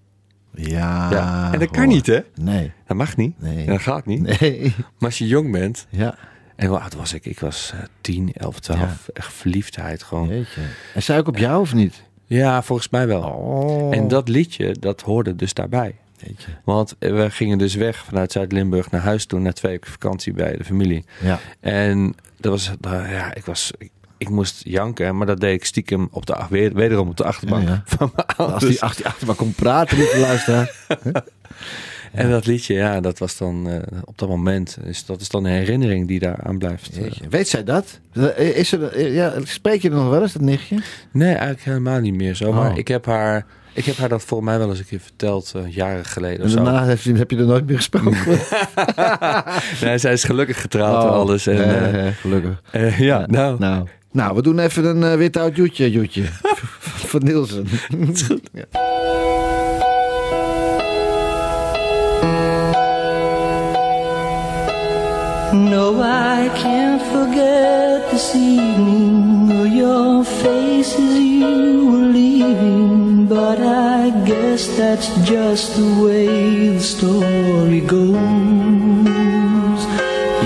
Ja. 0.54 1.10
Ja. 1.10 1.52
En 1.52 1.58
dat 1.58 1.70
kan 1.70 1.84
hoor. 1.84 1.92
niet, 1.92 2.06
hè? 2.06 2.20
Nee. 2.34 2.72
Dat 2.86 2.96
mag 2.96 3.16
niet. 3.16 3.40
Nee. 3.40 3.58
En 3.64 3.72
dat 3.72 3.80
gaat 3.80 4.06
niet. 4.06 4.40
Nee. 4.40 4.60
Maar 4.76 5.08
als 5.08 5.18
je 5.18 5.26
jong 5.26 5.52
bent. 5.52 5.86
Ja. 5.90 6.14
En 6.56 6.68
hoe 6.68 6.78
oud 6.78 6.94
was 6.94 7.12
ik? 7.12 7.24
Ik 7.26 7.40
was 7.40 7.72
eh 7.74 7.80
10, 8.00 8.32
11, 8.32 8.60
12. 8.60 8.80
Ja. 8.80 8.94
Echt 9.12 9.32
verliefdheid 9.32 10.02
gewoon. 10.02 10.28
Jeetje. 10.28 10.60
En 10.94 11.02
zei 11.02 11.18
ook 11.18 11.28
op 11.28 11.36
jou 11.38 11.60
of 11.60 11.74
niet? 11.74 12.02
Ja, 12.26 12.62
volgens 12.62 12.88
mij 12.88 13.06
wel. 13.06 13.22
Oh. 13.22 13.96
En 13.96 14.08
dat 14.08 14.28
liedje, 14.28 14.76
dat 14.80 15.00
hoorde 15.00 15.36
dus 15.36 15.54
daarbij. 15.54 15.94
Jeetje. 16.16 16.48
Want 16.64 16.94
we 16.98 17.30
gingen 17.30 17.58
dus 17.58 17.74
weg 17.74 18.04
vanuit 18.04 18.32
Zuid-Limburg 18.32 18.90
naar 18.90 19.00
huis 19.00 19.26
toe. 19.26 19.40
Na 19.40 19.52
twee 19.52 19.72
weken 19.72 19.90
vakantie 19.90 20.32
bij 20.32 20.56
de 20.56 20.64
familie. 20.64 21.04
Ja. 21.20 21.38
En 21.60 22.14
dat 22.36 22.52
was, 22.52 22.70
nou 22.80 23.08
ja, 23.08 23.34
ik 23.34 23.44
was... 23.44 23.70
Ik, 23.78 23.90
ik 24.18 24.28
moest 24.28 24.60
janken, 24.64 25.16
maar 25.16 25.26
dat 25.26 25.40
deed 25.40 25.54
ik 25.54 25.64
stiekem 25.64 26.08
op 26.10 26.26
de, 26.26 26.36
weer- 26.50 26.74
wederom 26.74 27.08
op 27.08 27.16
de 27.16 27.24
achterbank 27.24 27.68
Ja, 27.68 27.72
ja. 27.74 27.82
van 27.84 28.10
mijn 28.14 28.26
Als 28.26 28.36
ouders. 28.38 28.64
die, 28.70 28.82
als 28.82 28.96
die 28.96 29.06
achter 29.06 29.26
maar 29.26 29.36
kon 29.36 29.52
praten, 29.54 29.96
lieve 29.98 30.18
luisteraar. 30.18 30.74
En 32.16 32.30
dat 32.30 32.46
liedje, 32.46 32.74
ja, 32.74 33.00
dat 33.00 33.18
was 33.18 33.36
dan 33.36 33.68
eh, 33.68 33.78
op 34.04 34.18
dat 34.18 34.28
moment. 34.28 34.76
Dus 34.84 35.04
dat 35.04 35.20
is 35.20 35.28
dan 35.28 35.44
een 35.44 35.52
herinnering 35.52 36.08
die 36.08 36.18
daar 36.18 36.38
aan 36.42 36.58
blijft. 36.58 36.90
Jeetje. 36.94 37.28
Weet 37.30 37.48
zij 37.48 37.64
dat? 37.64 38.00
Is 38.36 38.72
er, 38.72 39.12
ja, 39.12 39.32
spreek 39.44 39.82
je 39.82 39.88
er 39.90 39.94
nog 39.96 40.08
wel 40.10 40.22
eens, 40.22 40.32
dat 40.32 40.42
nichtje? 40.42 40.76
Nee, 41.12 41.28
eigenlijk 41.28 41.62
helemaal 41.62 42.00
niet 42.00 42.14
meer 42.14 42.34
zo. 42.34 42.52
Maar 42.52 42.70
Oh. 42.70 42.76
ik 42.78 42.88
heb 42.88 43.06
haar, 43.06 43.46
ik 43.72 43.84
heb 43.84 43.96
haar 43.96 44.08
dat 44.08 44.22
volgens 44.24 44.50
mij 44.50 44.58
wel 44.58 44.68
eens 44.68 44.78
een 44.78 44.86
keer 44.86 45.00
verteld, 45.00 45.52
eh, 45.56 45.74
jaren 45.74 46.04
geleden 46.04 46.38
En 46.38 46.44
of 46.44 46.50
zo. 46.50 46.64
daarna 46.64 46.86
heb 46.86 47.30
je 47.30 47.36
er 47.36 47.46
nooit 47.46 47.66
meer 47.66 47.76
gesproken. 47.76 48.16
Nee, 49.82 49.98
zij 49.98 50.12
is 50.12 50.24
gelukkig 50.24 50.60
getrouwd 50.60 51.02
en 51.02 51.08
Oh. 51.10 51.14
alles. 51.16 51.46
En, 51.46 51.56
Eh, 51.64 51.88
eh, 51.94 52.06
eh, 52.06 52.14
gelukkig. 52.14 52.62
eh, 52.70 52.98
ja, 52.98 53.26
nou, 53.26 53.58
Nou. 53.58 53.86
nou, 54.12 54.34
we 54.34 54.42
doen 54.42 54.58
even 54.58 54.84
een 54.84 55.02
eh, 55.12 55.16
wit 55.16 55.36
oud 55.36 55.56
joetje, 55.56 55.90
joetje. 55.90 56.22
Van 57.10 57.24
Nielsen. 57.24 57.66
Ja. 58.52 58.64
No, 65.56 66.02
I 66.02 66.50
can't 66.54 67.00
forget 67.00 68.10
this 68.10 68.34
evening 68.36 69.50
or 69.58 69.66
your 69.66 70.22
face 70.22 70.94
as 70.94 71.18
you 71.18 71.86
were 71.90 72.08
leaving. 72.12 73.26
But 73.26 73.60
I 73.60 74.10
guess 74.26 74.68
that's 74.76 75.08
just 75.26 75.76
the 75.76 76.04
way 76.04 76.68
the 76.68 76.80
story 76.80 77.80
goes. 77.80 78.16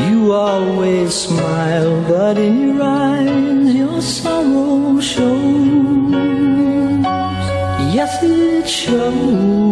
You 0.06 0.32
always 0.32 1.12
smile, 1.12 2.04
but 2.08 2.38
in 2.38 2.68
your 2.68 2.82
eyes 2.82 3.74
your 3.74 4.00
sorrow 4.00 5.00
shows. 5.00 6.14
Yes, 7.92 8.22
it 8.22 8.68
shows. 8.68 9.69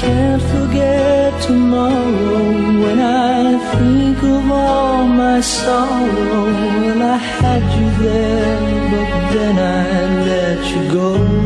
Can't 0.00 0.42
forget 0.42 1.42
tomorrow 1.42 2.52
when 2.82 2.98
I 3.00 3.58
think 3.74 4.16
of 4.22 4.50
all 4.50 5.04
my 5.04 5.40
sorrow. 5.42 6.44
Well, 6.80 7.02
I 7.02 7.18
had 7.18 7.62
you 7.76 7.88
there, 8.02 8.60
but 8.92 9.10
then 9.34 9.56
I 9.58 10.24
let 10.24 10.60
you 10.72 10.82
go. 10.90 11.39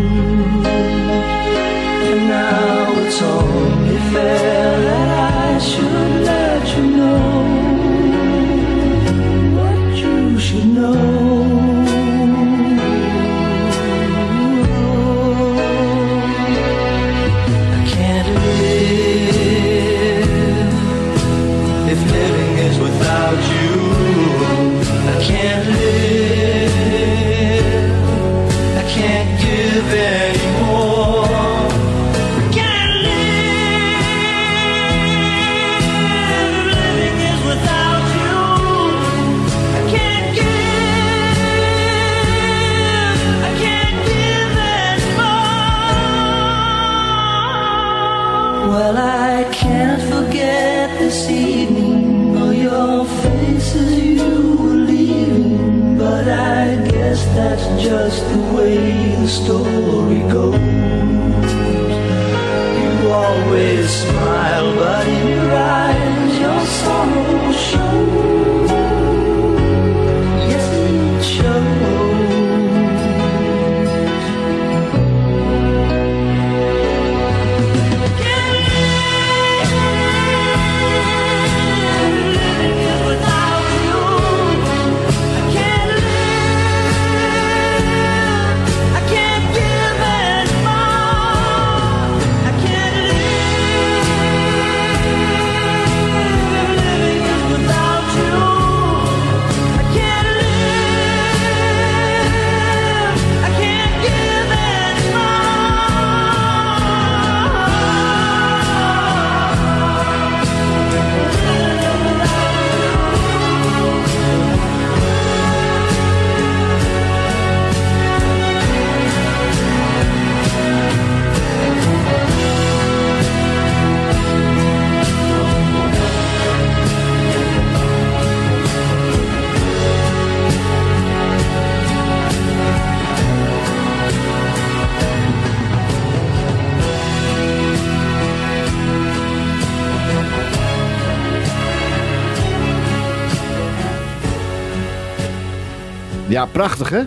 Ja, 146.34 146.46
prachtig 146.46 146.88
hè? 146.88 147.02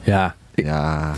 Ja, 0.00 0.34
Ja, 0.54 1.12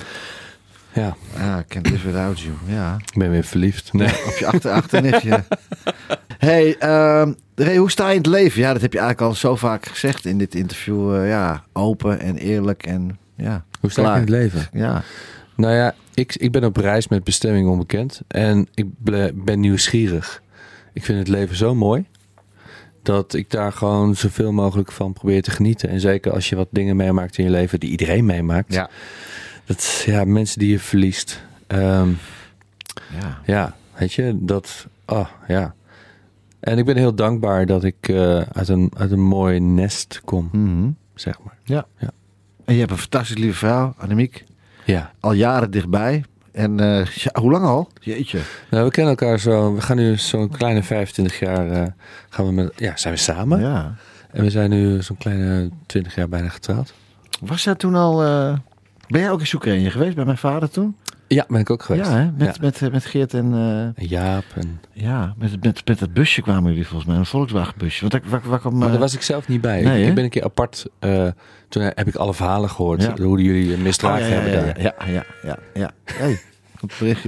ja, 0.92 1.16
ja 1.36 1.64
Can't 1.68 1.90
Live 1.90 2.06
Without 2.06 2.40
You. 2.40 2.54
Ja, 2.66 2.96
ik 3.12 3.18
ben 3.18 3.30
weer 3.30 3.44
verliefd. 3.44 3.92
Nee. 3.92 4.08
op 4.26 4.36
je 4.38 4.46
achter, 4.46 4.70
achternefje. 4.70 5.44
hey, 6.38 6.76
ehm, 6.78 7.32
Ray, 7.54 7.76
hoe 7.76 7.90
sta 7.90 8.08
je 8.08 8.10
in 8.14 8.18
het 8.18 8.26
leven? 8.26 8.60
Ja, 8.60 8.72
dat 8.72 8.82
heb 8.82 8.92
je 8.92 8.98
eigenlijk 8.98 9.28
al 9.30 9.36
zo 9.36 9.56
vaak 9.56 9.86
gezegd 9.86 10.24
in 10.24 10.38
dit 10.38 10.54
interview. 10.54 11.16
Eh, 11.16 11.28
ja, 11.28 11.64
open 11.72 12.20
en 12.20 12.36
eerlijk 12.36 12.86
en 12.86 13.18
ja. 13.36 13.64
Hoe 13.80 13.90
sta 13.90 14.02
je 14.02 14.08
in 14.08 14.20
het 14.20 14.28
leven? 14.28 14.66
Ja, 14.72 15.02
Nou 15.54 15.74
ja, 15.74 15.94
ik, 16.14 16.34
ik 16.34 16.52
ben 16.52 16.64
op 16.64 16.76
reis 16.76 17.08
met 17.08 17.24
bestemming 17.24 17.68
onbekend. 17.68 18.20
En 18.28 18.68
ik 18.74 18.86
ben 19.44 19.60
nieuwsgierig. 19.60 20.42
Ik 20.92 21.04
vind 21.04 21.18
het 21.18 21.28
leven 21.28 21.56
zo 21.56 21.74
mooi. 21.74 22.06
Dat 23.04 23.34
ik 23.34 23.50
daar 23.50 23.72
gewoon 23.72 24.16
zoveel 24.16 24.52
mogelijk 24.52 24.92
van 24.92 25.12
probeer 25.12 25.42
te 25.42 25.50
genieten. 25.50 25.88
En 25.88 26.00
zeker 26.00 26.32
als 26.32 26.48
je 26.48 26.56
wat 26.56 26.68
dingen 26.70 26.96
meemaakt 26.96 27.38
in 27.38 27.44
je 27.44 27.50
leven 27.50 27.80
die 27.80 27.90
iedereen 27.90 28.24
meemaakt. 28.24 28.72
ja, 28.74 28.90
Dat, 29.64 30.02
ja, 30.06 30.24
mensen 30.24 30.58
die 30.58 30.70
je 30.70 30.78
verliest. 30.78 31.42
Ehm, 31.66 32.08
ja. 33.20 33.38
ja, 33.46 33.76
weet 33.98 34.12
je, 34.12 34.36
dat, 34.40 34.86
oh 35.06 35.28
ja. 35.48 35.74
En 36.60 36.78
ik 36.78 36.84
ben 36.84 36.96
heel 36.96 37.14
dankbaar 37.14 37.66
dat 37.66 37.84
ik 37.84 38.08
eh, 38.08 38.40
uit, 38.40 38.68
een, 38.68 38.90
uit 38.96 39.10
een 39.10 39.22
mooi 39.22 39.60
nest 39.60 40.20
kom, 40.24 40.48
Mhm. 40.52 40.90
zeg 41.14 41.38
maar. 41.42 41.82
En 42.64 42.74
je 42.74 42.80
hebt 42.80 42.90
een 42.92 42.98
fantastisch 42.98 43.36
lieve 43.36 43.56
vrouw, 43.56 43.94
Annemiek. 43.98 44.44
Ja. 44.84 45.12
Al 45.20 45.32
jaren 45.32 45.70
dichtbij. 45.70 46.24
En 46.54 46.80
eh, 46.80 47.06
ja, 47.06 47.30
hoe 47.40 47.50
lang 47.50 47.64
al? 47.64 47.88
Jeetje. 48.00 48.38
Nou, 48.70 48.84
we 48.84 48.90
kennen 48.90 49.16
elkaar 49.18 49.38
zo, 49.38 49.74
we 49.74 49.80
gaan 49.80 49.96
nu 49.96 50.16
zo'n 50.16 50.48
kleine 50.48 50.82
25 50.82 51.38
jaar, 51.38 51.70
eh, 51.70 51.86
gaan 52.28 52.46
we 52.46 52.52
met, 52.52 52.72
ja, 52.76 52.96
zijn 52.96 53.14
we 53.14 53.20
samen. 53.20 53.60
Ja. 53.60 53.94
En 54.30 54.42
we 54.42 54.50
zijn 54.50 54.70
nu 54.70 55.02
zo'n 55.02 55.16
kleine 55.16 55.70
20 55.86 56.14
jaar 56.14 56.28
bijna 56.28 56.48
getrouwd. 56.48 56.94
Was 57.40 57.64
jij 57.64 57.74
toen 57.74 57.94
al... 57.94 58.22
eh, 58.22 58.56
ben 59.08 59.20
jij 59.20 59.30
ook 59.30 59.40
in 59.40 59.46
Soekerenje 59.46 59.90
geweest 59.90 60.14
bij 60.14 60.24
mijn 60.24 60.38
vader 60.38 60.70
toen? 60.70 60.96
Ja, 61.28 61.44
ben 61.48 61.60
ik 61.60 61.70
ook 61.70 61.82
geweest. 61.82 62.10
Ja, 62.10 62.16
hè? 62.16 62.24
Met, 62.36 62.54
Ja. 62.54 62.60
Met, 62.60 62.82
eh, 62.82 62.90
met 62.90 63.04
Geert 63.04 63.34
en... 63.34 63.52
eh, 63.54 63.80
En 63.80 63.94
Jaap. 64.08 64.44
En, 64.54 64.80
ja, 64.92 65.34
met, 65.38 65.64
met, 65.64 65.82
met 65.86 65.98
dat 65.98 66.12
busje 66.12 66.42
kwamen 66.42 66.70
jullie 66.70 66.86
volgens 66.86 67.10
mij. 67.10 67.18
Een 67.18 67.26
Volkswagen 67.26 67.74
busje. 67.78 68.00
Want 68.00 68.14
ik, 68.14 68.24
waar, 68.24 68.40
waar 68.44 68.58
kwam... 68.58 68.72
maar 68.76 68.84
eh, 68.86 68.90
daar 68.90 69.00
was 69.00 69.14
ik 69.14 69.22
zelf 69.22 69.48
niet 69.48 69.60
bij. 69.60 69.82
nee, 69.82 70.06
ik, 70.06 70.14
ben 70.14 70.24
een 70.24 70.30
keer 70.30 70.44
apart, 70.44 70.86
eh, 70.98 71.26
toen 71.68 71.82
heb 71.82 72.06
ik 72.08 72.14
alle 72.14 72.34
verhalen 72.34 72.70
gehoord. 72.70 73.02
Ja. 73.02 73.14
Hoe 73.22 73.42
jullie 73.42 73.74
een 73.74 73.82
misdragen 73.82 74.22
oh, 74.22 74.28
ja, 74.28 74.34
hebben 74.34 74.52
ja, 74.52 74.60
daar. 74.64 74.80
ja, 74.82 74.94
ja, 75.12 75.24
ja, 75.42 75.58
ja. 75.74 75.90
Hey, 76.04 76.40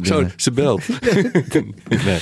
Zo, 0.03 0.27
ze 0.37 0.51
belt. 0.53 0.87
nee. 2.05 2.19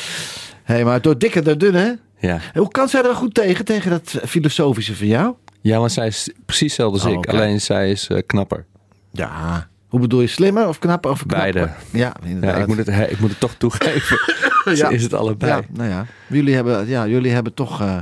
hey, 0.63 0.85
maar 0.85 1.01
door 1.03 1.19
dikke 1.19 1.43
door 1.43 1.59
dun, 1.59 1.75
hè? 1.75 1.93
Ja. 2.19 2.35
En 2.53 2.61
Hoe 2.61 2.69
kan 2.71 2.89
zij 2.89 3.03
er 3.05 3.15
goed 3.15 3.35
tegen, 3.35 3.65
tegen 3.65 3.91
dat 3.91 4.21
filosofische 4.27 4.97
van 4.97 5.07
jou? 5.07 5.35
ja, 5.61 5.79
want 5.79 5.93
zij 5.93 6.07
is 6.07 6.31
precies 6.45 6.67
hetzelfde 6.77 6.99
als 7.01 7.13
Oh, 7.17 7.19
ik. 7.19 7.29
Alleen 7.29 7.61
zij 7.61 7.91
is 7.91 8.09
eh, 8.09 8.19
knapper. 8.27 8.67
Ja. 9.11 9.69
Hoe 9.95 10.03
bedoel 10.03 10.21
je, 10.21 10.27
slimmer 10.27 10.69
of 10.69 10.79
knapper? 10.79 11.11
Of 11.11 11.27
knapper? 11.27 11.53
Beide. 11.53 11.73
Ja, 11.91 12.13
inderdaad. 12.25 12.55
Ja, 12.57 12.61
ik, 12.63 12.67
moet 12.67 12.77
het, 12.77 13.11
ik 13.11 13.21
moet 13.21 13.31
het 13.31 13.41
toch 13.41 13.55
toegeven. 13.55 14.19
Ja. 14.75 14.89
Is 14.89 15.03
het 15.03 15.15
allebei. 15.15 15.53
Ja, 15.53 15.61
nou 15.71 15.91
ja. 15.91 16.07
Jullie 16.27 16.55
hebben, 16.55 16.87
ja, 16.89 17.07
jullie 17.07 17.31
hebben 17.33 17.55
toch 17.55 17.81
eh, 17.81 17.99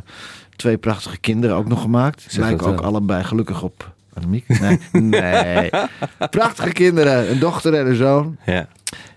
twee 0.56 0.76
prachtige 0.78 1.18
kinderen 1.18 1.56
ook 1.56 1.68
nog 1.68 1.80
gemaakt. 1.80 2.24
Ze 2.28 2.40
lijken 2.40 2.66
ook 2.66 2.74
wel. 2.80 2.84
allebei 2.84 3.24
gelukkig 3.24 3.62
op 3.62 3.92
Annemiek. 4.14 4.60
Nee, 4.60 4.78
nee. 4.92 5.70
Prachtige 6.30 6.72
kinderen. 6.72 7.30
Een 7.30 7.38
dochter 7.38 7.74
en 7.74 7.86
een 7.86 7.96
zoon. 7.96 8.36
Ja. 8.46 8.68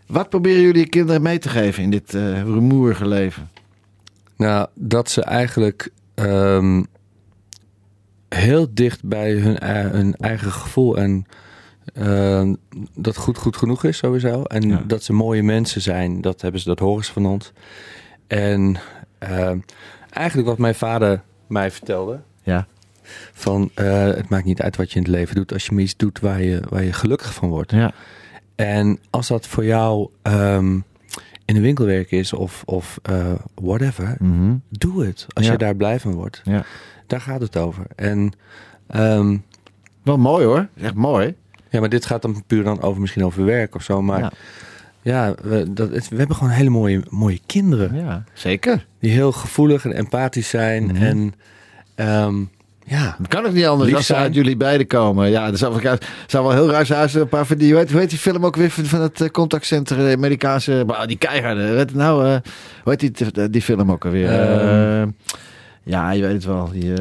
Wat 0.08 0.30
proberen 0.30 0.62
jullie 0.62 0.80
je 0.80 0.90
kinderen 0.90 1.22
mee 1.22 1.40
te 1.40 1.50
geven 1.50 1.84
in 1.84 1.90
dit 1.92 2.14
eh 2.14 2.42
rumoerige 2.42 3.08
leven? 3.08 3.50
Nou, 4.38 4.68
dat 4.74 5.10
ze 5.10 5.22
eigenlijk 5.24 5.90
ehm, 6.16 6.84
heel 8.30 8.68
dicht 8.72 9.04
bij 9.04 9.32
hun, 9.32 9.60
ei- 9.60 9.88
hun 9.88 10.16
eigen 10.16 10.52
gevoel. 10.52 10.98
En 10.98 11.26
eh, 11.94 12.50
dat 12.96 13.18
goed 13.18 13.38
goed 13.38 13.58
genoeg 13.58 13.84
is 13.84 13.98
sowieso. 13.98 14.44
En 14.44 14.70
Ja. 14.70 14.84
dat 14.88 15.04
ze 15.04 15.14
mooie 15.14 15.44
mensen 15.44 15.82
zijn, 15.82 16.22
dat, 16.22 16.42
hebben 16.42 16.62
ze, 16.62 16.68
dat 16.68 16.80
horen 16.80 17.06
ze 17.06 17.12
van 17.14 17.26
ons. 17.26 17.52
En 18.28 18.78
eh, 19.18 19.52
eigenlijk 20.10 20.48
wat 20.48 20.58
mijn 20.58 20.76
vader 20.76 21.22
mij 21.48 21.72
vertelde. 21.72 22.20
Ja. 22.44 22.68
Van 23.34 23.70
eh, 23.74 24.04
het 24.06 24.30
maakt 24.30 24.46
niet 24.46 24.62
uit 24.62 24.76
wat 24.76 24.90
je 24.92 24.96
in 25.00 25.02
het 25.06 25.12
leven 25.12 25.36
doet. 25.36 25.54
Als 25.54 25.66
je 25.66 25.72
maar 25.74 25.84
iets 25.84 25.96
doet 25.98 26.20
waar 26.20 26.42
je, 26.42 26.62
waar 26.70 26.84
je 26.84 26.94
gelukkig 26.94 27.34
van 27.34 27.50
wordt. 27.50 27.72
Ja. 27.72 27.92
En 28.56 29.00
als 29.10 29.28
dat 29.28 29.48
voor 29.48 29.66
jou 29.66 30.10
ehm, 30.22 30.74
in 31.46 31.56
een 31.56 31.62
winkelwerk 31.62 32.12
is 32.12 32.34
of, 32.34 32.64
of 32.66 33.00
eh, 33.02 33.34
whatever, 33.56 34.16
Mhm. 34.20 34.54
doe 34.70 35.06
het. 35.06 35.26
Als 35.34 35.46
Ja. 35.46 35.52
je 35.52 35.58
daar 35.58 35.76
blij 35.76 36.00
van 36.00 36.14
wordt. 36.14 36.42
Ja. 36.44 36.64
Daar 37.08 37.22
gaat 37.22 37.42
het 37.42 37.58
over. 37.58 37.86
En 37.96 38.32
ehm, 38.88 39.38
Wel 40.04 40.18
mooi 40.18 40.46
hoor. 40.46 40.68
Echt 40.82 40.94
mooi. 40.94 41.36
Ja, 41.70 41.80
maar 41.80 41.90
dit 41.90 42.06
gaat 42.06 42.22
dan 42.22 42.44
puur 42.48 42.64
dan 42.64 42.82
over 42.82 43.02
misschien 43.02 43.26
over 43.26 43.46
werk 43.46 43.76
of 43.76 43.84
zo. 43.84 44.02
Maar 44.02 44.20
Ja. 44.20 44.32
ja, 45.02 45.36
we, 45.44 45.74
dat, 45.74 45.90
we 45.90 46.16
hebben 46.18 46.36
gewoon 46.36 46.52
hele 46.52 46.70
mooie, 46.70 47.04
mooie 47.10 47.40
kinderen. 47.46 47.96
Ja, 47.96 48.24
zeker. 48.34 48.86
Die 49.00 49.12
heel 49.12 49.32
gevoelig 49.32 49.86
en 49.86 49.94
empathisch 49.94 50.50
zijn. 50.50 50.84
Mhm. 50.86 50.96
En 51.04 51.34
ehm, 51.96 52.36
ja, 52.88 53.16
Dat 53.20 53.28
kan 53.28 53.46
ook 53.46 53.54
niet 53.54 53.66
anders 53.66 53.88
Lief 53.90 53.98
als 53.98 54.06
ze 54.06 54.16
uit 54.16 54.34
jullie 54.36 54.58
beiden 54.58 54.88
komen. 54.88 55.30
Ja, 55.30 55.50
dat 55.50 55.60
zou, 55.60 55.82
wel- 55.82 55.98
zou 56.28 56.44
wel 56.46 56.54
heel 56.54 56.70
raar 56.70 56.86
zijn 56.86 57.02
als 57.02 57.16
er 57.16 57.22
een 57.22 57.28
paar 57.28 57.46
van 57.46 57.58
die... 57.58 57.72
Hoe 57.72 57.80
heet, 57.80 57.92
hoe 57.92 58.00
heet 58.00 58.10
die 58.10 58.20
film 58.20 58.46
ook 58.46 58.56
weer 58.56 58.70
van, 58.72 58.86
van 58.86 59.02
het 59.02 59.22
eh, 59.22 59.30
contactcenter, 59.30 59.98
de 59.98 60.16
Amerikaanse... 60.16 60.84
maar 60.88 61.08
die 61.08 61.18
keiharde. 61.18 61.86
Nou, 61.94 62.26
eh, 62.26 62.38
hoe 62.84 62.96
heet 62.96 63.00
die, 63.16 63.50
die, 63.50 63.62
film 63.62 63.92
ook 63.92 64.06
alweer? 64.06 64.30
Ehm. 64.40 65.10
Ja, 65.88 66.12
je 66.12 66.22
weet 66.22 66.32
het 66.34 66.46
wel. 66.46 66.70
Die, 66.72 66.94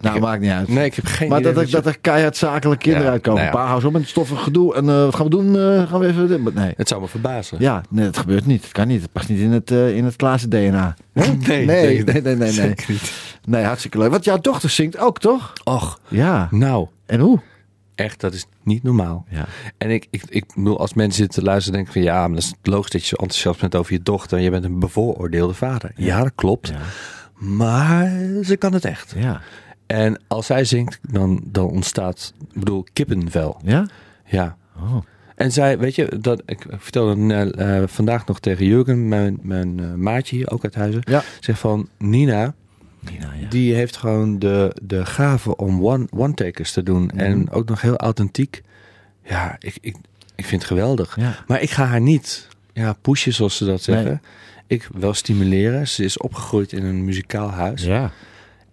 nou, 0.00 0.20
maakt 0.20 0.40
niet 0.40 0.50
uit. 0.50 0.68
nee, 0.68 0.84
ik 0.84 0.94
heb 0.94 1.04
geen 1.04 1.28
maar 1.28 1.42
dat, 1.42 1.56
er- 1.56 1.60
dat 1.60 1.70
je- 1.70 1.90
er 1.90 1.98
keihard 1.98 2.36
zakelijk 2.36 2.80
kinderen 2.80 3.06
Ja, 3.06 3.12
uitkomen. 3.12 3.42
nou 3.42 3.52
ja. 3.56 3.60
Pa, 3.62 3.68
hou 3.68 3.80
zo 3.80 3.90
met 3.90 4.08
stoffig 4.08 4.42
gedoe. 4.42 4.74
En 4.74 4.88
eh, 4.88 4.94
wat 5.04 5.14
gaan 5.14 5.24
we 5.24 5.30
doen? 5.30 5.58
Eh, 5.58 5.88
gaan 5.88 6.00
we 6.00 6.06
even... 6.06 6.50
Nee. 6.54 6.72
Het 6.76 6.88
zou 6.88 7.00
me 7.00 7.08
verbazen. 7.08 7.56
Ja, 7.60 7.82
nee, 7.88 8.04
dat 8.04 8.16
gebeurt 8.18 8.46
niet. 8.46 8.62
Het 8.62 8.72
kan 8.72 8.88
niet. 8.88 9.02
Het 9.02 9.12
past 9.12 9.28
niet 9.28 9.38
in 9.40 9.50
het, 9.52 9.70
eh 9.70 9.96
in 9.96 10.04
het 10.04 10.16
Klaassen 10.16 10.50
DNA. 10.50 10.94
Nee, 11.12 11.36
nee, 11.46 11.64
nee, 11.66 12.04
nee, 12.04 12.04
nee, 12.04 12.22
nee, 12.22 12.34
nee. 12.36 12.50
Zeker 12.52 12.84
niet. 12.90 13.12
Nee, 13.46 13.64
hartstikke 13.64 13.98
leuk. 13.98 14.10
Want 14.10 14.24
jouw 14.24 14.38
dochter 14.38 14.70
zingt 14.70 14.98
ook, 14.98 15.18
toch? 15.18 15.52
Och, 15.64 16.00
Ja. 16.08 16.48
nou, 16.50 16.86
En 17.06 17.20
hoe? 17.20 17.40
echt, 17.94 18.20
dat 18.20 18.34
is 18.34 18.46
niet 18.62 18.82
normaal. 18.82 19.24
Ja. 19.28 19.44
En 19.78 19.90
ik, 19.90 20.06
ik, 20.10 20.22
ik 20.28 20.44
bedoel, 20.54 20.78
als 20.78 20.94
mensen 20.94 21.16
zitten 21.22 21.40
te 21.42 21.46
luisteren, 21.46 21.72
denk 21.76 21.86
ik 21.86 21.92
van 21.92 22.02
ja, 22.02 22.26
maar 22.26 22.34
dat 22.36 22.44
is 22.44 22.52
logisch 22.62 22.90
dat 22.90 23.00
je 23.00 23.06
zo 23.06 23.14
enthousiast 23.16 23.60
bent 23.60 23.74
over 23.76 23.92
je 23.92 24.02
dochter. 24.02 24.38
Je 24.40 24.50
bent 24.50 24.64
een 24.64 24.78
bevooroordeelde 24.78 25.54
vader. 25.54 25.92
Ja, 25.96 26.22
dat 26.22 26.32
klopt. 26.34 26.68
Ja. 26.68 26.76
Maar 27.42 28.10
ze 28.42 28.56
kan 28.56 28.72
het 28.72 28.84
echt. 28.84 29.14
Ja. 29.16 29.40
En 29.86 30.20
als 30.26 30.46
zij 30.46 30.64
zingt, 30.64 30.98
dan, 31.10 31.40
dan 31.44 31.66
ontstaat, 31.66 32.32
ik 32.52 32.58
bedoel, 32.58 32.84
kippenvel. 32.92 33.60
Ja? 33.64 33.86
Ja. 34.24 34.56
Oh. 34.76 34.96
En 35.34 35.52
zij, 35.52 35.78
weet 35.78 35.94
je, 35.94 36.18
dat, 36.20 36.42
ik 36.46 36.66
vertelde 36.78 37.34
eh, 37.50 37.82
vandaag 37.86 38.26
nog 38.26 38.40
tegen 38.40 38.66
Jurgen, 38.66 39.08
mijn, 39.08 39.38
mijn 39.42 39.80
eh, 39.80 39.92
maatje 39.94 40.36
hier, 40.36 40.50
ook 40.50 40.64
uit 40.64 40.74
Huizen. 40.74 41.02
Ja. 41.04 41.22
Zeg 41.40 41.58
van, 41.58 41.88
Nina, 41.98 42.54
Nina, 43.00 43.32
ja. 43.40 43.48
die 43.48 43.74
heeft 43.74 43.96
gewoon 43.96 44.38
de, 44.38 44.76
de 44.82 45.06
gave 45.06 45.56
om 45.56 45.84
one- 45.84 46.06
one-takers 46.10 46.72
te 46.72 46.82
doen. 46.82 47.04
Mhm. 47.04 47.18
En 47.18 47.50
ook 47.50 47.68
nog 47.68 47.80
heel 47.80 47.96
authentiek. 47.96 48.62
Ja, 49.24 49.56
ik, 49.58 49.78
ik, 49.80 49.96
ik 50.34 50.44
vind 50.44 50.60
het 50.62 50.70
geweldig. 50.70 51.16
Ja. 51.16 51.34
Maar 51.46 51.60
ik 51.62 51.70
ga 51.70 51.84
haar 51.84 52.00
niet 52.00 52.48
ja, 52.72 52.92
pushen, 52.92 53.32
zoals 53.32 53.56
ze 53.56 53.64
dat 53.64 53.82
zeggen. 53.82 54.06
Nee. 54.06 54.20
Ik 54.72 54.88
wel 54.94 55.14
stimuleren. 55.14 55.88
Ze 55.88 56.04
is 56.04 56.18
opgegroeid 56.18 56.72
in 56.72 56.84
een 56.84 57.04
muzikaal 57.04 57.50
huis. 57.50 57.82
Ja. 57.82 58.10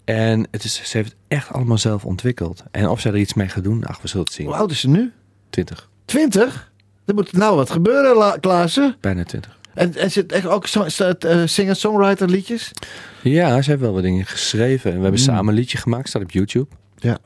En 0.06 0.48
het 0.52 0.64
is, 0.64 0.74
ze 0.90 0.98
heeft 0.98 1.10
het 1.10 1.18
echt 1.28 1.52
allemaal 1.54 1.78
zelf 1.78 2.06
ontwikkeld. 2.06 2.64
En 2.72 2.88
of 2.90 3.00
zij 3.00 3.12
er 3.12 3.18
iets 3.18 3.34
mee 3.34 3.48
gaat 3.48 3.64
doen, 3.64 3.86
ach, 3.86 4.02
we 4.02 4.08
zullen 4.08 4.26
het 4.26 4.34
zien. 4.36 4.46
Hoe 4.48 4.56
oud 4.56 4.72
is 4.72 4.80
ze 4.80 4.90
nu? 4.90 5.12
20, 5.50 5.90
Twintig? 6.06 6.72
Er 7.06 7.14
moet 7.14 7.34
nou 7.34 7.56
wat 7.56 7.70
gebeuren, 7.70 8.16
La- 8.16 8.38
Klaassen. 8.38 8.96
bijna 9.02 9.24
20. 9.24 9.58
En, 9.74 9.96
en 9.96 10.12
zit 10.12 10.32
echt 10.32 10.46
ook 10.46 10.68
eh, 10.68 11.42
singer-songwriter 11.46 12.30
liedjes? 12.30 12.72
Ja, 13.24 13.62
ze 13.62 13.70
heeft 13.70 13.82
wel 13.82 13.94
wat 13.94 14.04
dingen 14.04 14.26
geschreven. 14.26 14.92
En 14.92 14.98
we 14.98 15.04
hebben 15.04 15.20
Mm. 15.22 15.26
samen 15.28 15.48
een 15.48 15.60
liedje 15.60 15.78
gemaakt, 15.78 16.10
staat 16.10 16.22
op 16.22 16.32
YouTube. 16.32 16.68
Ja. 16.98 17.18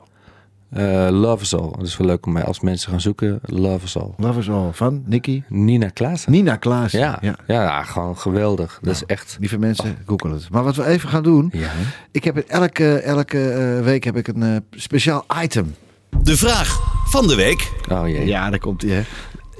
Eh, 0.74 1.08
Love 1.10 1.42
is 1.42 1.54
All. 1.54 1.70
Dat 1.70 1.86
is 1.86 1.96
wel 1.96 2.06
leuk 2.06 2.26
om 2.26 2.32
mij 2.32 2.44
als 2.44 2.60
mensen 2.60 2.90
gaan 2.90 3.00
zoeken. 3.00 3.40
Love 3.42 3.84
is 3.84 3.96
All. 3.96 4.10
Love 4.16 4.38
is 4.38 4.50
All 4.50 4.72
van 4.72 5.02
Nicky. 5.06 5.42
Nina 5.48 5.88
Klaassen. 5.88 6.32
Nina 6.32 6.56
Klaassen. 6.56 7.00
Ja, 7.00 7.18
ja. 7.20 7.36
ja. 7.46 7.62
ja, 7.62 7.82
gewoon 7.82 8.18
geweldig. 8.18 8.78
Dat 8.82 8.94
is 8.94 9.04
echt... 9.04 9.36
Lieve 9.40 9.58
mensen, 9.58 9.98
google 10.06 10.32
het. 10.32 10.50
Maar 10.50 10.62
wat 10.62 10.76
we 10.76 10.86
even 10.86 11.08
gaan 11.08 11.22
doen. 11.22 11.50
Ja? 11.52 11.70
Ik 12.10 12.24
heb 12.24 12.36
elke, 12.36 12.98
elke 12.98 13.50
eh, 13.50 13.84
week 13.84 14.04
heb 14.04 14.16
ik 14.16 14.28
een 14.28 14.42
eh, 14.42 14.56
speciaal 14.70 15.26
item. 15.42 15.74
De 16.22 16.36
vraag 16.36 16.80
van 17.06 17.26
de 17.26 17.34
week. 17.34 17.72
Oh 17.90 18.08
jee. 18.08 18.26
Ja, 18.26 18.50
daar 18.50 18.58
komt 18.58 18.82
hij. 18.82 19.04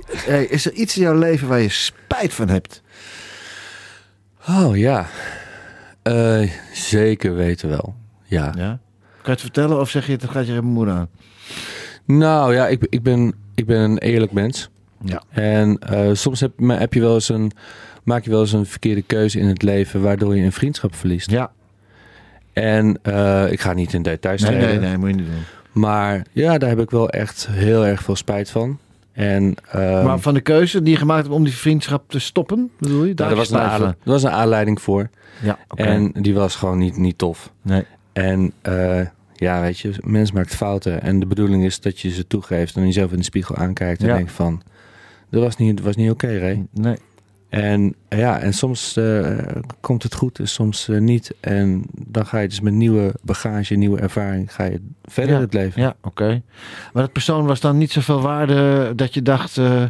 Hey, 0.07 0.45
is 0.45 0.67
er 0.67 0.73
iets 0.73 0.97
in 0.97 1.03
jouw 1.03 1.19
leven 1.19 1.49
waar 1.49 1.61
je 1.61 1.69
spijt 1.69 2.35
van 2.35 2.49
hebt? 2.49 2.83
Oh 4.49 4.77
ja. 4.77 5.07
Eh, 6.03 6.51
zeker 6.73 7.35
weten 7.35 7.69
wel. 7.69 7.95
Ja. 8.25 8.53
Ja. 8.57 8.79
Kan 9.25 9.35
je 9.35 9.41
het 9.43 9.53
vertellen 9.53 9.81
of 9.81 9.91
zeg 9.91 10.07
je 10.07 10.12
het 10.12 10.25
gaat 10.31 10.47
je 10.47 10.61
moeder 10.61 10.95
aan? 10.95 11.09
Nou 12.05 12.55
ja, 12.55 12.66
ik, 12.68 12.87
ik, 12.89 13.03
ben, 13.03 13.35
ik 13.55 13.66
ben 13.66 13.79
een 13.81 13.99
eerlijk 13.99 14.33
mens. 14.33 14.68
Ja. 15.05 15.22
En 15.31 15.79
eh, 15.79 16.09
soms 16.12 16.41
heb, 16.41 16.53
heb 16.66 16.95
je 16.95 17.01
wel 17.01 17.14
eens 17.14 17.29
een, 17.29 17.53
maak 18.03 18.25
je 18.25 18.31
wel 18.31 18.41
eens 18.41 18.53
een 18.53 18.66
verkeerde 18.66 19.03
keuze 19.03 19.39
in 19.39 19.47
het 19.49 19.62
leven... 19.62 20.03
waardoor 20.03 20.37
je 20.37 20.43
een 20.45 20.53
vriendschap 20.53 20.95
verliest. 20.95 21.31
Ja. 21.31 21.51
En 22.53 22.99
eh, 23.03 23.53
ik 23.53 23.61
ga 23.61 23.72
niet 23.72 23.93
in 23.93 24.03
details 24.03 24.43
Nee, 24.43 24.51
treden. 24.51 24.81
nee, 24.81 24.89
nee, 24.89 24.99
moet 24.99 25.09
je 25.09 25.14
niet 25.14 25.27
doen. 25.27 25.43
Maar 25.72 26.27
ja, 26.33 26.59
daar 26.59 26.68
heb 26.68 26.81
ik 26.81 26.91
wel 26.91 27.11
echt 27.11 27.47
heel 27.51 27.87
erg 27.87 28.03
veel 28.03 28.16
spijt 28.16 28.51
van. 28.51 28.79
En, 29.12 29.55
ehm, 29.70 30.05
maar 30.05 30.18
van 30.18 30.35
de 30.35 30.41
keuze 30.41 30.83
die 30.83 30.93
je 30.93 30.99
gemaakt 30.99 31.22
hebt 31.22 31.35
om 31.35 31.45
die 31.45 31.57
vriendschap 31.57 32.11
te 32.11 32.18
stoppen, 32.18 32.70
bedoel 32.79 33.05
je? 33.05 33.14
Daar 33.14 33.27
nou, 33.27 33.39
was 33.39 33.51
een 33.51 33.57
je 33.57 33.62
spijt 33.62 33.81
aanle- 33.81 33.97
er 34.05 34.11
was 34.11 34.22
een 34.22 34.31
aanleiding 34.31 34.81
voor. 34.81 35.09
Ja, 35.43 35.59
oké. 35.68 35.83
En 35.83 36.12
die 36.12 36.35
was 36.35 36.57
gewoon 36.57 36.79
niet, 36.79 36.97
niet 36.97 37.18
tof. 37.18 37.53
Nee. 37.62 37.85
En 38.15 38.53
eh, 38.62 39.01
ja, 39.35 39.61
weet 39.61 39.79
je, 39.79 39.93
mens 40.01 40.33
maakt 40.33 40.55
fouten. 40.55 41.03
En 41.03 41.21
de 41.21 41.27
bedoeling 41.27 41.65
is 41.65 41.81
dat 41.81 42.01
je 42.01 42.11
ze 42.11 42.27
toegeeft 42.27 42.77
en 42.77 42.85
jezelf 42.85 43.11
in 43.12 43.19
de 43.19 43.25
spiegel 43.25 43.57
aankijkt 43.57 44.01
en 44.03 44.09
Ja. 44.09 44.15
denkt 44.15 44.33
van... 44.33 44.62
Dat 45.31 45.43
was 45.43 45.57
niet, 45.57 45.77
dat 45.77 45.87
was 45.87 45.97
niet 45.97 46.11
oké, 46.11 46.39
Ray. 46.39 46.67
Nee. 46.73 46.97
En 47.49 47.95
ja, 48.09 48.39
en 48.41 48.53
soms 48.53 48.97
eh, 48.97 49.37
komt 49.81 50.03
het 50.03 50.15
goed 50.15 50.39
en 50.39 50.49
soms 50.49 50.89
eh, 50.89 50.99
niet. 50.99 51.35
En 51.41 51.85
dan 51.93 52.27
ga 52.27 52.39
je 52.39 52.49
dus 52.49 52.61
met 52.61 52.73
nieuwe 52.73 53.15
bagage, 53.23 53.75
nieuwe 53.75 54.01
ervaring, 54.01 54.55
ga 54.55 54.65
je 54.65 54.81
verder 55.05 55.35
Ja, 55.35 55.41
het 55.41 55.55
leven. 55.55 55.83
Ja, 55.83 55.97
oké. 56.03 56.43
Maar 56.93 57.03
dat 57.03 57.12
persoon 57.12 57.47
was 57.47 57.61
dan 57.61 57.79
niet 57.79 57.93
zoveel 57.93 58.21
waarde 58.21 58.93
dat 58.97 59.15
je 59.15 59.23
dacht... 59.23 59.59
eh, 59.59 59.85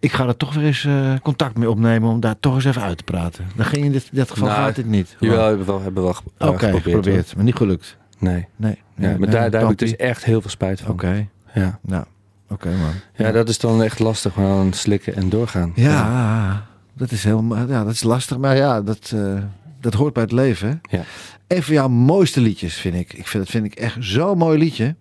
ik 0.00 0.12
ga 0.12 0.26
er 0.26 0.36
toch 0.36 0.54
weer 0.54 0.64
eens 0.64 0.84
eh, 0.84 1.12
contact 1.22 1.56
mee 1.58 1.70
opnemen 1.70 2.08
om 2.10 2.20
daar 2.20 2.40
toch 2.40 2.54
eens 2.54 2.64
even 2.64 2.82
uit 2.82 2.96
te 2.96 3.04
praten. 3.04 3.46
Dan 3.56 3.66
ging 3.66 3.84
in 3.84 3.92
dit, 3.92 4.08
dit 4.12 4.30
geval 4.30 4.48
Nou, 4.48 4.60
gaat 4.60 4.74
dit 4.76 4.86
niet. 4.86 5.16
Jawel, 5.20 5.46
hebben 5.46 5.58
we 5.66 5.72
wel, 5.72 5.82
hebben 5.82 6.02
we 6.02 6.08
wel 6.08 6.14
ge- 6.14 6.22
Oké, 6.38 6.44
eh, 6.66 6.72
geprobeerd, 6.74 6.82
geprobeerd. 6.84 7.34
maar 7.36 7.44
niet 7.44 7.54
gelukt. 7.56 7.96
Nee. 8.18 8.46
Nee. 8.56 8.78
Ja, 8.96 9.08
maar 9.08 9.18
nee, 9.18 9.28
daar, 9.30 9.50
daar 9.50 9.60
heb 9.60 9.70
ik 9.70 9.78
dus 9.78 9.96
echt 9.96 10.24
heel 10.24 10.40
veel 10.40 10.50
spijt 10.50 10.80
van. 10.80 10.90
Oké, 10.90 11.26
Ja. 11.54 11.78
nou, 11.82 12.04
oké 12.48 12.68
man. 12.68 12.92
ja, 13.26 13.32
dat 13.32 13.48
is 13.48 13.58
dan 13.58 13.82
echt 13.82 13.98
lastig. 13.98 14.32
Gewoon 14.32 14.72
slikken 14.72 15.16
en 15.16 15.28
doorgaan. 15.28 15.72
Ja, 15.74 16.66
dat 16.94 17.10
is 17.10 17.24
heel, 17.24 17.44
ja, 17.68 17.84
dat 17.84 17.92
is 17.92 18.02
lastig, 18.02 18.38
maar 18.38 18.56
ja, 18.56 18.82
dat, 18.82 19.12
eh, 19.14 19.34
dat 19.80 19.94
hoort 19.94 20.12
bij 20.12 20.22
het 20.22 20.32
leven. 20.32 20.80
Ja. 20.90 21.02
Een 21.46 21.62
van 21.62 21.74
jouw 21.74 21.88
mooiste 21.88 22.40
liedjes 22.40 22.74
vind 22.74 22.94
ik. 22.94 23.12
ik 23.12 23.26
vind, 23.26 23.42
dat 23.44 23.52
vind 23.52 23.64
ik 23.64 23.74
echt 23.74 23.96
zo'n 24.00 24.38
mooi 24.38 24.58
liedje. 24.58 24.94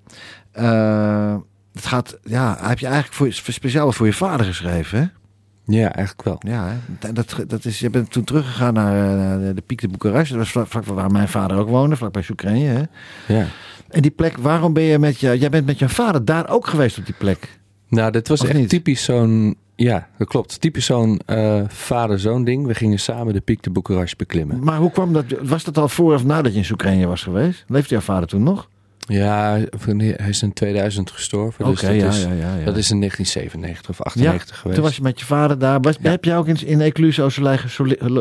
Eh, 0.52 1.36
het 1.80 1.88
gaat, 1.88 2.18
ja, 2.24 2.58
heb 2.62 2.80
je 2.80 2.86
eigenlijk 2.86 3.16
voor, 3.16 3.28
je- 3.28 3.52
speciaal 3.52 3.92
voor 3.92 4.06
je 4.06 4.14
vader 4.14 4.46
geschreven, 4.46 5.00
hè? 5.00 5.06
Ja, 5.78 5.94
eigenlijk 5.94 6.24
wel. 6.28 6.54
Ja, 6.54 6.68
hè? 7.00 7.14
Dat, 7.14 7.36
dat 7.48 7.66
is, 7.66 7.80
je 7.80 7.90
bent 7.90 8.12
toen 8.12 8.24
teruggegaan 8.24 8.74
naar, 8.74 8.96
eh, 9.34 9.40
naar 9.42 9.56
de 9.56 9.62
Piek 9.62 9.82
de 9.82 9.88
Boekarest. 9.88 10.30
Dat 10.30 10.38
was 10.40 10.52
vlak, 10.52 10.68
vlak 10.68 10.86
waar 10.86 11.12
mijn 11.12 11.28
vader 11.28 11.58
ook 11.58 11.70
woonde, 11.70 11.96
vlakbij 11.96 12.22
Soekrenje. 12.22 12.68
Hè? 12.68 12.84
Ja. 13.40 13.46
En 13.90 14.02
die 14.02 14.12
plek, 14.12 14.38
waarom 14.38 14.74
ben 14.74 14.84
je 14.84 15.00
met 15.00 15.20
je... 15.20 15.38
Jij 15.38 15.50
bent 15.50 15.66
met 15.66 15.80
je 15.80 15.90
vader 15.90 16.26
daar 16.26 16.50
ook 16.50 16.68
geweest 16.68 16.98
op 16.98 17.06
die 17.06 17.16
plek. 17.18 17.60
Nou, 17.88 18.12
dit 18.12 18.28
was 18.28 18.42
Of 18.42 18.48
echt 18.48 18.58
niet? 18.58 18.70
typisch 18.70 19.04
zo'n... 19.04 19.56
Ja, 19.76 20.08
dat 20.18 20.28
klopt. 20.28 20.62
Typisch 20.62 20.86
zo'n 20.86 21.20
eh, 21.26 21.62
vader-zoon 21.68 22.44
ding. 22.44 22.66
We 22.66 22.76
gingen 22.76 23.00
samen 23.00 23.34
de 23.34 23.42
Piek 23.42 23.64
de 23.64 23.70
Boekarest 23.70 24.18
beklimmen. 24.18 24.64
Maar 24.64 24.78
hoe 24.78 24.92
kwam 24.92 25.14
dat? 25.14 25.26
Was 25.42 25.64
dat 25.64 25.78
al 25.78 25.90
voor 25.90 26.14
of 26.14 26.24
nadat 26.26 26.52
je 26.52 26.58
in 26.58 26.66
Soekrenje 26.66 27.08
was 27.08 27.24
geweest? 27.24 27.64
Leefde 27.68 27.90
jouw 27.90 28.04
vader 28.04 28.28
toen 28.30 28.44
nog? 28.44 28.70
Ja, 29.10 29.60
hij 29.98 30.30
is 30.30 30.42
in 30.42 30.54
2000 30.54 31.12
gestorven. 31.12 31.66
Oké, 31.66 31.74
dus 31.74 31.82
dat, 31.82 31.96
ja, 31.96 32.08
is, 32.08 32.22
ja, 32.24 32.32
ja, 32.32 32.56
ja. 32.56 32.66
dat 32.66 32.78
is 32.78 32.92
in 32.92 33.00
1997 33.00 33.90
of 33.90 34.02
98 34.02 34.58
geweest. 34.58 34.76
Toen 34.76 34.86
was 34.86 34.96
je 34.96 35.02
met 35.02 35.20
je 35.20 35.26
vader 35.26 35.60
daar. 35.60 35.82
Was, 35.82 35.96
Ja. 36.02 36.10
Heb 36.10 36.24
jij 36.26 36.38
ook 36.38 36.48
in, 36.48 36.66
in 36.68 36.82
Ecluse 36.82 37.22
Oosterlei 37.24 37.58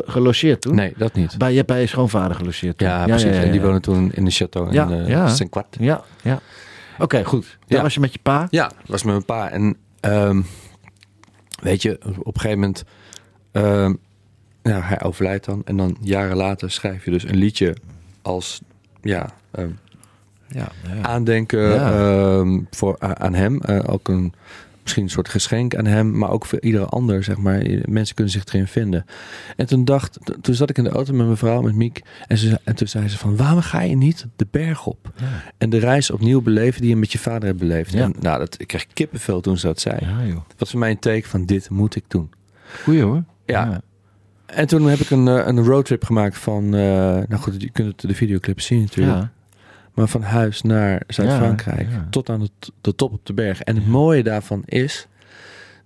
gelogeerd 0.07 0.61
toen? 0.61 0.75
Nee, 0.75 0.93
dat 0.97 1.15
niet. 1.15 1.39
Bij, 1.39 1.51
je 1.51 1.57
hebt 1.57 1.69
bij 1.69 1.81
je 1.81 1.87
schoonvader 1.87 2.37
gelogeerd 2.37 2.79
toen? 2.79 2.89
Ja, 2.89 3.05
precies. 3.05 3.37
En 3.37 3.51
die 3.51 3.61
wonen 3.61 3.83
toen 3.83 4.13
in 4.13 4.25
de 4.25 4.33
château 4.33 4.73
Ja, 4.73 4.89
in 4.89 4.99
uh, 5.01 5.09
ja. 5.09 5.29
Saint-Quart. 5.29 5.77
Ja, 5.81 6.05
ja. 6.23 6.41
Oké, 6.99 7.25
goed. 7.25 7.45
Daar 7.67 7.79
Ja. 7.79 7.83
was 7.83 7.95
je 7.95 8.01
met 8.01 8.13
je 8.13 8.19
pa. 8.23 8.47
Ja, 8.51 8.71
was 8.87 9.03
met 9.03 9.13
mijn 9.13 9.25
pa. 9.25 9.51
En 9.51 9.77
ehm, 10.01 10.43
weet 11.63 11.83
je, 11.83 11.99
op 12.19 12.35
een 12.35 12.41
gegeven 12.41 12.59
moment... 12.61 12.85
ehm, 13.53 13.95
nou, 14.63 14.83
hij 14.83 15.03
overlijdt 15.03 15.45
dan. 15.45 15.63
En 15.65 15.77
dan 15.77 15.97
jaren 16.01 16.37
later 16.37 16.71
schrijf 16.71 17.05
je 17.05 17.11
dus 17.11 17.25
een 17.25 17.37
liedje 17.37 17.77
als... 18.23 18.61
Ja, 19.03 19.31
ehm, 19.51 19.71
ja, 20.49 20.69
aandenken 21.03 21.61
Ja. 21.61 21.93
ehm, 21.93 22.61
voor, 22.71 22.97
aan 22.99 23.35
hem. 23.35 23.61
Eh, 23.61 23.79
ook 23.87 24.09
een, 24.09 24.33
misschien 24.83 25.03
een 25.03 25.11
soort 25.11 25.29
geschenk 25.29 25.75
aan 25.77 25.85
hem, 25.87 26.19
maar 26.19 26.31
ook 26.31 26.47
voor 26.47 26.61
iedere 26.61 26.85
ander, 26.85 27.25
zeg 27.25 27.37
maar. 27.37 27.63
Mensen 27.89 28.15
kunnen 28.15 28.33
zich 28.33 28.45
erin 28.45 28.67
vinden. 28.67 29.05
En 29.57 29.67
toen 29.67 29.85
dacht, 29.85 30.19
toen 30.41 30.55
zat 30.55 30.71
ik 30.71 30.79
in 30.79 30.85
de 30.85 30.91
auto 30.91 31.13
met 31.13 31.25
mijn 31.25 31.37
vrouw, 31.39 31.61
met 31.63 31.75
Miek. 31.75 32.03
En, 32.27 32.39
ze, 32.39 32.61
en 32.65 32.75
toen 32.75 32.87
zei 32.89 33.09
ze 33.09 33.19
van, 33.19 33.37
waarom 33.37 33.61
ga 33.61 33.81
je 33.81 33.97
niet 33.97 34.27
de 34.37 34.47
berg 34.51 34.87
op? 34.87 35.13
En 35.59 35.71
de 35.71 35.79
reis 35.79 36.11
opnieuw 36.11 36.41
beleven 36.41 36.81
die 36.81 36.91
je 36.91 36.97
met 36.97 37.13
je 37.13 37.19
vader 37.19 37.47
hebt 37.49 37.59
beleefd. 37.59 37.93
Ja. 37.93 38.03
En, 38.03 38.15
nou, 38.21 38.39
dat, 38.39 38.61
ik 38.61 38.67
kreeg 38.67 38.87
kippenvel 38.87 39.41
toen 39.41 39.59
ze 39.59 39.67
dat 39.67 39.81
zei. 39.81 39.97
Joh. 40.27 40.43
Het 40.49 40.59
was 40.59 40.71
voor 40.71 40.79
mij 40.81 40.91
een 40.91 40.99
teken 40.99 41.31
van, 41.31 41.45
dit 41.47 41.71
moet 41.71 41.97
ik 41.97 42.05
doen. 42.09 42.31
Goeie 42.83 43.03
hoor. 43.03 43.25
Ja. 43.47 43.81
En 44.47 44.67
toen 44.67 44.89
heb 44.89 44.99
ik 44.99 45.11
een, 45.11 45.29
eh, 45.29 45.47
een 45.47 45.65
roadtrip 45.65 46.05
gemaakt 46.05 46.39
van, 46.39 46.65
eh, 46.65 46.71
nou 47.29 47.37
goed, 47.37 47.63
je 47.63 47.71
kunt 47.71 47.89
het 47.89 48.01
de 48.01 48.15
videoclip 48.15 48.61
zien 48.61 48.81
natuurlijk. 48.81 49.19
Ja. 49.19 49.33
Maar 49.99 50.09
van 50.09 50.23
huis 50.23 50.63
naar 50.63 51.03
Zuid-Frankrijk 51.07 51.91
Ja, 51.91 52.07
tot 52.11 52.29
aan 52.31 52.41
de, 52.41 52.51
de 52.81 52.95
top 52.95 53.13
op 53.13 53.27
de 53.27 53.33
berg. 53.33 53.61
En 53.61 53.75
het 53.75 53.87
mooie 53.87 54.23
daarvan 54.23 54.63
is 54.65 55.07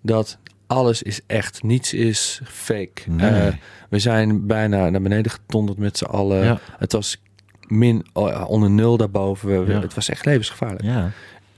dat 0.03 0.39
alles 0.67 1.03
is 1.03 1.21
echt. 1.27 1.63
Niets 1.63 1.95
is 1.95 2.41
fake. 2.45 2.93
Nee. 3.07 3.31
Eh, 3.31 3.55
we 3.89 3.99
zijn 3.99 4.47
bijna 4.47 4.89
naar 4.91 5.03
beneden 5.03 5.33
getonderd 5.33 5.79
met 5.79 5.99
z'n 5.99 6.05
allen. 6.05 6.45
Het 6.79 6.93
was 6.93 7.23
min 7.67 8.07
oh, 8.13 8.45
onder 8.49 8.71
nul 8.71 8.97
daarboven. 8.97 9.49
We- 9.49 9.65
we- 9.65 9.73
Ja. 9.73 9.81
Het 9.81 9.95
was 9.95 10.09
echt 10.09 10.25
levensgevaarlijk. 10.25 10.83
Ja. 10.85 11.11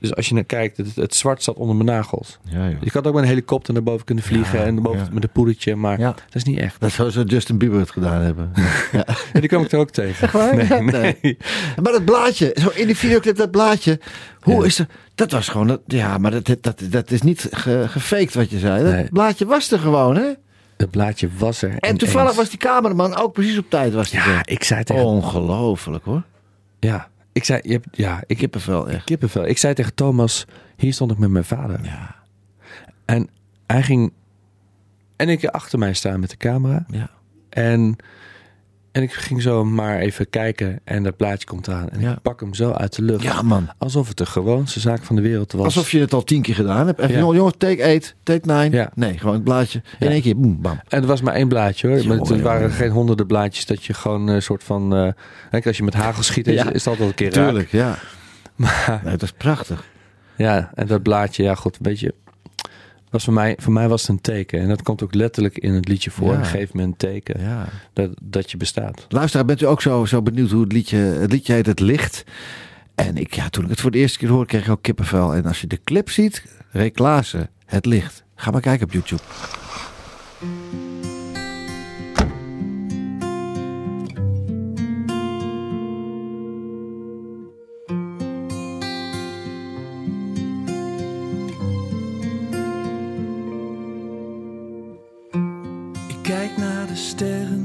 Dus 0.08 0.16
als 0.16 0.28
je 0.28 0.34
naar 0.34 0.44
kijkt, 0.44 0.76
het, 0.76 0.94
het 0.94 1.14
zwart 1.14 1.42
zat 1.42 1.56
onder 1.56 1.76
mijn 1.76 1.88
nagels. 1.88 2.38
Ja. 2.48 2.66
Je 2.66 2.90
had 2.92 3.06
ook 3.06 3.14
met 3.14 3.22
een 3.22 3.28
helikopter 3.28 3.72
naar 3.74 3.82
boven 3.82 4.04
kunnen 4.04 4.24
vliegen. 4.24 4.58
Ja, 4.58 4.64
en 4.64 4.82
boven 4.82 5.08
met 5.12 5.22
een 5.22 5.28
poedertje. 5.32 5.76
Maar 5.76 5.98
Ja. 5.98 6.10
dat 6.12 6.34
is 6.34 6.44
niet 6.44 6.58
echt. 6.58 6.80
Dat 6.80 6.90
zou 6.90 7.10
zo 7.10 7.22
Justin 7.22 7.58
Bieber 7.58 7.78
het 7.78 7.90
gedaan 7.90 8.20
hebben. 8.20 8.52
Ja. 8.92 9.06
En 9.32 9.40
die 9.40 9.48
kwam 9.48 9.62
ik 9.62 9.72
er 9.72 9.78
ook 9.78 9.90
tegen. 9.90 10.30
waar? 10.32 10.56
Nee, 10.56 10.80
nee. 10.82 11.16
nee. 11.22 11.36
Maar 11.82 11.92
dat 11.92 12.04
blaadje, 12.04 12.56
zo 12.60 12.68
in 12.74 12.86
die 12.86 12.96
videoclip 12.96 13.36
dat 13.36 13.50
blaadje. 13.50 14.00
Hoe 14.40 14.66
is 14.66 14.78
er... 14.78 14.86
Dat 15.14 15.30
was 15.30 15.48
gewoon... 15.48 15.66
dat- 15.66 15.80
Ja, 15.86 16.18
maar 16.18 16.30
dat, 16.30 16.56
dat, 16.60 16.80
dat 16.90 17.10
is 17.10 17.22
niet 17.22 17.48
ge, 17.50 17.84
gefaked 17.88 18.34
wat 18.34 18.50
je 18.50 18.58
zei. 18.58 18.82
Dat 18.84 18.92
Nee. 18.92 19.08
blaadje 19.08 19.46
was 19.46 19.70
er 19.70 19.78
gewoon, 19.78 20.16
hè? 20.16 20.32
Het 20.76 20.90
blaadje 20.90 21.28
was 21.38 21.62
er. 21.62 21.74
En 21.78 21.96
toevallig 21.96 22.34
was 22.34 22.48
die 22.50 22.58
cameraman 22.58 23.16
ook 23.16 23.32
precies 23.32 23.58
op 23.58 23.70
tijd. 23.70 23.92
Was 23.94 24.10
die 24.10 24.20
Ja, 24.20 24.26
er. 24.38 24.40
ik 24.44 24.64
zei 24.64 24.84
tegen... 24.84 25.04
Ongelooflijk, 25.04 26.04
hoor. 26.04 26.22
Ja, 26.80 27.08
ik 27.34 27.44
zei... 27.44 27.60
Je 27.62 27.72
hebt, 27.72 27.86
ja, 27.90 28.16
ik 28.16 28.28
heb 28.28 28.38
Kippenvel, 28.38 28.88
echt. 28.88 29.04
kippenvel. 29.04 29.46
Ik 29.46 29.58
zei 29.58 29.74
tegen 29.74 29.94
Thomas, 29.94 30.46
hier 30.76 30.92
stond 30.92 31.10
ik 31.10 31.18
met 31.18 31.30
mijn 31.30 31.44
vader. 31.44 31.84
Ja. 31.84 32.14
En 33.04 33.28
hij 33.66 33.82
ging 33.82 34.12
en 35.16 35.28
ik 35.28 35.44
achter 35.44 35.78
mij 35.78 35.94
staan 35.94 36.20
met 36.20 36.30
de 36.30 36.36
camera. 36.36 36.84
Ja. 36.88 37.10
En, 37.48 37.96
en 38.94 39.02
ik 39.02 39.12
ging 39.12 39.42
zo 39.42 39.64
maar 39.64 39.98
even 39.98 40.30
kijken 40.30 40.80
en 40.84 41.02
dat 41.02 41.16
plaatje 41.16 41.46
komt 41.46 41.68
aan. 41.68 41.88
En 41.90 42.00
Ja. 42.00 42.12
ik 42.12 42.22
pak 42.22 42.40
hem 42.40 42.54
zo 42.54 42.70
uit 42.70 42.96
de 42.96 43.02
lucht. 43.02 43.22
Ja, 43.22 43.42
man. 43.42 43.68
Alsof 43.78 44.08
het 44.08 44.16
de 44.16 44.26
gewoonste 44.26 44.80
zaak 44.80 45.02
van 45.04 45.16
de 45.16 45.22
wereld 45.22 45.52
was. 45.52 45.64
Alsof 45.64 45.90
je 45.90 46.00
het 46.00 46.12
al 46.12 46.24
tien 46.24 46.42
keer 46.42 46.54
gedaan 46.54 46.86
hebt. 46.86 46.98
Even, 46.98 47.12
Ja. 47.12 47.18
jongen, 47.18 47.36
jongen, 47.36 47.58
take 47.58 47.84
8, 47.96 48.14
take 48.22 48.46
9. 48.46 48.72
Ja. 48.72 48.90
Nee, 48.94 49.18
gewoon 49.18 49.34
het 49.34 49.44
blaadje. 49.44 49.82
In 49.98 50.08
één 50.08 50.22
keer, 50.22 50.36
boem, 50.36 50.60
bam. 50.60 50.80
En 50.88 51.00
er 51.00 51.06
was 51.06 51.20
maar 51.20 51.34
één 51.34 51.48
blaadje 51.48 51.88
hoor. 51.88 52.06
Maar 52.06 52.16
het 52.18 52.40
waren 52.40 52.70
geen 52.70 52.90
honderden 52.90 53.26
blaadjes 53.26 53.66
dat 53.66 53.84
je 53.84 53.94
gewoon 53.94 54.26
een 54.28 54.42
soort 54.42 54.64
van... 54.64 54.94
eh 54.96 55.08
kijk, 55.50 55.66
als 55.66 55.76
je 55.76 55.82
met 55.82 55.94
hagel 55.94 56.22
schiet, 56.22 56.46
is, 56.46 56.54
is 56.54 56.64
het 56.64 56.86
altijd 56.86 57.08
een 57.08 57.14
keer 57.14 57.32
raak. 57.34 57.44
Tuurlijk, 57.48 57.70
ja. 57.70 57.98
Maar 58.56 59.00
Nee, 59.04 59.12
dat 59.12 59.22
is 59.22 59.32
prachtig. 59.32 59.84
Ja, 60.36 60.70
en 60.74 60.86
dat 60.86 61.02
blaadje, 61.02 61.42
ja 61.42 61.54
goed, 61.54 61.76
weet 61.80 62.00
je, 62.00 62.14
was 63.14 63.24
voor 63.24 63.32
mij, 63.32 63.56
voor 63.60 63.72
mij 63.72 63.88
was 63.88 64.00
het 64.00 64.10
een 64.10 64.20
teken. 64.20 64.60
En 64.60 64.68
dat 64.68 64.82
komt 64.82 65.02
ook 65.02 65.14
letterlijk 65.14 65.58
in 65.58 65.72
het 65.72 65.88
liedje 65.88 66.10
voor. 66.10 66.32
Ja. 66.32 66.42
Geef 66.44 66.72
me 66.72 66.82
een 66.82 66.96
teken 66.96 67.40
Ja. 67.40 67.68
dat, 67.92 68.10
dat 68.22 68.50
je 68.50 68.56
bestaat. 68.56 69.06
Luisteraar, 69.08 69.46
bent 69.46 69.60
u 69.62 69.66
ook 69.66 69.82
zo, 69.82 70.04
zo 70.04 70.22
benieuwd 70.22 70.50
hoe 70.50 70.62
het 70.62 70.72
liedje... 70.72 70.96
Het 70.96 71.32
liedje 71.32 71.52
heet 71.52 71.66
Het 71.66 71.80
Licht. 71.80 72.24
En 72.94 73.16
ik, 73.16 73.34
ja, 73.34 73.48
toen 73.48 73.64
ik 73.64 73.70
het 73.70 73.80
voor 73.80 73.90
de 73.90 73.98
eerste 73.98 74.18
keer 74.18 74.28
hoorde, 74.28 74.46
kreeg 74.46 74.64
ik 74.64 74.70
ook 74.70 74.82
kippenvel. 74.82 75.34
En 75.34 75.44
als 75.44 75.60
je 75.60 75.66
de 75.66 75.80
clip 75.84 76.10
ziet, 76.10 76.44
Klaassen, 76.92 77.50
Het 77.66 77.86
Licht. 77.86 78.24
Ga 78.34 78.50
maar 78.50 78.60
kijken 78.60 78.86
op 78.86 78.92
YouTube. 78.92 79.22
Kijk 96.34 96.56
naar 96.56 96.86
de 96.86 96.96
sterren, 96.96 97.63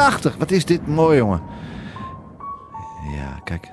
Prachtig. 0.00 0.36
Wat 0.36 0.50
is 0.50 0.64
dit 0.64 0.86
mooi, 0.86 1.16
jongen. 1.16 1.40
Ja, 3.14 3.40
kijk. 3.44 3.72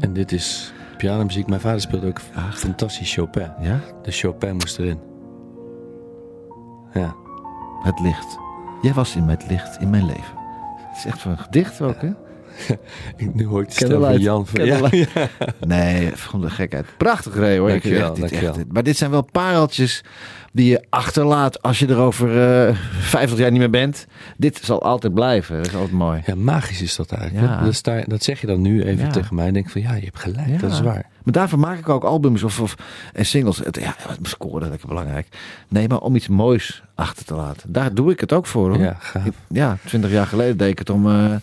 En 0.00 0.12
dit 0.12 0.32
is 0.32 0.72
pianomuziek. 0.96 1.46
Mijn 1.46 1.60
vader 1.60 1.80
speelde 1.80 2.06
ook 2.06 2.20
fantastisch 2.52 3.14
Chopin. 3.14 3.52
Ja, 3.60 3.80
De 4.02 4.10
Chopin 4.12 4.52
moest 4.52 4.78
erin. 4.78 5.00
Ja. 6.92 7.14
het 7.82 8.00
licht. 8.00 8.38
Jij 8.82 8.92
was 8.92 9.16
in 9.16 9.28
het 9.28 9.46
licht 9.48 9.80
in 9.80 9.90
mijn 9.90 10.06
leven. 10.06 10.34
Het 10.76 10.96
is 10.96 11.04
echt 11.04 11.18
van 11.18 11.30
een 11.30 11.38
gedicht 11.38 11.80
ook, 11.80 12.00
hè? 12.02 12.10
Ik, 13.16 13.34
nu 13.34 13.46
hoor 13.46 13.60
ik 13.62 13.68
de 13.68 13.74
stem 13.74 14.00
van. 14.00 14.18
Jan. 14.20 14.46
Van, 14.46 14.64
ja, 14.64 14.78
Candlelight. 14.78 15.12
ja. 15.18 15.28
Nee, 15.66 16.10
gewoon 16.16 16.40
de 16.40 16.50
gekheid. 16.50 16.86
Prachtig, 16.96 17.34
Ray, 17.34 17.58
hoor. 17.58 17.70
Ik 17.70 17.82
Dankjewel, 17.82 18.02
echt, 18.10 18.14
dit, 18.20 18.30
dankjewel. 18.30 18.54
echt, 18.56 18.72
maar 18.72 18.82
dit 18.82 18.96
zijn 18.96 19.10
wel 19.10 19.22
pareltjes 19.32 20.04
die 20.52 20.70
je 20.70 20.84
achterlaat 20.88 21.62
als 21.62 21.78
je 21.78 21.86
er 21.86 21.98
over 21.98 22.42
eh 22.68 22.76
50 23.00 23.38
jaar 23.38 23.50
niet 23.50 23.58
meer 23.60 23.70
bent. 23.70 24.06
Dit 24.36 24.60
zal 24.62 24.82
altijd 24.82 25.14
blijven. 25.14 25.56
Dat 25.56 25.66
is 25.66 25.74
altijd 25.74 25.92
mooi. 25.92 26.22
Ja, 26.26 26.34
magisch 26.34 26.82
is 26.82 26.96
dat 26.96 27.12
eigenlijk. 27.12 27.46
Ja. 27.52 27.64
Dat, 27.64 27.74
sta, 27.74 28.02
dat 28.06 28.22
zeg 28.22 28.40
je 28.40 28.46
dan 28.46 28.60
nu 28.60 28.82
even 28.82 29.04
Ja. 29.04 29.10
tegen 29.10 29.34
mij. 29.34 29.46
En 29.46 29.52
denk 29.52 29.64
ik 29.66 29.72
van, 29.72 29.80
ja, 29.80 29.94
je 29.94 30.04
hebt 30.04 30.18
gelijk. 30.18 30.48
Ja. 30.48 30.56
Dat 30.58 30.70
is 30.72 30.80
waar. 30.80 31.06
Maar 31.24 31.32
daarvoor 31.34 31.58
maak 31.58 31.78
ik 31.78 31.88
ook 31.88 32.04
albums 32.04 32.42
of, 32.42 32.60
of 32.60 32.74
en 33.12 33.26
singles. 33.26 33.58
Het, 33.58 33.78
ja, 33.80 33.94
scoren, 34.22 34.68
lekker 34.68 34.88
belangrijk. 34.88 35.26
Nee, 35.68 35.88
maar 35.88 35.98
om 35.98 36.14
iets 36.16 36.28
moois 36.28 36.82
achter 36.94 37.24
te 37.24 37.34
laten. 37.34 37.72
Daar 37.72 37.94
doe 37.94 38.10
ik 38.12 38.20
het 38.20 38.32
ook 38.32 38.46
voor, 38.46 38.68
hoor. 38.70 38.78
Ja, 38.82 38.96
gaaf. 38.98 39.24
Ik- 39.24 39.32
ja 39.48 39.76
20 39.84 40.10
jaar 40.10 40.26
geleden 40.26 40.56
deed 40.56 40.70
ik 40.70 40.78
het 40.78 40.90
om, 40.90 41.06
eh, 41.08 41.34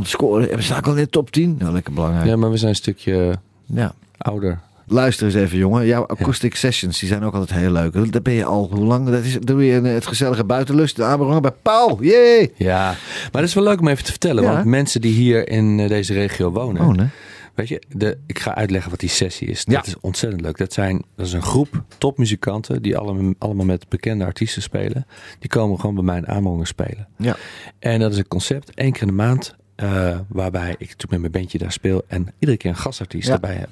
om 0.00 0.06
te 0.06 0.12
scoren. 0.12 0.50
En 0.50 0.56
we 0.56 0.62
staan 0.62 0.82
al 0.82 0.96
in 0.96 1.04
de 1.04 1.10
top 1.10 1.30
10. 1.30 1.56
Nou, 1.58 1.72
lekker 1.72 1.92
belangrijk. 1.92 2.26
Ja, 2.26 2.36
maar 2.36 2.50
we 2.50 2.56
zijn 2.56 2.70
een 2.70 2.76
stukje 2.76 3.38
ja. 3.66 3.94
ouder. 4.18 4.58
Luister 4.86 5.26
eens 5.26 5.34
even, 5.34 5.58
jongen. 5.58 5.86
Jouw 5.86 6.06
acoustic 6.06 6.54
sessions 6.54 6.98
die 6.98 7.08
zijn 7.08 7.22
ook 7.22 7.34
altijd 7.34 7.58
heel 7.58 7.70
leuk. 7.70 8.12
Daar 8.12 8.22
ben 8.22 8.32
je 8.32 8.44
al 8.44 8.68
hoe 8.72 8.84
lang? 8.84 9.08
Dat 9.10 9.24
is, 9.24 9.38
doe 9.40 9.64
je 9.64 9.72
in 9.72 9.84
het 9.84 10.06
gezellige 10.06 10.44
buitenlust 10.44 11.00
Amerongen 11.00 11.42
bij 11.42 11.54
Paul. 11.62 12.02
Jee! 12.02 12.52
Ja, 12.56 12.84
maar 13.22 13.40
dat 13.40 13.42
is 13.42 13.54
wel 13.54 13.64
leuk 13.64 13.80
om 13.80 13.88
even 13.88 14.04
te 14.04 14.10
vertellen. 14.10 14.42
Ja. 14.42 14.52
Want 14.52 14.64
mensen 14.64 15.00
die 15.00 15.12
hier 15.12 15.48
in 15.48 15.80
eh, 15.80 15.88
deze 15.88 16.14
regio 16.14 16.50
wonen. 16.50 16.82
Oh, 16.82 16.94
nee. 16.94 17.08
Weet 17.54 17.68
je, 17.68 17.82
de, 17.88 18.18
ik 18.26 18.38
ga 18.38 18.54
uitleggen 18.54 18.90
wat 18.90 19.00
die 19.00 19.08
sessie 19.08 19.48
is. 19.48 19.62
Ja. 19.66 19.74
Dat 19.74 19.86
is 19.86 19.96
ontzettend 20.00 20.42
leuk. 20.42 20.58
Dat, 20.58 20.72
zijn, 20.72 21.04
dat 21.16 21.26
is 21.26 21.32
een 21.32 21.42
groep 21.42 21.82
topmuzikanten 21.98 22.82
die 22.82 22.96
allemaal, 22.96 23.32
allemaal 23.38 23.66
met 23.66 23.88
bekende 23.88 24.24
artiesten 24.24 24.62
spelen. 24.62 25.06
Die 25.38 25.50
komen 25.50 25.80
gewoon 25.80 25.94
bij 25.94 26.04
mij 26.04 26.16
in 26.16 26.28
Amerongen 26.28 26.66
spelen. 26.66 27.08
Ja. 27.16 27.36
En 27.78 28.00
dat 28.00 28.12
is 28.12 28.18
een 28.18 28.28
concept, 28.28 28.74
één 28.74 28.92
keer 28.92 29.00
in 29.00 29.08
de 29.08 29.14
maand, 29.14 29.54
eh, 29.80 30.18
waarbij 30.28 30.74
ik 30.78 30.92
toen 30.92 31.08
met 31.10 31.20
mijn 31.20 31.32
bandje 31.32 31.58
daar 31.58 31.72
speel 31.72 32.02
en 32.06 32.26
iedere 32.38 32.58
keer 32.58 32.70
een 32.70 32.76
gastartiest 32.76 33.26
Ja. 33.28 33.34
erbij 33.34 33.54
heb. 33.54 33.68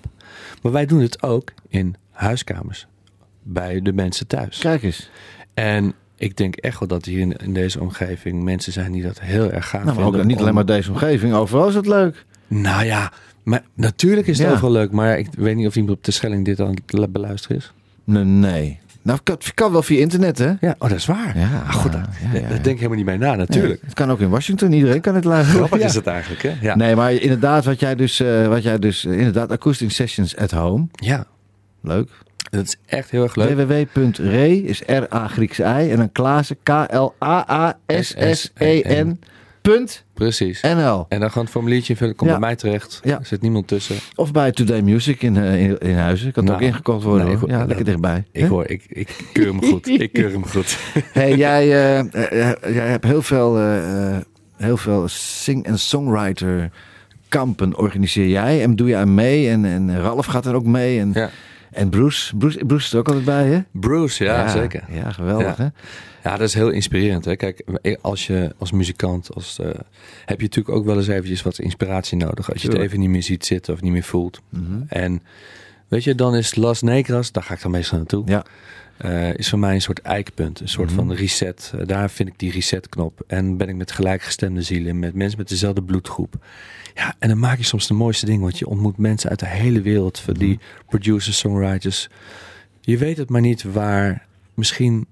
Maar 0.62 0.72
wij 0.72 0.86
doen 0.86 1.00
het 1.00 1.22
ook 1.22 1.52
in 1.68 1.94
huiskamers, 2.10 2.86
bij 3.42 3.82
de 3.82 3.92
mensen 3.92 4.26
thuis. 4.26 4.58
Kijk 4.58 4.82
eens. 4.82 5.10
En 5.54 5.94
ik 6.16 6.36
denk 6.36 6.56
echt 6.56 6.78
wel 6.78 6.88
dat 6.88 7.04
hier 7.04 7.18
in, 7.18 7.32
in 7.36 7.54
deze 7.54 7.80
omgeving 7.80 8.42
mensen 8.42 8.72
zijn 8.72 8.92
die 8.92 9.02
dat 9.02 9.20
heel 9.20 9.50
erg 9.52 9.68
gaaf 9.68 9.84
Nou, 9.84 9.96
maar 9.96 10.04
ook 10.04 10.10
vinden 10.10 10.26
niet 10.30 10.38
alleen 10.40 10.54
maar 10.54 10.66
deze 10.66 10.90
omgeving. 10.90 11.34
Overal 11.34 11.68
is 11.68 11.74
het 11.74 11.86
leuk. 11.86 12.24
Nou 12.46 12.84
ja, 12.84 13.12
maar 13.42 13.62
natuurlijk 13.74 14.26
is 14.26 14.38
het 14.38 14.46
Ja. 14.46 14.52
overal 14.52 14.72
leuk, 14.72 14.90
maar 14.92 15.18
ik 15.18 15.26
weet 15.36 15.56
niet 15.56 15.66
of 15.66 15.76
iemand 15.76 15.96
op 15.96 16.04
de 16.04 16.10
Schelling 16.10 16.44
dit 16.44 16.60
aan 16.60 16.76
het 16.86 17.12
beluisteren 17.12 17.56
is. 17.56 17.72
Nee. 18.04 18.24
nee. 18.24 18.78
Nou, 19.08 19.20
kan, 19.22 19.38
kan 19.54 19.72
wel 19.72 19.82
via 19.82 20.00
internet, 20.00 20.38
hè? 20.38 20.52
Ja, 20.60 20.74
oh, 20.78 20.88
dat 20.88 20.98
is 20.98 21.06
waar. 21.06 21.38
Ja, 21.38 21.48
Ah, 21.66 21.74
goed, 21.74 21.92
ja, 21.92 22.08
ja, 22.32 22.48
denk 22.48 22.64
ik 22.64 22.76
helemaal 22.76 22.96
niet 22.96 23.04
bij 23.04 23.16
na, 23.16 23.34
natuurlijk. 23.34 23.72
Nee, 23.74 23.80
het 23.84 23.94
kan 23.94 24.10
ook 24.10 24.20
in 24.20 24.28
Washington. 24.28 24.72
Iedereen 24.72 25.00
kan 25.00 25.14
het 25.14 25.24
luisteren. 25.24 25.66
Grappig 25.66 25.86
is 25.88 25.94
het 25.94 26.06
eigenlijk, 26.06 26.42
hè? 26.42 26.52
Ja. 26.60 26.76
Nee, 26.76 26.96
maar 26.96 27.12
inderdaad, 27.12 27.64
wat 27.64 27.80
jij 27.80 27.94
dus, 27.94 28.20
eh, 28.20 28.46
wat 28.46 28.62
jij 28.62 28.78
dus 28.78 29.04
eh, 29.04 29.12
inderdaad, 29.18 29.52
acoustic 29.52 29.90
sessions 29.90 30.36
at 30.36 30.50
home. 30.50 30.86
ja, 30.92 31.24
Leuk. 31.82 32.08
dat 32.50 32.64
is 32.64 32.76
echt 32.86 33.10
heel 33.10 33.22
erg 33.22 33.34
leuk. 33.36 33.56
www.re 33.94 34.62
is 34.62 34.82
R-A 34.86 35.28
Grieks 35.28 35.58
I 35.58 35.62
en 35.90 35.96
dan 35.96 36.12
Klaassen 36.12 36.56
K-L-A-A-S-S-E-N 37.98 39.20
punt 39.74 40.04
Precies. 40.14 40.60
NL. 40.62 41.06
En 41.08 41.20
dan 41.20 41.28
gewoon 41.28 41.44
het 41.44 41.52
formuliertje 41.52 41.92
invullen, 41.92 42.14
komt 42.14 42.30
Ja. 42.30 42.38
bij 42.38 42.46
mij 42.46 42.56
terecht. 42.56 43.00
Ja. 43.04 43.18
Er 43.18 43.26
zit 43.26 43.40
niemand 43.42 43.66
tussen. 43.68 43.96
Of 44.14 44.32
bij 44.32 44.50
Today 44.52 44.80
Music 44.80 45.22
in, 45.22 45.36
eh, 45.36 45.62
in, 45.62 45.78
in 45.78 45.94
Huizen. 45.94 46.32
Kan 46.32 46.44
Nou, 46.44 46.56
ook 46.56 46.62
ingekocht 46.62 47.02
worden. 47.04 47.26
nee, 47.26 47.36
hoor. 47.36 47.48
ik- 47.48 47.54
ja, 47.54 47.64
lekker 47.64 47.84
dichtbij. 47.84 48.24
Ik 48.32 48.44
hoor, 48.46 48.66
ik, 48.66 48.84
ik 48.88 49.24
keur 49.32 49.46
hem 49.46 49.62
goed. 49.64 49.86
Ik 49.88 50.12
keur 50.12 50.30
hem 50.32 50.46
goed. 50.46 50.78
Hey, 51.12 51.36
jij, 51.36 51.62
eh, 51.72 51.98
eh, 51.98 52.74
jij 52.74 52.86
hebt 52.88 53.04
heel 53.04 53.22
veel, 53.22 53.56
heel 54.56 54.76
veel 54.76 55.08
sing- 55.08 55.64
en 55.64 55.78
songwriter 55.78 56.70
kampen 57.28 57.76
organiseer 57.78 58.26
jij. 58.28 58.62
En 58.62 58.76
doe 58.76 58.88
je 58.88 58.96
aan 58.96 59.14
mee. 59.14 59.48
En, 59.48 59.64
en 59.64 60.00
Ralf 60.00 60.26
gaat 60.26 60.46
er 60.46 60.54
ook 60.54 60.64
mee. 60.66 61.00
En, 61.00 61.10
Ja. 61.14 61.30
En 61.72 61.88
Bruce, 61.88 62.36
Bruce. 62.36 62.64
Bruce 62.64 62.86
is 62.86 62.92
er 62.92 62.98
ook 62.98 63.06
altijd 63.06 63.24
bij, 63.24 63.46
hè? 63.46 63.60
Bruce, 63.72 64.24
ja, 64.24 64.48
zeker. 64.48 64.84
Ja, 64.90 65.12
geweldig, 65.12 65.56
Ja. 65.58 65.64
hè? 65.64 65.68
Ja, 66.30 66.36
dat 66.36 66.48
is 66.48 66.54
heel 66.54 66.70
inspirerend. 66.70 67.24
Hè? 67.24 67.36
Kijk, 67.36 67.64
als 68.00 68.26
je 68.26 68.54
als 68.58 68.72
muzikant, 68.72 69.34
als, 69.34 69.58
eh, 69.58 69.66
heb 70.24 70.38
je 70.40 70.44
natuurlijk 70.46 70.76
ook 70.76 70.84
wel 70.84 70.96
eens 70.96 71.08
eventjes 71.08 71.42
wat 71.42 71.58
inspiratie 71.58 72.16
nodig. 72.16 72.52
Als 72.52 72.62
je 72.62 72.68
het 72.68 72.78
even 72.78 73.00
niet 73.00 73.08
meer 73.08 73.22
ziet 73.22 73.44
zitten 73.46 73.74
of 73.74 73.80
niet 73.80 73.92
meer 73.92 74.02
voelt. 74.02 74.40
Mhm. 74.48 74.82
En 74.88 75.22
weet 75.88 76.04
je, 76.04 76.14
dan 76.14 76.36
is 76.36 76.54
Las 76.54 76.82
Negras, 76.82 77.32
daar 77.32 77.42
ga 77.42 77.54
ik 77.54 77.62
dan 77.62 77.70
meestal 77.70 77.98
naartoe. 77.98 78.22
Ja. 78.26 78.44
Eh, 78.98 79.34
is 79.34 79.48
voor 79.48 79.58
mij 79.58 79.74
een 79.74 79.80
soort 79.82 80.00
eikpunt, 80.00 80.60
een 80.60 80.68
soort 80.68 80.88
Mhm. 80.90 80.96
van 80.98 81.12
reset. 81.12 81.72
Eh, 81.78 81.86
daar 81.86 82.10
vind 82.10 82.28
ik 82.28 82.38
die 82.38 82.50
resetknop. 82.52 83.20
En 83.26 83.56
ben 83.56 83.68
ik 83.68 83.76
met 83.76 83.92
gelijkgestemde 83.92 84.62
zielen, 84.62 84.98
met 84.98 85.14
mensen 85.14 85.38
met 85.38 85.48
dezelfde 85.48 85.82
bloedgroep. 85.82 86.46
Ja, 86.94 87.14
en 87.18 87.28
dan 87.28 87.38
maak 87.38 87.58
je 87.58 87.64
soms 87.64 87.86
de 87.86 87.94
mooiste 87.94 88.26
dingen, 88.26 88.40
want 88.40 88.58
je 88.58 88.66
ontmoet 88.66 88.96
mensen 88.96 89.30
uit 89.30 89.38
de 89.38 89.46
hele 89.48 89.80
wereld, 89.80 90.18
van 90.20 90.34
die 90.34 90.58
producers, 90.88 91.38
songwriters. 91.38 92.08
Je 92.80 92.98
weet 92.98 93.16
het 93.16 93.28
maar 93.30 93.40
niet 93.40 93.62
waar 93.62 94.26
misschien 94.54 95.06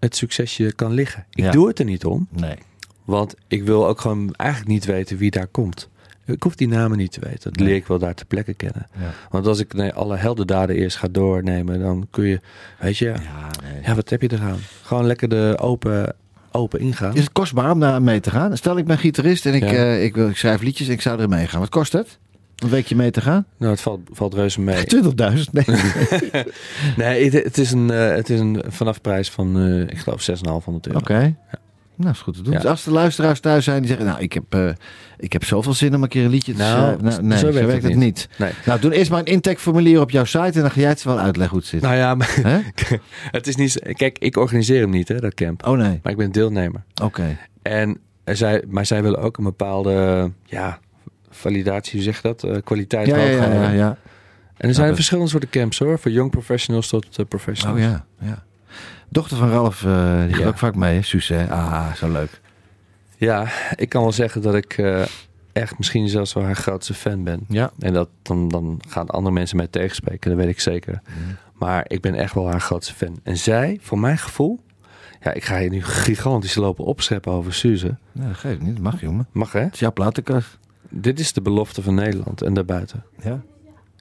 het 0.00 0.16
succesje 0.16 0.72
kan 0.74 0.92
liggen. 0.92 1.26
Ik 1.30 1.44
Ja. 1.44 1.50
doe 1.50 1.68
het 1.68 1.78
er 1.78 1.84
niet 1.84 2.04
om, 2.04 2.28
Nee. 2.30 2.56
want 3.04 3.34
ik 3.48 3.62
wil 3.64 3.86
ook 3.88 4.00
gewoon 4.00 4.34
eigenlijk 4.34 4.70
niet 4.70 4.84
weten 4.84 5.16
wie 5.16 5.30
daar 5.30 5.46
komt. 5.46 5.90
Ik 6.26 6.42
hoef 6.42 6.54
die 6.54 6.68
namen 6.68 6.98
niet 6.98 7.12
te 7.12 7.20
weten. 7.20 7.52
Dat 7.52 7.60
leer 7.60 7.74
ik 7.74 7.86
wel 7.86 7.98
daar 7.98 8.14
ter 8.14 8.26
plekke 8.26 8.54
kennen. 8.54 8.86
Ja. 9.00 9.10
Want 9.30 9.46
als 9.46 9.58
ik 9.58 9.74
nee, 9.74 9.92
alle 9.92 10.16
heldendaden 10.16 10.76
eerst 10.76 10.96
ga 10.96 11.08
doornemen, 11.10 11.80
dan 11.80 12.06
kun 12.10 12.24
je, 12.24 12.40
weet 12.80 12.98
je, 12.98 13.04
ja, 13.04 13.50
Ja, 13.84 13.94
wat 13.94 14.10
heb 14.10 14.22
je 14.22 14.32
eraan? 14.32 14.58
Gewoon 14.82 15.06
lekker 15.06 15.28
de 15.28 15.56
open, 15.60 16.14
open 16.52 16.80
ingaan. 16.80 17.14
Is 17.14 17.20
het 17.22 17.32
kostbaar 17.32 17.70
om 17.70 17.80
daar 17.80 18.02
mee 18.02 18.20
te 18.20 18.30
gaan? 18.30 18.56
Stel, 18.56 18.76
ik 18.78 18.84
ben 18.86 18.98
gitarist 18.98 19.46
en 19.46 19.54
ik, 19.54 19.62
Ja. 19.62 19.68
eh, 19.70 20.04
ik, 20.04 20.14
wil, 20.14 20.28
ik 20.28 20.36
schrijf 20.36 20.60
liedjes 20.62 20.86
en 20.86 20.92
ik 20.92 21.00
zou 21.02 21.20
er 21.20 21.28
mee 21.28 21.46
gaan. 21.46 21.60
Wat 21.60 21.68
kost 21.68 21.92
het? 21.92 22.18
Een 22.56 22.68
weekje 22.68 22.96
mee 22.96 23.10
te 23.10 23.20
gaan? 23.20 23.44
Nou, 23.56 23.72
het 23.72 23.80
valt, 23.80 24.00
valt 24.12 24.34
reuze 24.34 24.60
mee. 24.60 24.84
20.000? 24.86 25.10
Nee. 25.52 25.64
Nee, 26.96 27.24
het, 27.30 27.44
het 27.44 27.58
is 27.58 27.70
een, 27.72 27.90
eh, 27.90 28.10
het 28.14 28.30
is 28.30 28.40
een 28.40 28.62
vanaf 28.68 29.00
prijs 29.00 29.30
van, 29.30 29.58
eh, 29.60 29.80
ik 29.80 29.98
geloof, 29.98 30.22
6,500 30.22 30.86
euro. 30.86 30.98
Oké. 30.98 31.34
Nou, 31.96 32.10
is 32.10 32.20
goed 32.20 32.34
te 32.34 32.42
doen. 32.42 32.52
Ja. 32.52 32.58
Dus 32.58 32.68
als 32.70 32.84
de 32.84 32.90
luisteraars 32.90 33.40
thuis 33.40 33.64
zijn 33.64 33.78
die 33.78 33.88
zeggen... 33.88 34.06
Nou, 34.06 34.20
ik 34.20 34.32
heb, 34.32 34.54
eh, 34.54 34.68
ik 35.18 35.32
heb 35.32 35.44
zoveel 35.44 35.74
zin 35.74 35.94
om 35.94 36.02
een 36.02 36.08
keer 36.08 36.24
een 36.24 36.30
liedje 36.30 36.52
te 36.52 36.58
Nou, 36.58 36.76
schrijven. 36.80 37.04
Nou, 37.04 37.22
nee, 37.22 37.38
zo 37.38 37.46
zo 37.46 37.52
werkt 37.52 37.72
het 37.72 37.82
het 37.82 37.92
niet. 37.92 37.98
niet. 37.98 38.28
Nee. 38.38 38.50
Nou, 38.66 38.80
doe 38.80 38.94
eerst 38.94 39.10
maar 39.10 39.18
een 39.18 39.24
intakeformulier 39.24 40.00
op 40.00 40.10
jouw 40.10 40.24
site... 40.24 40.38
en 40.38 40.60
dan 40.60 40.70
ga 40.70 40.80
jij 40.80 40.88
het 40.88 41.02
wel 41.02 41.18
uitleggen 41.18 41.48
hoe 41.50 41.58
het 41.58 41.68
zit. 41.68 41.80
Nou 41.82 41.94
ja, 41.94 42.14
maar, 42.14 42.36
het 43.30 43.46
is 43.46 43.56
niet. 43.56 43.92
Kijk, 43.96 44.18
ik 44.18 44.36
organiseer 44.36 44.80
hem 44.80 44.90
niet, 44.90 45.08
hè, 45.08 45.18
dat 45.20 45.34
camp. 45.34 45.66
Oh 45.66 45.76
nee, 45.76 46.00
Maar 46.02 46.12
ik 46.12 46.18
ben 46.18 46.32
deelnemer. 46.32 46.82
oké. 47.02 47.36
En 47.62 47.98
er 48.24 48.36
zij, 48.36 48.64
maar 48.68 48.86
zij 48.86 49.02
willen 49.02 49.18
ook 49.20 49.38
een 49.38 49.44
bepaalde 49.44 50.30
ja, 50.44 50.78
validatie, 51.30 51.92
hoe 51.92 52.02
zeg 52.02 52.16
je 52.16 52.22
dat? 52.22 52.44
Eh, 52.44 52.56
kwaliteit 52.64 53.06
Ja, 53.06 53.16
ja, 53.16 53.22
hoog 53.22 53.30
ja, 53.32 53.38
houden. 53.38 53.60
ja, 53.62 53.70
ja. 53.72 53.96
En 54.56 54.68
er 54.68 54.74
zijn 54.74 54.86
dat- 54.86 54.96
verschillende 54.96 55.30
soorten 55.30 55.50
camps 55.50 55.78
hoor. 55.78 55.98
Voor 55.98 56.10
young 56.10 56.30
professionals 56.30 56.88
tot 56.88 57.18
uh, 57.18 57.26
professionals. 57.26 57.78
Oh 57.80 57.84
ja, 57.84 58.04
ja. 58.20 58.44
Dochter 59.12 59.36
van 59.36 59.50
Ralf, 59.50 59.84
eh, 59.84 60.22
die 60.24 60.32
gaat 60.32 60.42
Ja. 60.42 60.46
ook 60.48 60.58
vaak 60.58 60.74
mee, 60.74 61.00
hè? 61.10 61.50
Ah, 61.50 61.92
zo 61.94 62.10
leuk. 62.12 62.40
Ja, 63.16 63.46
ik 63.76 63.88
kan 63.88 64.02
wel 64.02 64.12
zeggen 64.12 64.42
dat 64.42 64.54
ik 64.54 64.78
eh, 64.78 65.02
echt 65.52 65.78
misschien 65.78 66.08
zelfs 66.08 66.32
wel 66.32 66.44
haar 66.44 66.56
grootste 66.56 66.94
fan 66.94 67.24
ben. 67.24 67.44
Ja. 67.48 67.70
En 67.78 67.92
dat, 67.92 68.08
dan, 68.22 68.48
dan 68.48 68.80
gaan 68.88 69.06
andere 69.08 69.34
mensen 69.34 69.56
mij 69.56 69.66
tegenspreken, 69.66 70.30
dat 70.30 70.38
weet 70.38 70.48
ik 70.48 70.60
zeker. 70.60 71.02
Maar 71.52 71.84
ik 71.86 72.00
ben 72.00 72.14
echt 72.14 72.34
wel 72.34 72.50
haar 72.50 72.60
grootste 72.60 72.94
fan. 72.94 73.20
En 73.22 73.36
zij, 73.36 73.78
voor 73.80 73.98
mijn 73.98 74.18
gevoel... 74.18 74.60
Ja, 75.20 75.32
ik 75.32 75.44
ga 75.44 75.58
hier 75.58 75.70
nu 75.70 75.82
gigantisch 75.82 76.54
lopen 76.54 76.84
opscheppen 76.84 77.32
over 77.32 77.54
Suze. 77.54 77.96
Nee, 78.12 78.26
dat 78.28 78.36
geeft 78.36 78.60
niet. 78.60 78.74
Dat 78.74 78.82
mag, 78.82 79.00
jongen. 79.00 79.26
Mag 79.32 79.52
hè? 79.52 79.60
Het 79.60 79.74
is 79.74 79.80
jouw 79.80 79.92
platenkast. 79.92 80.58
Dit 80.88 81.20
is 81.20 81.32
de 81.32 81.40
belofte 81.42 81.82
van 81.82 81.94
Nederland 81.94 82.42
en 82.42 82.54
daarbuiten. 82.54 83.04
Ja. 83.22 83.40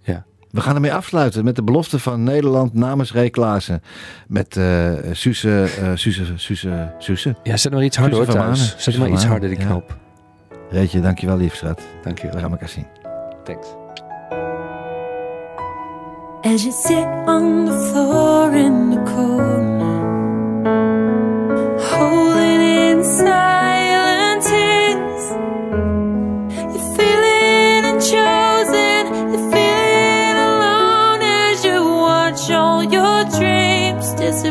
Ja. 0.03 0.25
We 0.51 0.61
gaan 0.61 0.75
ermee 0.75 0.93
afsluiten 0.93 1.43
met 1.43 1.55
de 1.55 1.63
belofte 1.63 1.99
van 1.99 2.23
Nederland 2.23 2.73
namens 2.73 3.13
Ray 3.13 3.29
Klaassen. 3.29 3.81
Met 4.27 4.57
eh 4.57 4.91
Suze, 5.11 5.63
eh 5.63 5.91
Suze, 5.95 6.25
Suze, 6.35 6.93
Suze. 6.97 7.35
Ja, 7.43 7.57
zet 7.57 7.71
maar 7.71 7.83
iets 7.83 7.97
harder 7.97 8.17
hoor 8.17 8.25
thuis. 8.25 8.75
Zet 8.77 8.97
maar 8.97 9.09
iets 9.09 9.25
harder 9.25 9.49
die 9.49 9.59
ja. 9.59 9.65
knop. 9.65 9.97
Reetje, 10.69 11.01
dankjewel 11.01 11.37
lief 11.37 11.55
schat. 11.55 11.81
Dank 12.03 12.19
je 12.19 12.29
We 12.29 12.39
gaan 12.39 12.51
elkaar 12.51 12.69
zien. 12.69 12.85
Thanks. 13.43 13.67
As 16.41 16.63
you 16.63 16.73
sit 16.73 17.07
on 17.25 17.65
the 17.65 17.89
floor 17.91 18.53
in 18.53 18.89
the 18.89 19.11
cold 19.15 19.80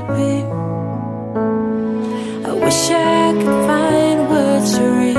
I 0.00 0.12
wish 2.52 2.90
I 2.90 3.32
could 3.34 3.66
find 3.68 4.30
words 4.30 4.78
to 4.78 5.09